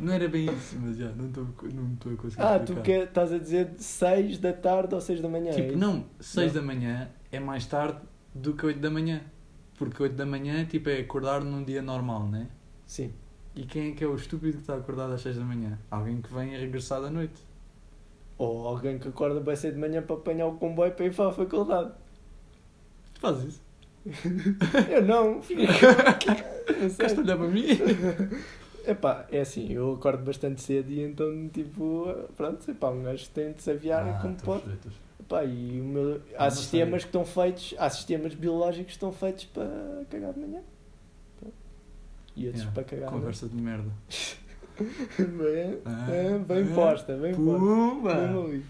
não 0.00 0.12
era 0.12 0.28
bem 0.28 0.46
isso, 0.46 0.78
mas 0.80 0.96
já, 0.96 1.10
não 1.12 1.26
estou 1.26 1.46
não 1.74 1.92
estou 1.94 2.12
a 2.12 2.16
conseguir. 2.16 2.42
Ah, 2.42 2.58
tu 2.58 2.72
explicar. 2.72 2.82
que, 2.82 2.92
estás 2.92 3.32
a 3.32 3.38
dizer 3.38 3.70
6 3.76 4.38
da 4.38 4.52
tarde 4.52 4.94
ou 4.94 5.00
6 5.00 5.20
da 5.20 5.28
manhã? 5.28 5.50
é 5.50 5.54
Tipo, 5.54 5.68
isso? 5.70 5.78
não, 5.78 6.06
6 6.20 6.54
Não. 6.54 6.60
da 6.60 6.66
manhã 6.66 7.10
é 7.30 7.38
mais 7.40 7.66
tarde 7.66 7.98
do 8.34 8.54
que 8.54 8.64
8 8.64 8.80
da 8.80 8.90
manhã. 8.90 9.20
Porque 9.76 10.02
8 10.02 10.14
da 10.14 10.26
manhã 10.26 10.64
tipo, 10.64 10.88
é 10.90 11.00
acordar 11.00 11.42
num 11.42 11.62
dia 11.64 11.82
normal, 11.82 12.26
né? 12.28 12.48
Sim. 12.86 13.12
E 13.54 13.64
quem 13.64 13.90
é 13.90 13.94
que 13.94 14.04
é 14.04 14.06
o 14.06 14.14
estúpido 14.14 14.54
que 14.54 14.60
está 14.60 14.76
acordado 14.76 15.12
às 15.12 15.20
6 15.22 15.36
da 15.36 15.44
manhã? 15.44 15.78
Alguém 15.90 16.20
que 16.20 16.32
vem 16.32 16.54
a 16.54 16.58
regressar 16.58 17.00
da 17.00 17.10
noite. 17.10 17.42
Ou 18.38 18.66
alguém 18.66 18.98
que 18.98 19.08
acorda 19.08 19.40
bem 19.40 19.56
cedo 19.56 19.74
de 19.74 19.80
manhã 19.80 20.02
para 20.02 20.16
apanhar 20.16 20.46
o 20.46 20.56
comboio 20.56 20.92
para 20.92 21.06
ir 21.06 21.14
para 21.14 21.28
a 21.28 21.32
faculdade. 21.32 21.90
Tu 23.14 23.20
fazes 23.20 23.48
isso? 23.48 23.62
Eu 24.90 25.04
não. 25.04 25.40
A 26.70 27.20
olhar 27.20 27.36
para 27.36 27.48
mim? 27.48 27.66
Epá, 28.86 29.26
é 29.30 29.40
assim, 29.40 29.70
eu 29.72 29.92
acordo 29.92 30.24
bastante 30.24 30.62
cedo 30.62 30.90
e 30.90 31.02
então, 31.02 31.48
tipo, 31.52 32.06
pronto, 32.34 32.68
epá, 32.70 32.88
um 32.88 33.02
gajo 33.02 33.28
tem 33.28 33.52
de 33.52 33.62
se 33.62 33.70
aviar 33.70 34.08
Ah, 34.08 34.18
como 34.22 34.34
pode. 34.36 34.64
Epá, 35.20 35.44
e 35.44 35.80
o 35.80 35.84
meu, 35.84 36.20
há 36.36 36.50
sistemas 36.50 37.02
que 37.02 37.08
estão 37.08 37.24
feitos, 37.24 37.74
há 37.78 37.90
sistemas 37.90 38.34
biológicos 38.34 38.86
que 38.86 38.92
estão 38.92 39.12
feitos 39.12 39.44
para 39.44 39.68
cagar 40.08 40.32
de 40.32 40.40
manhã. 40.40 40.62
E 42.40 42.46
outros 42.46 42.64
Yeah, 42.64 42.74
para 42.74 42.84
cagar. 42.84 43.10
Conversa 43.10 43.46
de 43.48 43.54
merda. 43.54 43.90
bem, 44.08 45.78
Ah, 45.84 46.10
é, 46.10 46.38
bem 46.38 46.72
ah, 46.72 46.74
posta, 46.74 47.14
bem 47.14 47.34
posta. 47.34 47.34
Bem 47.34 47.34
Pumba! 47.34 48.14
maluco. 48.14 48.64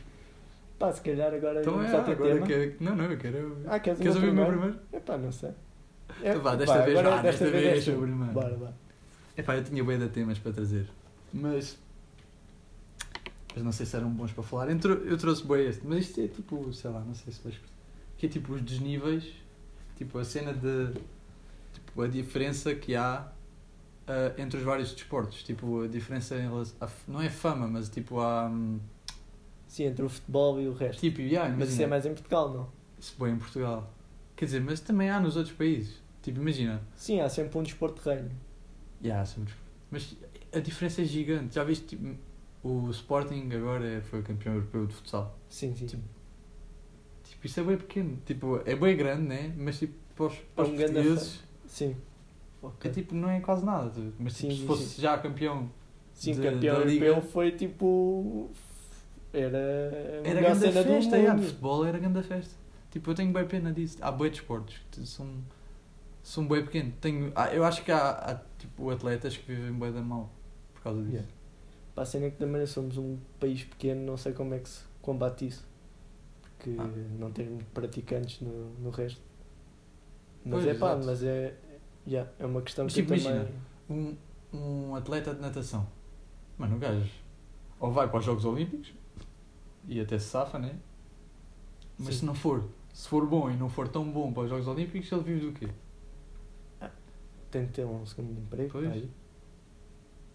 Pá, 0.76 0.92
se 0.92 1.00
calhar 1.02 1.32
agora 1.32 1.60
Então 1.60 1.80
é, 1.80 1.88
teu 1.88 2.00
agora 2.00 2.34
tema. 2.34 2.46
quero... 2.48 2.74
Não, 2.80 2.96
não, 2.96 3.04
eu 3.04 3.16
quero... 3.16 3.58
Ah, 3.68 3.78
queres, 3.78 4.00
Queres 4.00 4.16
ouvir 4.16 4.30
o 4.30 4.34
meu 4.34 4.46
primeiro? 4.46 4.78
Epá, 4.92 5.16
não 5.16 5.30
sei. 5.30 5.50
Então 6.20 6.40
vá, 6.40 6.56
desta 6.56 6.82
vez 6.82 6.98
agora 6.98 7.16
vá, 7.16 7.22
desta 7.22 7.48
vez 7.48 7.64
és 7.64 7.88
é 7.88 7.92
o 7.92 8.00
primeiro. 8.00 8.32
Bora, 8.32 8.56
bora. 8.56 8.74
Epá, 9.36 9.56
eu 9.56 9.62
tinha 9.62 9.84
bem 9.84 9.98
de 10.00 10.08
temas 10.08 10.38
para 10.40 10.52
trazer. 10.52 10.88
Mas... 11.32 11.78
Mas 13.54 13.62
não 13.62 13.70
sei 13.70 13.86
se 13.86 13.94
eram 13.94 14.10
bons 14.10 14.32
para 14.32 14.42
falar. 14.42 14.68
Eu 14.68 15.04
Eu 15.04 15.16
trouxe 15.16 15.46
bem 15.46 15.66
este. 15.68 15.86
Mas 15.86 16.06
isto 16.06 16.20
é 16.22 16.26
tipo, 16.26 16.72
sei 16.72 16.90
lá, 16.90 17.00
não 17.00 17.14
sei 17.14 17.32
se 17.32 17.40
vais... 17.44 17.54
Que 18.18 18.26
é 18.26 18.28
tipo 18.28 18.52
os 18.54 18.62
desníveis. 18.62 19.32
Tipo 19.96 20.18
a 20.18 20.24
cena 20.24 20.52
de... 20.52 20.92
Tipo 21.72 22.02
a 22.02 22.08
diferença 22.08 22.74
que 22.74 22.96
há 22.96 23.30
ah, 24.10 24.34
entre 24.40 24.58
os 24.58 24.64
vários 24.64 24.92
desportos. 24.92 25.42
Tipo 25.42 25.82
a 25.82 25.88
diferença 25.88 26.36
em 26.36 26.42
relação... 26.48 26.76
a 26.80 26.88
não 27.08 27.20
é 27.20 27.30
fama, 27.30 27.66
mas 27.68 27.88
tipo 27.88 28.20
há... 28.20 28.46
hum, 28.46 28.78
Sim, 29.68 29.84
entre 29.84 30.04
o 30.04 30.08
futebol 30.08 30.60
e 30.60 30.66
o 30.68 30.72
resto. 30.74 30.98
Tipo, 31.00 31.20
yeah, 31.20 31.48
Mas 31.48 31.68
isso 31.68 31.76
imagina, 31.80 31.84
é 31.84 31.86
mais 31.88 32.06
em 32.06 32.12
Portugal, 32.14 32.52
não? 32.52 32.68
se 32.98 33.12
põe 33.12 33.30
em 33.30 33.38
Portugal. 33.38 33.88
Quer 34.36 34.46
dizer, 34.46 34.60
mas 34.60 34.80
também 34.80 35.08
há 35.10 35.20
nos 35.20 35.36
outros 35.36 35.54
países. 35.54 36.02
Tipo, 36.22 36.40
imagina. 36.40 36.82
Sim, 36.96 37.20
há 37.20 37.28
sempre 37.28 37.56
um 37.58 37.62
desporto 37.62 38.02
de 38.02 38.08
reino. 38.08 38.30
Yeah, 39.02 39.24
somos- 39.24 39.52
Mas 39.90 40.16
a 40.52 40.58
diferença 40.58 41.00
é 41.02 41.04
gigante. 41.04 41.54
Já 41.54 41.62
viste, 41.64 41.86
tipo, 41.96 42.16
o 42.62 42.90
Sporting 42.90 43.48
agora 43.54 43.86
é- 43.88 44.00
foi 44.00 44.22
campeão 44.22 44.54
europeu 44.54 44.86
de 44.86 44.94
futsal. 44.94 45.38
Sim, 45.48 45.74
sim. 45.76 45.86
Tipo, 45.86 46.02
Tipo, 47.24 47.46
isso 47.46 47.60
é 47.60 47.62
bem 47.62 47.76
pequeno. 47.76 48.18
Tipo, 48.26 48.60
é 48.66 48.74
bem 48.74 48.96
grande, 48.96 49.22
né? 49.22 49.54
Mas 49.56 49.78
tipo, 49.78 49.94
para 50.16 50.26
os, 50.26 50.34
para 50.54 50.64
os 50.64 50.70
um 50.70 50.76
portugueses, 50.76 51.40
Sim. 51.66 51.96
É 52.62 52.66
Ok. 52.66 52.90
tipo, 52.90 53.14
não 53.14 53.30
é 53.30 53.40
quase 53.40 53.64
nada. 53.64 53.90
tipo, 53.90 54.12
Mas 54.18 54.34
tipo, 54.36 54.48
Sim, 54.50 54.54
se 54.56 54.60
sim, 54.62 54.66
fosse 54.66 54.84
sim. 54.86 55.02
já 55.02 55.16
campeão, 55.18 55.70
Sim, 56.12 56.32
de- 56.34 56.42
campeão 56.42 56.74
da 56.74 56.80
europeu 56.80 57.14
Liga. 57.14 57.20
foi 57.28 57.52
tipo. 57.52 58.50
Era. 59.32 59.58
era 60.24 60.40
grande 60.40 60.58
cena 60.60 60.82
do 60.82 60.88
festa. 60.88 61.16
de 61.20 61.26
mundo. 61.28 61.42
futebol 61.44 61.84
era 61.86 61.98
grande 61.98 62.22
festa. 62.22 62.54
Tipo, 62.90 63.10
eu 63.10 63.14
tenho 63.14 63.32
bem 63.32 63.46
pena 63.46 63.72
disso. 63.72 63.98
Há 64.00 64.10
bem 64.10 64.28
desportos 64.30 64.80
que 64.90 65.06
são, 65.06 65.28
são 66.22 66.46
bem 66.48 66.64
pequenos. 66.64 66.94
Tenho, 67.00 67.32
eu 67.52 67.64
acho 67.64 67.84
que 67.84 67.92
há, 67.92 68.10
há, 68.10 68.34
tipo, 68.58 68.90
atletas 68.90 69.36
que 69.36 69.52
vivem 69.54 69.72
bem 69.72 69.92
da 69.92 70.00
mal 70.02 70.28
por 70.74 70.82
causa 70.82 71.00
disso. 71.00 71.12
Yeah. 71.12 71.32
Para 71.94 72.02
a 72.02 72.06
cena 72.06 72.26
é 72.26 72.30
que 72.30 72.36
também 72.38 72.66
somos 72.66 72.96
um 72.96 73.16
país 73.38 73.62
pequeno, 73.62 74.04
não 74.04 74.16
sei 74.16 74.32
como 74.32 74.52
é 74.54 74.58
que 74.58 74.68
se 74.68 74.80
combate 75.00 75.46
isso. 75.46 75.64
Porque 76.56 76.74
Ah. 76.78 76.88
não 77.18 77.30
temos 77.30 77.62
praticantes 77.72 78.40
no, 78.40 78.70
no 78.80 78.90
resto. 78.90 79.20
Mas 80.44 80.64
Pois, 80.64 80.66
é 80.66 80.78
pá, 80.78 80.86
exato. 80.92 81.06
mas 81.06 81.22
é. 81.22 81.54
Yeah, 82.06 82.30
é 82.38 82.46
uma 82.46 82.62
questão 82.62 82.84
Mas 82.84 82.94
que 82.94 83.00
tipo, 83.02 83.14
eu 83.14 83.18
também. 83.22 83.36
imagina. 83.36 84.16
um, 84.52 84.58
um 84.90 84.94
atleta 84.94 85.34
de 85.34 85.40
natação. 85.40 85.86
Mano, 86.58 86.76
o 86.76 86.78
gajo 86.78 87.10
ou 87.78 87.90
vai 87.90 88.06
para 88.08 88.18
os 88.18 88.24
Jogos 88.24 88.44
Olímpicos 88.44 88.92
e 89.88 89.98
até 90.00 90.18
se 90.18 90.26
safa, 90.26 90.58
né? 90.58 90.76
Mas 91.98 92.14
Sim. 92.14 92.20
se 92.20 92.24
não 92.26 92.34
for, 92.34 92.64
se 92.92 93.08
for 93.08 93.26
bom 93.26 93.50
e 93.50 93.56
não 93.56 93.68
for 93.70 93.88
tão 93.88 94.04
bom 94.10 94.30
para 94.32 94.42
os 94.44 94.50
Jogos 94.50 94.68
Olímpicos, 94.68 95.10
ele 95.12 95.22
vive 95.22 95.46
do 95.46 95.52
quê? 95.52 95.68
Tem 97.50 97.66
que 97.66 97.72
ter 97.72 97.84
um 97.84 98.04
segundo 98.06 98.38
emprego. 98.38 98.78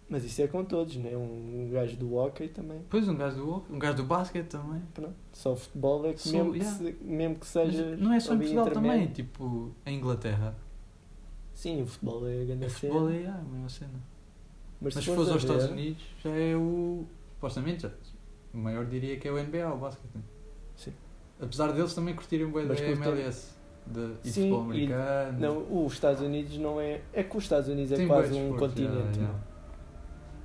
Mas 0.08 0.22
isso 0.24 0.40
é 0.42 0.46
com 0.46 0.64
todos, 0.64 0.96
né? 0.96 1.16
Um 1.16 1.68
gajo 1.72 1.96
do 1.96 2.14
hockey 2.14 2.48
também. 2.48 2.80
Pois, 2.88 3.08
um 3.08 3.16
gajo 3.16 3.36
do 3.36 3.50
hockey, 3.50 3.72
um 3.72 3.78
gajo 3.78 3.96
do 3.96 4.04
basquete 4.04 4.46
também. 4.48 4.80
Pronto. 4.94 5.14
Só 5.32 5.52
o 5.54 5.56
futebol 5.56 6.06
é 6.06 6.12
que, 6.12 6.20
Só- 6.20 6.30
mesmo, 6.32 6.52
que 6.52 6.58
yeah. 6.58 6.78
se- 6.78 6.96
mesmo 7.02 7.34
que 7.36 7.40
Mas 7.40 7.48
seja. 7.48 7.96
não 7.96 8.12
é 8.12 8.20
só 8.20 8.34
em 8.34 8.38
Portugal 8.38 8.70
também, 8.70 9.06
tipo, 9.08 9.72
em 9.84 9.96
Inglaterra. 9.98 10.54
Sim, 11.56 11.82
o 11.82 11.86
futebol 11.86 12.28
é 12.28 12.42
a 12.42 12.44
grande 12.44 12.66
O 12.66 12.70
cena. 12.70 12.92
futebol 12.92 13.10
é 13.10 13.26
ah, 13.26 13.38
a 13.40 13.42
mesma 13.52 13.68
cena. 13.68 13.90
Mas, 14.80 14.94
Mas 14.94 14.94
se 14.94 15.00
se 15.00 15.06
fores 15.06 15.16
fores 15.16 15.28
a 15.30 15.32
aos 15.32 15.42
Estados 15.42 15.64
ver- 15.66 15.72
Unidos, 15.72 16.02
já 16.22 16.30
é 16.30 16.54
o. 16.54 17.04
Supostamente, 17.34 17.82
já, 17.82 17.90
o 18.54 18.58
maior 18.58 18.84
diria 18.86 19.16
que 19.18 19.26
é 19.26 19.32
o 19.32 19.38
NBA, 19.42 19.72
o 19.74 19.78
basquete. 19.78 20.22
Sim. 20.76 20.92
Apesar 21.40 21.72
deles 21.72 21.94
também 21.94 22.14
curtirem 22.14 22.50
bem 22.50 22.66
da 22.66 22.74
MLS 22.76 23.54
de, 23.86 24.00
e 24.22 24.30
Sim, 24.30 24.50
futebol 24.50 24.60
e- 24.60 24.64
americano. 24.84 25.38
Não, 25.40 25.84
os 25.86 25.92
Estados 25.94 26.20
Unidos 26.20 26.58
não 26.58 26.78
é. 26.80 27.00
É 27.12 27.22
que 27.22 27.36
os 27.36 27.42
Estados 27.44 27.68
Unidos 27.68 27.92
é 27.92 27.96
Tem 27.96 28.06
quase 28.06 28.34
um 28.34 28.50
desporto, 28.50 28.58
continente. 28.74 29.18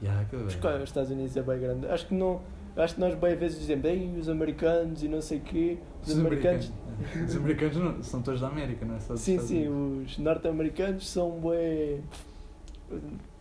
Yeah, 0.02 0.22
é 0.22 0.26
Porque 0.26 0.38
bem. 0.38 0.78
os 0.78 0.84
Estados 0.84 1.12
Unidos 1.12 1.38
é 1.38 1.44
bem 1.44 1.60
grande. 1.60 1.86
Acho 1.88 2.08
que 2.08 2.14
não. 2.16 2.42
Acho 2.76 2.96
que 2.96 3.00
nós 3.02 3.14
bem 3.16 3.36
vezes 3.36 3.60
dizemos, 3.60 3.84
Ei, 3.86 4.16
os 4.18 4.30
americanos 4.30 5.04
e 5.04 5.08
não 5.08 5.22
sei 5.22 5.40
o 5.40 5.42
quê. 5.42 5.78
Os, 6.02 6.10
Os 6.14 6.20
americanos. 6.20 6.72
americanos, 6.98 7.30
os 7.32 7.36
americanos 7.38 7.78
não, 7.78 8.04
são 8.04 8.22
todos 8.22 8.40
da 8.42 8.48
América, 8.48 8.86
não 8.86 8.96
é? 8.96 9.00
Só 9.00 9.16
Sim, 9.16 9.40
sim, 9.40 9.68
Unidos. 9.68 10.12
os 10.14 10.18
norte-americanos 10.20 11.10
são 11.10 11.32
bué. 11.32 12.00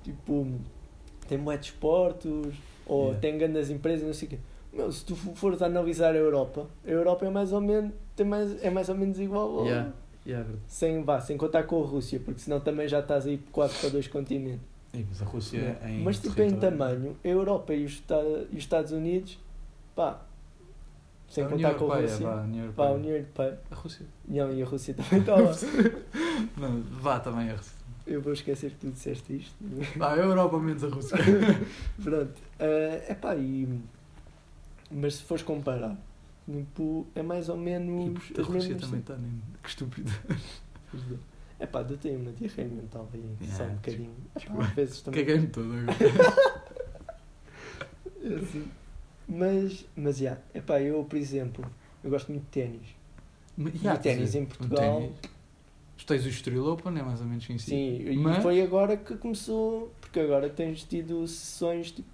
Tipo. 0.02 0.46
têm 1.28 1.38
bué 1.38 1.56
de 1.56 1.66
esportos, 1.66 2.54
ou 2.86 3.02
Yeah. 3.04 3.20
têm 3.20 3.38
grandes 3.38 3.70
empresas, 3.70 4.06
não 4.06 4.14
sei 4.14 4.26
o 4.26 4.30
quê. 4.32 4.38
Meu, 4.72 4.90
se 4.90 5.04
tu 5.04 5.14
fores 5.16 5.62
analisar 5.62 6.14
a 6.14 6.18
Europa, 6.18 6.66
a 6.86 6.90
Europa 6.90 7.26
é 7.26 7.30
mais 7.30 7.52
ou 7.52 7.60
menos, 7.60 7.92
tem 8.16 8.24
mais, 8.26 8.62
é 8.64 8.70
mais 8.70 8.88
ou 8.88 8.94
menos 8.96 9.18
igual. 9.18 9.58
ao- 9.60 9.64
Yeah. 9.66 9.92
Yeah, 10.26 10.48
é. 10.48 10.54
Sem, 10.66 11.02
vá, 11.02 11.18
sem 11.20 11.36
contar 11.36 11.62
com 11.64 11.82
a 11.82 11.86
Rússia, 11.86 12.20
porque 12.22 12.40
senão 12.40 12.60
também 12.60 12.86
já 12.86 13.00
estás 13.00 13.26
aí 13.26 13.38
quase 13.50 13.78
para 13.80 13.88
dois 13.90 14.06
continentes. 14.06 14.60
Mas 14.92 15.22
a 15.22 15.24
Rússia 15.24 15.78
é 15.82 15.90
em. 15.90 16.02
Mas 16.02 16.16
tipo 16.18 16.32
em 16.32 16.48
território- 16.50 16.78
tamanho, 16.78 17.16
a 17.24 17.28
Europa 17.28 17.72
e 17.74 17.84
os, 17.84 18.02
e 18.50 18.56
os 18.56 18.58
Estados 18.58 18.92
Unidos, 18.92 19.38
pá, 19.94 20.20
sem 21.28 21.44
A 21.44 21.48
contar 21.48 21.74
com 21.74 21.92
a 21.92 22.00
Europeia, 22.00 22.08
Rússia, 22.10 22.26
vá, 22.26 22.32
a 22.40 22.42
União 22.42 22.72
pá, 22.72 22.82
a 22.82 22.86
Europeia. 22.86 22.90
União 22.98 23.16
Europeia, 23.16 23.60
A 23.70 23.74
Rússia. 23.76 24.06
não, 24.28 24.52
e 24.52 24.62
a 24.62 24.66
Rússia 24.66 24.94
também 24.94 25.20
está 25.20 25.36
lá. 25.36 25.52
Não, 26.56 26.82
vá 27.00 27.20
também 27.20 27.50
a 27.50 27.54
Rússia. 27.56 27.78
Eu 28.06 28.20
vou 28.20 28.32
esquecer 28.32 28.70
que 28.72 28.76
tu 28.78 28.90
disseste 28.90 29.36
isto. 29.36 29.54
Vá, 29.96 30.14
a 30.14 30.16
Europa 30.16 30.58
menos 30.58 30.82
a 30.82 30.88
Rússia. 30.88 31.16
Pronto, 32.02 32.34
é 32.58 33.14
pá, 33.14 33.36
e. 33.36 33.68
Mas 34.90 35.14
se 35.16 35.22
fores 35.22 35.44
comparar, 35.44 35.96
tipo, 36.50 37.06
é 37.14 37.22
mais 37.22 37.48
ou 37.48 37.56
E 37.56 37.60
menos. 37.60 38.24
porque 38.24 38.40
a 38.40 38.42
as 38.42 38.48
Rússia 38.48 38.68
mesmas- 38.70 38.80
também 38.86 39.00
está. 39.00 39.16
nem- 39.16 39.40
Que 39.62 39.68
estúpido. 39.68 40.10
É 41.60 41.66
pá, 41.66 41.84
eu 41.88 41.96
tenho 41.98 42.18
uma 42.18 42.32
diarreia 42.32 42.68
mental 42.70 43.06
aí, 43.12 43.20
só 43.20 43.44
um 43.44 43.66
Yeah, 43.66 43.74
bocadinho. 43.74 44.14
desculpa. 44.34 44.62
Às 44.64 44.70
vezes 44.72 45.00
também. 45.02 45.24
Caguei-me 45.24 45.46
todo 45.48 45.72
agora. 45.72 45.96
É 48.22 48.34
assim. 48.34 48.68
Mas, 49.28 49.86
mas, 49.96 50.18
já, 50.18 50.38
é 50.52 50.60
pá, 50.60 50.80
eu, 50.80 51.04
por 51.04 51.16
exemplo, 51.16 51.64
eu 52.02 52.10
gosto 52.10 52.30
muito 52.32 52.44
de 52.44 52.50
ténis. 52.50 52.88
Mas, 53.56 53.74
E 53.74 53.98
ténis 53.98 54.34
em 54.34 54.42
um 54.42 54.46
Portugal- 54.46 55.00
ténis- 55.00 55.16
Tu 55.96 56.06
tens 56.06 56.24
o 56.24 56.28
Estoril 56.30 56.66
Open, 56.66 56.98
é 56.98 57.02
mais 57.02 57.20
ou 57.20 57.26
menos 57.26 57.46
conhecido. 57.46 57.70
Sim, 57.76 58.10
e 58.10 58.16
Mas- 58.16 58.42
foi 58.42 58.60
agora 58.62 58.96
que 58.96 59.16
começou, 59.18 59.92
porque 60.00 60.18
agora 60.20 60.48
tens 60.48 60.82
tido 60.84 61.26
sessões 61.28 61.92
tipo, 61.92 62.08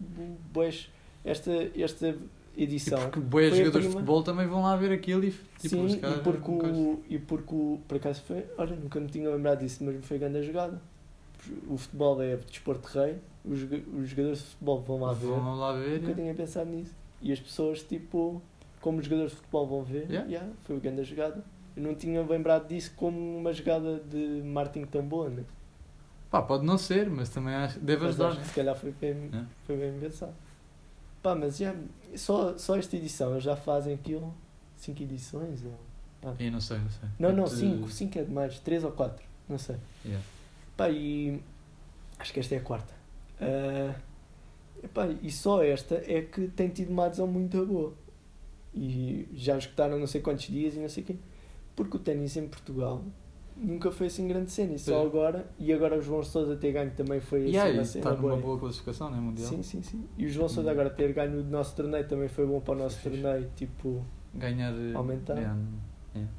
boas, 0.52 0.90
esta, 1.24 1.52
esta 1.76 2.16
E 2.56 2.62
edição. 2.64 2.98
porque 2.98 3.20
boas 3.20 3.52
a 3.52 3.56
jogadores 3.56 3.72
de 3.72 3.78
prima- 3.88 3.92
futebol 3.92 4.22
também 4.22 4.46
vão 4.46 4.62
lá 4.62 4.74
ver 4.76 4.90
aquilo 4.92 5.24
e 5.24 5.30
tipo, 5.58 5.68
Sim, 5.68 5.86
e 5.96 6.22
porque, 6.22 6.50
o, 6.50 7.02
e 7.08 7.18
porque 7.18 7.54
o, 7.54 7.78
por 7.86 7.96
acaso 7.98 8.22
foi, 8.22 8.44
olha, 8.56 8.74
nunca 8.76 8.98
me 8.98 9.08
tinha 9.08 9.28
lembrado 9.30 9.58
disso, 9.60 9.84
mas 9.84 10.04
foi 10.06 10.18
grande 10.18 10.38
a 10.38 10.42
jogada. 10.42 10.80
O 11.68 11.76
futebol 11.76 12.20
é 12.22 12.36
desporto 12.36 12.88
de 12.90 12.98
rei, 12.98 13.16
os, 13.44 13.60
os 13.62 14.08
jogadores 14.08 14.38
de 14.38 14.44
futebol 14.46 14.80
vão 14.80 15.00
lá 15.00 15.12
ver. 15.12 15.26
Vão 15.26 15.54
lá 15.58 15.72
ver. 15.74 16.00
Nunca 16.00 16.14
tinha 16.14 16.34
pensado 16.34 16.70
nisso. 16.70 16.94
E 17.22 17.30
as 17.30 17.38
pessoas, 17.38 17.82
tipo, 17.82 18.40
como 18.80 18.98
os 18.98 19.04
jogadores 19.04 19.32
de 19.32 19.36
futebol 19.38 19.66
vão 19.66 19.82
ver, 19.84 20.06
Yeah. 20.10 20.28
yeah, 20.30 20.52
foi 20.64 20.80
grande 20.80 21.04
jogada. 21.04 21.44
Eu 21.76 21.82
não 21.82 21.94
tinha 21.94 22.22
lembrado 22.22 22.66
disso 22.68 22.92
como 22.96 23.36
uma 23.38 23.52
jogada 23.52 24.00
de 24.00 24.42
marketing 24.44 24.86
tão 24.86 25.02
boa, 25.02 25.28
né? 25.28 25.44
Pá, 26.30 26.40
pode 26.42 26.64
não 26.64 26.78
ser, 26.78 27.08
mas 27.10 27.28
também 27.28 27.54
acho, 27.54 27.78
deve 27.78 28.00
Mas 28.02 28.08
ajudar, 28.10 28.28
acho 28.28 28.36
né? 28.38 28.42
que 28.42 28.48
se 28.48 28.54
calhar 28.54 28.74
foi 28.74 28.92
bem, 28.98 29.30
É. 29.32 29.44
foi 29.66 29.76
bem 29.76 29.92
pensado. 30.00 30.32
Pá, 31.26 31.34
mas 31.34 31.56
já, 31.56 31.74
só, 32.14 32.56
só 32.56 32.76
esta 32.76 32.96
edição, 32.96 33.32
eles 33.32 33.42
já 33.42 33.56
fazem 33.56 33.92
aquilo, 33.94 34.32
5 34.76 35.02
edições? 35.02 35.60
Ou... 35.64 36.36
Eu 36.38 36.52
não 36.52 36.60
sei, 36.60 36.78
não 36.78 36.88
sei. 36.88 37.08
Não, 37.18 37.32
não, 37.32 37.44
De- 37.46 37.50
5, 37.50 37.90
5 37.90 38.18
é 38.20 38.22
demais, 38.22 38.60
3 38.60 38.84
ou 38.84 38.92
4, 38.92 39.26
não 39.48 39.58
sei. 39.58 39.74
Yeah. 40.04 40.24
Pá, 40.76 40.88
e 40.88 41.42
acho 42.16 42.32
que 42.32 42.38
esta 42.38 42.54
é 42.54 42.58
a 42.58 42.60
quarta. 42.60 42.94
Epá, 44.84 45.08
e 45.20 45.28
só 45.32 45.64
esta 45.64 45.96
é 45.96 46.22
que 46.22 46.46
tem 46.46 46.68
tido 46.68 46.90
uma 46.90 47.06
adesão 47.06 47.26
muito 47.26 47.66
boa. 47.66 47.92
E 48.72 49.28
já 49.34 49.58
escutaram 49.58 49.98
não 49.98 50.06
sei 50.06 50.20
quantos 50.20 50.46
dias 50.46 50.76
e 50.76 50.78
não 50.78 50.88
sei 50.88 51.02
o 51.02 51.06
quê. 51.06 51.16
Porque 51.74 51.96
o 51.96 51.98
ténis 51.98 52.36
em 52.36 52.46
Portugal 52.46 53.02
nunca 53.56 53.90
foi 53.90 54.06
assim 54.08 54.28
grande 54.28 54.50
cena. 54.50 54.74
E 54.74 54.78
só 54.78 55.02
É. 55.02 55.06
agora, 55.06 55.46
e 55.58 55.72
agora 55.72 55.98
o 55.98 56.02
João 56.02 56.22
Sousa 56.22 56.56
ter 56.56 56.72
ganho 56.72 56.90
também 56.92 57.20
foi 57.20 57.44
assim 57.44 57.50
Yeah, 57.52 57.72
uma 57.74 57.84
cena 57.84 58.04
está 58.04 58.10
numa 58.10 58.28
boa. 58.30 58.36
boa 58.42 58.58
classificação, 58.58 59.10
né? 59.10 59.18
Mundial. 59.18 59.48
Sim, 59.48 59.62
sim, 59.62 59.82
sim. 59.82 60.04
E 60.18 60.26
o 60.26 60.28
João 60.28 60.48
Sousa 60.48 60.68
Hum. 60.68 60.72
agora 60.72 60.90
ter 60.90 61.12
ganho 61.12 61.40
o 61.40 61.44
nosso 61.44 61.74
torneio 61.74 62.06
também 62.06 62.28
foi 62.28 62.46
bom 62.46 62.60
para 62.60 62.74
o 62.74 62.78
nosso 62.78 63.00
torneio. 63.02 63.50
Tipo, 63.56 64.04
Ganhar. 64.34 64.72
eh, 64.72 64.94
Aumentar. 64.94 65.34
yeah, 65.36 65.56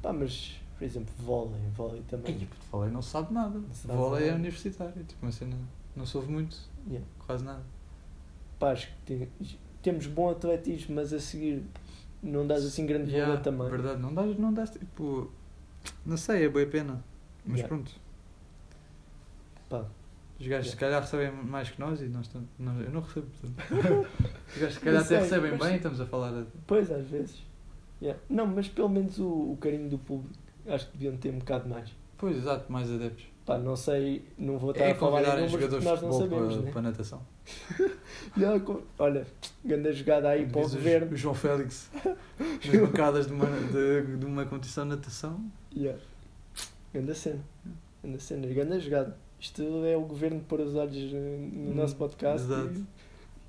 pá, 0.02 0.12
mas 0.12 0.56
por 0.78 0.84
exemplo, 0.84 1.12
vôlei, 1.18 1.60
vôlei 1.76 2.02
também. 2.08 2.34
Ei, 2.34 2.46
puto, 2.46 2.66
vôlei 2.70 2.90
não 2.92 3.02
sabe 3.02 3.34
nada. 3.34 3.60
sabe 3.72 3.96
Vôlei 3.98 4.22
é 4.22 4.26
nada. 4.26 4.38
universitário, 4.38 5.04
tipo 5.04 5.24
uma 5.26 5.32
cena. 5.32 5.56
Não 5.96 6.06
soube 6.06 6.30
muito, 6.30 6.56
Yeah. 6.86 7.04
quase 7.26 7.42
nada. 7.44 7.62
Pá, 8.60 8.70
acho 8.70 8.86
que 8.86 8.94
tem- 9.16 9.28
temos 9.82 10.06
bom 10.06 10.30
atletismo, 10.30 10.94
mas 10.94 11.12
a 11.12 11.18
seguir 11.18 11.64
não 12.22 12.46
dás 12.46 12.64
assim 12.64 12.86
grande 12.86 13.10
Yeah, 13.10 13.26
valor 13.32 13.42
também. 13.42 13.68
Verdade, 13.70 14.00
não 14.00 14.14
dás, 14.14 14.38
não 14.38 14.52
dás 14.54 14.70
tipo. 14.70 15.30
Não 16.06 16.16
sei, 16.16 16.44
é 16.44 16.48
boa 16.48 16.64
pena. 16.66 17.02
Mas 17.48 17.56
Yeah. 17.60 17.68
pronto. 17.68 17.92
Pá, 19.68 19.84
Os 20.40 20.46
gajos 20.46 20.66
Yeah. 20.66 20.70
se 20.70 20.76
calhar 20.76 21.00
recebem 21.00 21.32
mais 21.32 21.68
que 21.70 21.80
nós 21.80 22.00
e 22.00 22.04
nós 22.04 22.26
estamos. 22.26 22.48
Não, 22.58 22.80
eu 22.80 22.90
não 22.90 23.00
recebo. 23.00 23.26
portanto. 23.40 24.08
Os 24.54 24.58
gajos 24.60 24.74
se 24.74 24.80
calhar 24.80 25.02
até 25.02 25.18
recebem 25.18 25.50
mas- 25.52 25.60
bem 25.60 25.72
e 25.72 25.76
estamos 25.76 26.00
a 26.00 26.06
falar. 26.06 26.28
a- 26.32 26.44
pois 26.66 26.90
às 26.92 27.06
vezes. 27.08 27.42
Yeah. 28.00 28.20
Não, 28.30 28.46
mas 28.46 28.68
pelo 28.68 28.88
menos 28.88 29.18
o, 29.18 29.26
o 29.52 29.58
carinho 29.60 29.88
do 29.90 29.98
público 29.98 30.32
acho 30.68 30.86
que 30.86 30.98
deviam 30.98 31.16
ter 31.16 31.30
um 31.30 31.38
bocado 31.38 31.68
mais. 31.68 31.90
Pois, 32.16 32.36
exato, 32.36 32.70
mais 32.70 32.88
adeptos. 32.90 33.26
Pá, 33.44 33.58
não 33.58 33.74
sei, 33.74 34.24
não 34.36 34.58
vou 34.58 34.70
estar 34.72 34.84
É 34.84 34.92
a 34.92 34.94
falar 34.94 35.22
em 35.22 35.26
números 35.26 35.50
jogadores 35.52 35.82
de 35.84 35.90
nós 35.90 36.02
não 36.02 36.12
futebol 36.12 36.28
sabemos, 36.38 36.54
para, 36.56 36.64
né? 36.66 36.72
para 36.72 36.82
natação. 36.82 37.22
Não, 38.36 38.60
com- 38.60 38.82
olha, 38.98 39.26
grande 39.64 39.92
jogada 39.94 40.28
aí 40.28 40.46
para 40.46 40.60
o 40.60 40.64
Diz 40.64 40.74
o- 40.74 40.76
governo. 40.76 41.12
O 41.12 41.16
João 41.16 41.34
Félix 41.34 41.90
nas 42.38 42.80
bancadas 42.80 43.26
de 43.26 43.32
uma, 43.32 43.46
de, 43.46 44.16
de 44.18 44.26
uma 44.26 44.44
competição 44.44 44.84
de 44.84 44.90
natação. 44.90 45.50
Yeah. 45.74 45.98
Grande 46.92 47.14
cena. 47.14 47.40
Grande 48.02 48.22
cena, 48.22 48.46
grande 48.46 48.80
jogada. 48.80 49.16
Isto 49.40 49.62
é 49.84 49.96
o 49.96 50.00
governo 50.02 50.40
pôr 50.40 50.60
os 50.60 50.74
olhos 50.74 51.12
no 51.12 51.18
Hum, 51.18 51.72
nosso 51.74 51.94
podcast 51.96 52.44
exato. 52.46 52.86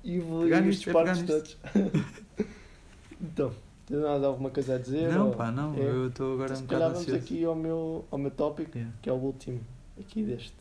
e, 0.04 0.16
evoluir 0.16 0.62
nisto, 0.62 0.88
é 0.88 0.92
pegar 0.92 1.16
todos. 1.26 1.58
então, 3.20 3.52
tens 3.86 4.00
mais 4.00 4.22
alguma 4.22 4.50
coisa 4.50 4.76
a 4.76 4.78
dizer? 4.78 5.08
Não, 5.12 5.28
ou- 5.28 5.34
pá, 5.34 5.50
não. 5.50 5.74
é? 5.74 5.80
Eu 5.80 6.08
estou 6.08 6.34
agora 6.34 6.52
Então, 6.52 6.56
um 6.56 6.60
se 6.62 6.68
calhar 6.68 6.88
bocado 6.90 7.04
vamos 7.04 7.08
ansioso. 7.08 7.24
aqui 7.24 7.44
ao 7.44 7.54
meu, 7.56 8.04
ao 8.10 8.18
meu 8.18 8.30
tópico, 8.30 8.70
Yeah. 8.76 8.94
que 9.02 9.08
é 9.10 9.12
o 9.12 9.16
último 9.16 9.60
aqui 9.98 10.22
deste 10.22 10.52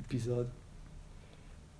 episódio. 0.00 0.50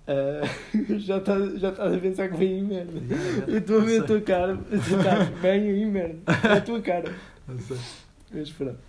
Ah, 0.05 0.41
já 0.99 1.17
estás 1.17 1.59
já 1.59 1.69
estás 1.69 1.93
a 1.93 1.97
pensar 1.99 2.29
que 2.29 2.37
vem 2.37 2.55
aí 2.55 2.61
merda. 2.61 2.91
Yeah. 2.99 3.51
Eu 3.51 3.57
estou 3.59 3.81
a 3.81 3.83
ver 3.85 4.01
a 4.01 4.05
tua 4.05 4.21
cara, 4.21 4.53
a 4.53 4.57
tua 4.89 5.03
cara, 5.03 5.23
vem 5.41 5.51
aí 5.69 5.85
merda. 5.85 6.19
É 6.47 6.57
a 6.57 6.61
tua 6.61 6.81
cara. 6.81 7.13
não 7.47 7.59
sei. 7.59 7.77
Mas 8.31 8.51
pronto. 8.51 8.79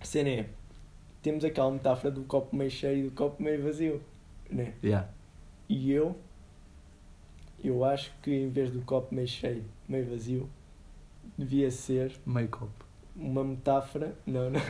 A 0.00 0.04
cena 0.04 0.28
é: 0.30 0.48
temos 1.24 1.42
aquela 1.42 1.70
metáfora 1.70 2.10
do 2.10 2.22
copo 2.24 2.54
meio 2.54 2.70
cheio 2.70 3.06
e 3.06 3.08
do 3.08 3.10
copo 3.16 3.42
meio 3.42 3.62
vazio, 3.62 4.02
né? 4.50 4.74
Yeah. 4.84 5.08
E 5.66 5.90
eu, 5.90 6.14
eu 7.64 7.82
acho 7.82 8.12
que 8.22 8.30
em 8.30 8.50
vez 8.50 8.70
do 8.70 8.82
copo 8.82 9.14
meio 9.14 9.26
cheio, 9.26 9.64
meio 9.88 10.04
vazio, 10.04 10.50
devia 11.38 11.70
ser 11.70 12.12
Meio 12.26 12.48
copo. 12.48 12.84
uma 13.16 13.42
metáfora. 13.42 14.14
Não, 14.26 14.50
não. 14.50 14.60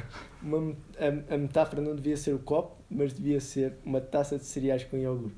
Uma, 0.41 0.77
a, 0.97 1.35
a 1.35 1.37
metáfora 1.39 1.83
não 1.83 1.97
devia 1.97 2.17
ser 2.17 2.33
o 2.35 2.39
copo, 2.39 2.77
mas 2.89 3.13
devia 3.13 3.41
ser 3.41 3.75
uma 3.85 4.01
taça 4.01 4.39
de 4.39 4.45
cereais 4.45 4.85
com 4.85 4.97
iogurte. 4.97 5.35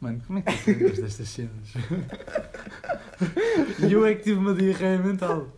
Mano, 0.00 0.20
como 0.26 0.40
é 0.40 0.42
que 0.42 0.64
tu 0.64 0.70
lembras 0.70 0.98
destas 0.98 1.28
cenas? 1.28 1.72
E 3.84 3.92
eu 3.92 4.06
é 4.06 4.14
que 4.14 4.22
tive 4.22 4.38
uma 4.38 4.54
diarreia 4.54 4.98
mental. 4.98 5.48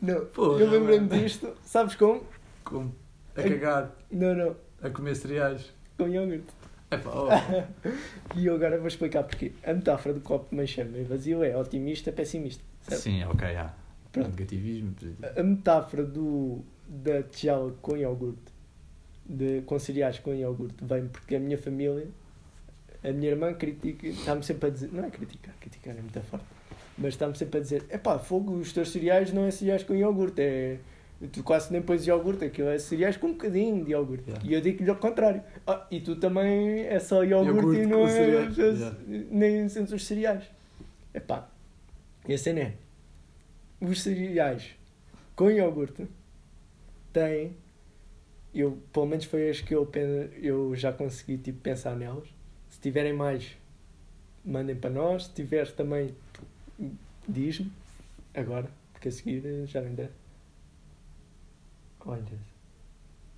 Não, 0.00 0.24
Porra, 0.26 0.60
eu 0.60 0.70
lembrei-me 0.70 1.08
disto, 1.08 1.52
sabes 1.64 1.96
como? 1.96 2.22
Como? 2.66 2.92
A 3.36 3.42
cagar, 3.42 3.96
Não, 4.10 4.34
não, 4.34 4.56
a 4.82 4.90
comer 4.90 5.14
cereais. 5.14 5.72
com 5.96 6.08
iogurte. 6.08 6.52
Epá, 6.90 7.10
oh. 7.14 7.28
E 8.36 8.46
eu 8.46 8.56
agora 8.56 8.76
vou 8.78 8.88
explicar 8.88 9.22
porquê. 9.22 9.52
A 9.64 9.72
metáfora 9.72 10.14
do 10.14 10.20
copo 10.20 10.54
meio 10.54 10.66
cheio, 10.66 10.88
meio 10.90 11.04
vazio 11.06 11.44
é 11.44 11.56
otimista, 11.56 12.10
pessimista. 12.10 12.62
Certo? 12.82 13.02
Sim, 13.02 13.22
ok, 13.24 13.52
já. 13.52 13.72
Pronto. 14.10 14.30
Negativismo. 14.30 14.94
A 15.36 15.42
metáfora 15.42 16.04
do, 16.04 16.64
da 16.88 17.22
tigela 17.22 17.72
com 17.80 17.96
iogurte, 17.96 18.52
de, 19.24 19.62
com 19.62 19.78
cereais 19.78 20.18
com 20.18 20.34
iogurte, 20.34 20.84
vem 20.84 21.06
porque 21.06 21.36
a 21.36 21.40
minha 21.40 21.58
família, 21.58 22.08
a 23.04 23.12
minha 23.12 23.30
irmã 23.30 23.54
critica, 23.54 24.08
está-me 24.08 24.42
sempre 24.42 24.68
a 24.68 24.72
dizer, 24.72 24.90
não 24.92 25.04
é 25.04 25.10
criticar, 25.10 25.54
criticar 25.60 25.96
é 25.96 26.00
muito 26.00 26.20
forte, 26.22 26.46
mas 26.98 27.14
está-me 27.14 27.36
sempre 27.36 27.58
a 27.58 27.62
dizer, 27.62 27.84
epá, 27.90 28.18
fogo, 28.18 28.54
os 28.54 28.72
teus 28.72 28.90
cereais 28.90 29.32
não 29.32 29.44
é 29.44 29.50
cereais 29.52 29.84
com 29.84 29.94
iogurte, 29.94 30.40
é... 30.40 30.78
Tu 31.32 31.42
quase 31.42 31.72
nem 31.72 31.80
pões 31.80 32.06
iogurte, 32.06 32.44
aquilo 32.44 32.68
é 32.68 32.78
cereais 32.78 33.16
com 33.16 33.28
um 33.28 33.32
bocadinho 33.32 33.82
de 33.82 33.92
iogurte. 33.92 34.28
Yeah. 34.28 34.46
E 34.46 34.52
eu 34.52 34.60
digo-lhe 34.60 34.90
ao 34.90 34.96
contrário. 34.96 35.42
Ah, 35.66 35.86
e 35.90 36.00
tu 36.00 36.16
também 36.16 36.80
é 36.80 36.98
só 36.98 37.24
iogurte, 37.24 37.56
Iogurte 37.56 37.80
e 37.80 37.86
não 37.86 38.06
é 38.06 38.10
cereais. 38.10 38.56
Yeah. 38.56 38.96
nem 39.30 39.68
sentes 39.68 39.92
os 39.94 40.04
cereais. 40.04 40.44
Epá, 41.14 41.48
e 42.28 42.34
a 42.34 42.38
cena 42.38 42.60
é, 42.60 42.74
os 43.80 44.02
cereais 44.02 44.74
com 45.34 45.50
iogurte 45.50 46.06
têm, 47.12 47.56
eu, 48.54 48.78
pelo 48.92 49.06
menos 49.06 49.24
foi 49.24 49.48
as 49.48 49.60
que 49.60 49.74
eu, 49.74 49.90
eu 50.42 50.74
já 50.74 50.92
consegui 50.92 51.38
tipo, 51.38 51.60
pensar 51.60 51.96
nelas. 51.96 52.28
Se 52.68 52.80
tiverem 52.80 53.14
mais, 53.14 53.56
mandem 54.44 54.76
para 54.76 54.90
nós. 54.90 55.26
Se 55.26 55.32
tiveres 55.32 55.72
também, 55.72 56.14
diz-me 57.26 57.72
agora, 58.34 58.68
porque 58.92 59.08
a 59.08 59.12
seguir 59.12 59.66
já 59.66 59.80
der. 59.80 60.10
Olha, 62.06 62.22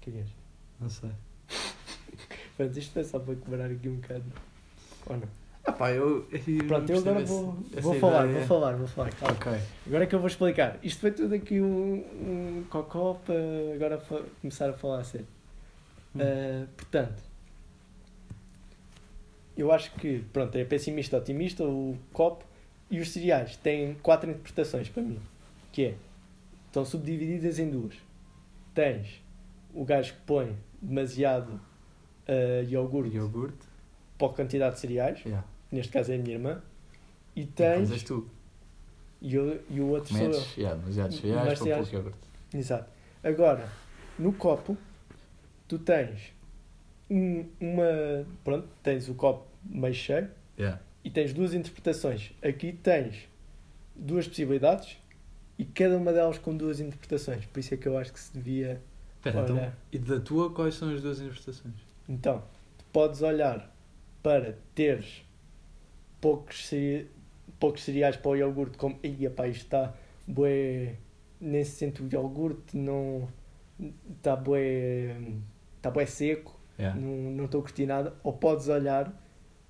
querias. 0.00 0.28
Não 0.78 0.90
sei. 0.90 1.10
Pronto, 2.56 2.78
isto 2.78 2.92
foi 2.92 3.04
só 3.04 3.18
para 3.18 3.34
quebrar 3.34 3.70
aqui 3.70 3.88
um 3.88 3.96
bocado. 3.96 4.24
Ou 5.06 5.16
não? 5.16 5.28
Ah 5.64 5.72
pá, 5.72 5.90
eu. 5.90 6.26
Pronto, 6.66 6.90
eu 6.90 6.98
agora 6.98 7.24
vou, 7.24 7.52
vou 7.80 7.94
falar, 7.94 8.26
vou 8.26 8.42
falar, 8.42 8.76
vou 8.76 8.86
falar. 8.86 9.12
Calma. 9.14 9.34
Ok. 9.34 9.52
Agora 9.86 10.04
é 10.04 10.06
que 10.06 10.14
eu 10.14 10.18
vou 10.18 10.28
explicar. 10.28 10.78
Isto 10.82 11.00
foi 11.00 11.12
tudo 11.12 11.34
aqui 11.34 11.60
um, 11.60 11.94
um 11.94 12.64
cocó 12.70 13.14
para 13.14 13.34
agora 13.74 14.02
começar 14.40 14.70
a 14.70 14.72
falar 14.72 15.00
a 15.00 15.04
sério. 15.04 15.26
Hum. 16.14 16.20
Uh, 16.20 16.66
portanto, 16.76 17.22
eu 19.56 19.72
acho 19.72 19.92
que, 19.92 20.24
pronto, 20.32 20.56
é 20.56 20.64
pessimista, 20.64 21.16
otimista, 21.18 21.64
o 21.64 21.98
copo 22.12 22.44
e 22.90 23.00
os 23.00 23.10
cereais 23.10 23.56
têm 23.56 23.94
quatro 24.02 24.30
interpretações 24.30 24.88
para 24.88 25.02
mim. 25.02 25.20
Que 25.72 25.84
é, 25.84 25.94
estão 26.66 26.84
subdivididas 26.84 27.58
em 27.58 27.68
duas. 27.68 28.07
Tens 28.78 29.20
o 29.74 29.84
gajo 29.84 30.12
que 30.14 30.20
põe 30.20 30.56
demasiado 30.80 31.50
uh, 32.28 32.62
iogurte 32.68 33.16
Iogurte. 33.16 33.66
para 34.16 34.28
a 34.28 34.30
quantidade 34.32 34.76
de 34.76 34.80
cereais, 34.82 35.18
Yeah. 35.24 35.44
neste 35.72 35.90
caso 35.92 36.12
é 36.12 36.14
a 36.14 36.18
minha 36.18 36.36
irmã, 36.36 36.62
e 37.34 37.44
tens, 37.44 37.90
és 37.90 38.04
tu. 38.04 38.30
e, 39.20 39.34
eu, 39.34 39.60
e 39.68 39.80
o 39.80 39.88
outro 39.88 40.12
sou 40.14 40.22
eu. 40.22 40.30
Metes, 40.30 40.56
yeah, 40.56 40.80
cereais 41.10 41.44
para 41.44 41.56
cereais. 41.56 41.88
pouco 41.88 41.96
iogurte. 41.96 42.18
Exato. 42.54 42.88
Agora, 43.24 43.68
no 44.16 44.32
copo, 44.32 44.78
tu 45.66 45.76
tens 45.80 46.32
um- 47.10 47.46
uma. 47.60 48.24
Pronto, 48.44 48.68
tens 48.80 49.08
o 49.08 49.14
copo 49.14 49.44
meio 49.64 49.92
cheio 49.92 50.30
Yeah. 50.56 50.80
e 51.02 51.10
tens 51.10 51.32
duas 51.32 51.52
interpretações. 51.52 52.30
Aqui 52.40 52.72
tens 52.72 53.28
duas 53.96 54.28
possibilidades 54.28 54.98
e 55.58 55.64
cada 55.64 55.96
uma 55.96 56.12
delas 56.12 56.38
com 56.38 56.56
duas 56.56 56.80
interpretações. 56.80 57.44
Por 57.46 57.60
isso 57.60 57.74
é 57.74 57.76
que 57.76 57.88
eu 57.88 57.98
acho 57.98 58.12
que 58.12 58.20
se 58.20 58.32
devia. 58.32 58.80
Espera, 59.16 59.42
então, 59.42 59.56
olhar. 59.56 59.78
e 59.92 59.98
da 59.98 60.20
tua, 60.20 60.52
quais 60.52 60.74
são 60.76 60.90
as 60.94 61.02
duas 61.02 61.20
interpretações? 61.20 61.74
Então, 62.08 62.44
tu 62.78 62.84
podes 62.92 63.20
olhar 63.22 63.74
para 64.22 64.56
teres 64.74 65.24
poucos, 66.20 66.70
poucos 67.58 67.82
cereais 67.82 68.16
para 68.16 68.30
o 68.30 68.36
iogurte, 68.36 68.78
como, 68.78 68.98
ia 69.02 69.30
pá, 69.30 69.48
isto 69.48 69.64
está 69.64 69.94
bué, 70.26 70.96
nem 71.40 71.64
se 71.64 71.72
sente 71.72 72.02
o 72.02 72.08
iogurte, 72.12 72.76
não 72.76 73.28
está 74.16 74.36
bué, 74.36 75.16
está 75.76 75.90
bué 75.90 76.06
seco, 76.06 76.56
Yeah. 76.78 76.96
não 77.00 77.32
não 77.32 77.44
estou 77.46 77.58
a 77.58 77.62
curtir 77.64 77.86
nada, 77.86 78.14
ou 78.22 78.32
podes 78.32 78.68
olhar 78.68 79.12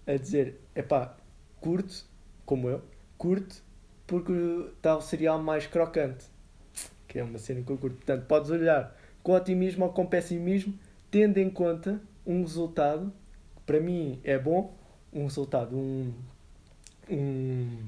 a 0.07 0.17
dizer, 0.17 0.61
epá, 0.77 1.17
curto, 1.59 2.05
como 2.45 2.69
eu, 2.69 2.83
curto, 3.17 3.63
porque 4.09 4.33
está 4.77 4.97
o 4.97 5.01
cereal 5.03 5.41
mais 5.41 5.67
crocante, 5.67 6.25
que 7.07 7.19
é 7.19 7.23
uma 7.23 7.39
cena 7.39 7.63
que 7.63 7.71
eu 7.71 7.77
curto. 7.77 7.97
Portanto, 7.99 8.27
podes 8.27 8.51
olhar 8.51 8.97
com 9.23 9.33
otimismo 9.33 9.85
ou 9.85 9.93
com 9.93 10.07
pessimismo, 10.07 10.75
tendo 11.11 11.37
em 11.39 11.49
conta 11.51 12.01
um 12.27 12.41
resultado 12.41 13.13
que 13.55 13.63
para 13.67 13.79
mim 13.81 14.19
é 14.25 14.39
bom, 14.39 14.75
um 15.13 15.25
resultado, 15.25 15.77
um, 15.77 16.13
um 17.11 17.79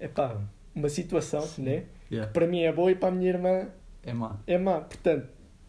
epá, 0.00 0.40
uma 0.74 0.88
situação, 0.88 1.42
Sim. 1.42 1.62
né? 1.62 1.84
Yeah. 2.10 2.26
que 2.26 2.34
para 2.34 2.46
mim 2.46 2.62
é 2.62 2.72
boa 2.72 2.90
e 2.90 2.94
para 2.94 3.08
a 3.08 3.12
minha 3.12 3.28
irmã 3.28 3.68
É 4.02 4.12
má. 4.12 4.38
é 4.46 4.58
má. 4.58 4.80
Portanto, 4.80 5.28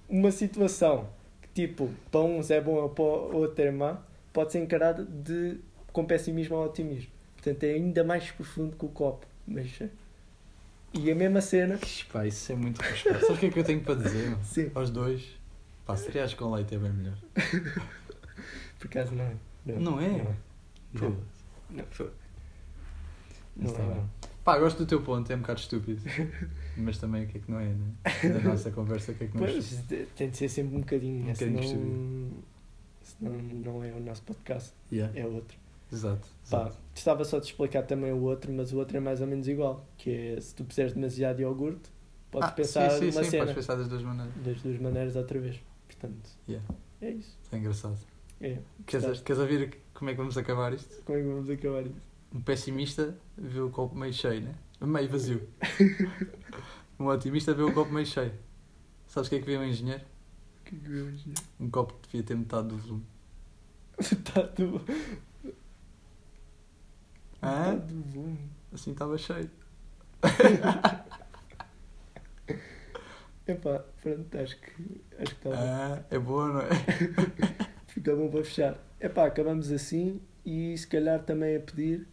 uma 0.09 0.31
situação 0.31 1.09
que 1.41 1.67
tipo, 1.67 1.89
para 2.09 2.21
uns 2.21 2.49
é 2.49 2.59
bom 2.61 2.75
ou 2.75 2.89
para 2.89 3.03
o 3.03 3.35
outro 3.35 3.63
é 3.65 3.69
má, 3.69 4.01
pode 4.31 4.53
ser 4.53 4.59
encarada 4.59 5.03
de, 5.03 5.57
com 5.91 6.05
pessimismo 6.05 6.55
ou 6.55 6.65
otimismo. 6.65 7.11
Portanto, 7.35 7.63
é 7.65 7.73
ainda 7.73 8.03
mais 8.03 8.31
profundo 8.31 8.75
que 8.77 8.85
o 8.85 8.89
copo. 8.89 9.27
Mas, 9.53 9.89
e 10.93 11.09
a 11.11 11.15
mesma 11.15 11.41
cena, 11.41 11.79
Pá, 12.11 12.25
isso 12.27 12.51
é 12.51 12.55
muito 12.55 12.81
respeito. 12.81 13.19
Sabes 13.21 13.37
o 13.37 13.39
que 13.39 13.45
é 13.45 13.49
que 13.49 13.59
eu 13.59 13.63
tenho 13.63 13.81
para 13.81 13.95
dizer? 13.95 14.37
sim, 14.43 14.71
Aos 14.75 14.89
dois. 14.89 15.23
Pá, 15.85 15.95
cereais 15.95 16.33
com 16.33 16.51
leite 16.53 16.75
é 16.75 16.77
bem 16.77 16.91
melhor. 16.91 17.17
por 18.79 18.87
acaso 18.87 19.13
não 19.15 19.23
é. 19.23 19.35
Não 19.65 19.99
é? 20.01 20.07
Não, 20.09 20.35
Pô. 20.99 21.09
não, 21.69 21.83
Pô. 21.85 22.07
não 23.55 23.65
Está 23.71 23.83
é, 23.83 23.85
não. 23.87 24.09
Pá, 24.43 24.57
gosto 24.57 24.79
do 24.79 24.85
teu 24.85 25.01
ponto, 25.01 25.31
é 25.31 25.35
um 25.35 25.39
bocado 25.41 25.59
estúpido. 25.59 26.01
Mas 26.77 26.97
também 26.97 27.25
o 27.25 27.27
que 27.27 27.37
é 27.37 27.41
que 27.41 27.51
não 27.51 27.59
é, 27.59 27.67
né? 27.67 27.93
Da 28.23 28.39
nossa 28.49 28.71
conversa, 28.71 29.11
o 29.11 29.15
que 29.15 29.25
é 29.25 29.27
que 29.27 29.37
não 29.37 29.45
é 29.45 29.51
Pois, 29.51 29.71
estúpido? 29.71 30.07
tem 30.15 30.29
de 30.29 30.37
ser 30.37 30.49
sempre 30.49 30.75
um 30.75 30.79
bocadinho, 30.79 31.23
Um 31.23 31.25
né? 31.27 31.33
bocadinho 31.33 31.63
senão, 31.63 33.39
senão 33.39 33.73
não 33.75 33.83
é 33.83 33.91
o 33.91 33.99
nosso 33.99 34.23
podcast, 34.23 34.73
Yeah. 34.91 35.17
é 35.19 35.25
outro. 35.25 35.57
Exato. 35.91 36.27
Pá, 36.49 36.61
exato. 36.61 36.77
estava 36.95 37.25
só 37.25 37.39
de 37.39 37.45
explicar 37.47 37.83
também 37.83 38.11
o 38.11 38.21
outro, 38.21 38.51
mas 38.53 38.71
o 38.71 38.77
outro 38.77 38.95
é 38.97 38.99
mais 38.99 39.19
ou 39.21 39.27
menos 39.27 39.47
igual. 39.47 39.85
Que 39.97 40.09
é 40.35 40.39
se 40.41 40.55
tu 40.55 40.63
puseres 40.63 40.93
demasiado 40.93 41.39
iogurte, 41.41 41.89
podes 42.29 42.49
Ah, 42.49 42.51
pensar 42.53 42.89
sim, 42.91 43.11
sim, 43.11 43.17
uma 43.17 43.23
sim, 43.23 43.29
cena 43.31 43.43
podes 43.45 43.55
pensar 43.55 43.75
das 43.75 43.87
duas 43.89 44.01
maneiras. 44.03 44.33
das 44.43 44.61
duas 44.61 44.79
maneiras 44.79 45.15
outra 45.15 45.39
vez. 45.39 45.59
Portanto, 45.87 46.29
Yeah. 46.47 46.67
é 47.01 47.11
isso. 47.11 47.37
É 47.51 47.57
engraçado. 47.57 47.97
É. 48.39 48.57
Queres, 48.87 49.21
queres 49.21 49.41
ouvir 49.41 49.77
como 49.93 50.09
é 50.09 50.13
que 50.13 50.17
vamos 50.17 50.37
acabar 50.37 50.73
isto? 50.73 51.03
Como 51.03 51.17
é 51.17 51.21
que 51.21 51.27
vamos 51.27 51.49
acabar 51.49 51.81
isso? 51.85 52.01
Um 52.33 52.41
pessimista 52.41 53.15
vê 53.37 53.59
o 53.59 53.69
copo 53.69 53.95
meio 53.95 54.13
cheio, 54.13 54.41
né? 54.41 54.55
Meio 54.79 55.09
vazio. 55.09 55.47
um 56.99 57.07
otimista 57.07 57.53
vê 57.53 57.61
o 57.63 57.73
copo 57.73 57.91
meio 57.91 58.05
cheio. 58.05 58.33
Sabes 59.05 59.27
o 59.27 59.29
que 59.29 59.35
é 59.35 59.39
que 59.39 59.45
vê 59.45 59.57
um 59.57 59.63
engenheiro? 59.65 60.01
O 60.01 60.63
que 60.63 60.75
é 60.75 60.79
que 60.79 60.85
eu 60.85 60.99
imagino? 61.09 61.33
Um 61.59 61.69
copo 61.69 61.93
que 62.01 62.07
devia 62.07 62.23
ter 62.23 62.35
metade 62.37 62.69
do 62.69 62.77
volume. 62.77 63.05
Está 63.99 64.41
do. 64.43 64.81
Volume. 67.41 68.49
Assim 68.73 68.91
estava 68.91 69.17
cheio. 69.17 69.49
Epá, 73.47 73.79
pronto, 74.01 74.37
acho 74.37 74.57
que 74.59 75.01
acho 75.19 75.35
que 75.35 75.43
bom. 75.43 75.53
Ah, 75.55 76.03
é 76.09 76.19
boa, 76.19 76.47
não 76.53 76.61
é? 76.61 76.69
Fica 77.87 78.15
bom 78.15 78.29
para 78.29 78.43
fechar. 78.43 78.77
Epá, 78.99 79.25
acabamos 79.25 79.71
assim 79.71 80.21
e 80.45 80.77
se 80.77 80.87
calhar 80.87 81.21
também 81.23 81.55
a 81.57 81.59
pedir 81.59 82.07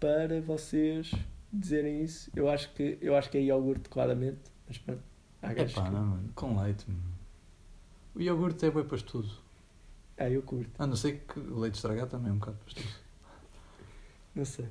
para 0.00 0.40
vocês 0.40 1.12
dizerem 1.52 2.02
isso. 2.02 2.30
Eu 2.34 2.50
acho 2.50 2.72
que, 2.74 2.98
eu 3.00 3.16
acho 3.16 3.30
que 3.30 3.38
é 3.38 3.42
iogurte, 3.42 3.88
claramente. 3.88 4.40
Mas 4.66 4.78
pronto. 4.78 5.02
Há 5.42 5.52
Epá, 5.52 5.64
que- 5.84 5.90
não, 5.90 6.04
mano. 6.04 6.30
Com 6.34 6.60
leite, 6.60 6.84
mano. 6.90 7.02
O 8.14 8.20
iogurte 8.20 8.66
é 8.66 8.70
bom 8.70 8.84
para 8.84 8.98
tudo. 8.98 9.30
Ah, 10.18 10.28
eu 10.28 10.42
curto. 10.42 10.70
A 10.82 10.86
não 10.86 10.96
ser 10.96 11.20
que 11.28 11.38
o 11.38 11.60
leite 11.60 11.74
estragado 11.76 12.10
também 12.10 12.30
é 12.30 12.32
um 12.32 12.38
bocado 12.38 12.58
pastoso. 12.64 13.05
Não 14.36 14.44
sei. 14.44 14.66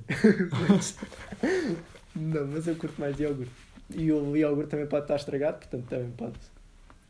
não, 2.14 2.46
mas 2.46 2.68
eu 2.68 2.76
curto 2.76 3.00
mais 3.00 3.16
de 3.16 3.24
iogurte. 3.24 3.50
E 3.90 4.12
o 4.12 4.36
iogurte 4.36 4.70
também 4.70 4.86
pode 4.86 5.04
estar 5.04 5.16
estragado, 5.16 5.58
portanto 5.58 5.86
também 5.88 6.10
pode, 6.12 6.38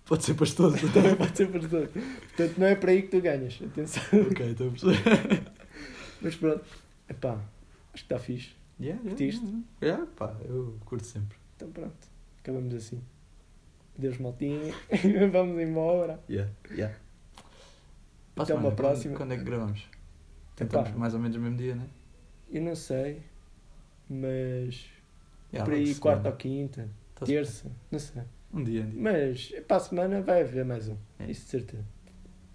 Pode 0.07 0.25
ser 0.25 0.35
pastoso. 0.35 0.77
também 0.95 1.17
pode 1.17 1.37
ser 1.37 1.51
para 1.51 1.69
todos. 1.69 1.91
Portanto, 1.91 2.59
não 2.59 2.67
é 2.67 2.77
para 2.77 2.93
aí 2.93 3.03
que 3.03 3.09
tu 3.09 3.21
ganhas. 3.21 3.61
Atenção. 3.61 4.03
ok, 4.31 4.51
estou 4.53 4.69
a 4.69 4.71
perceber. 4.71 5.43
Mas 6.23 6.37
pronto. 6.37 6.65
Epá, 7.09 7.33
acho 7.33 7.43
que 7.93 7.99
está 7.99 8.19
fixe. 8.19 8.55
Yeah, 8.81 9.01
yeah, 9.03 9.09
Curtiste? 9.09 9.45
yeah. 9.45 9.65
Yeah, 9.83 10.07
pá, 10.17 10.37
eu 10.45 10.79
curto 10.85 11.05
sempre. 11.05 11.37
Então 11.57 11.71
pronto. 11.71 11.97
Acabamos 12.41 12.73
assim. 12.75 13.03
Deus 13.99 14.19
maltinha. 14.19 14.73
Vamos 15.33 15.61
embora. 15.61 16.21
Yeah, 16.31 16.51
yeah. 16.71 16.95
Até 18.37 18.55
uma 18.55 18.63
semana, 18.63 18.77
próxima. 18.77 19.15
Quando, 19.15 19.19
quando 19.19 19.33
é 19.33 19.37
que 19.39 19.45
gravamos? 19.45 19.89
Tentamos 20.55 20.89
Epá. 20.91 20.99
mais 20.99 21.15
ou 21.15 21.21
menos 21.21 21.37
no 21.37 21.43
mesmo 21.43 21.57
dia, 21.57 21.75
né? 21.75 21.87
Eu 22.51 22.62
não 22.62 22.74
sei. 22.74 23.22
Mas. 24.09 24.86
Yeah, 25.53 25.64
por 25.64 25.74
aí, 25.74 25.94
quarta 25.94 26.28
ou 26.28 26.36
quinta. 26.36 26.88
Tá-se 27.14 27.32
Terça. 27.32 27.70
Não 27.90 27.99
sei. 27.99 28.22
Um 28.53 28.62
dia, 28.62 28.82
um 28.82 28.90
dia. 28.90 29.01
Mas 29.01 29.55
para 29.66 29.76
a 29.76 29.80
semana 29.80 30.20
vai 30.20 30.42
haver 30.42 30.64
mais 30.64 30.88
um. 30.88 30.97
É. 31.18 31.30
Isso 31.30 31.44
de 31.44 31.51
certeza. 31.51 31.84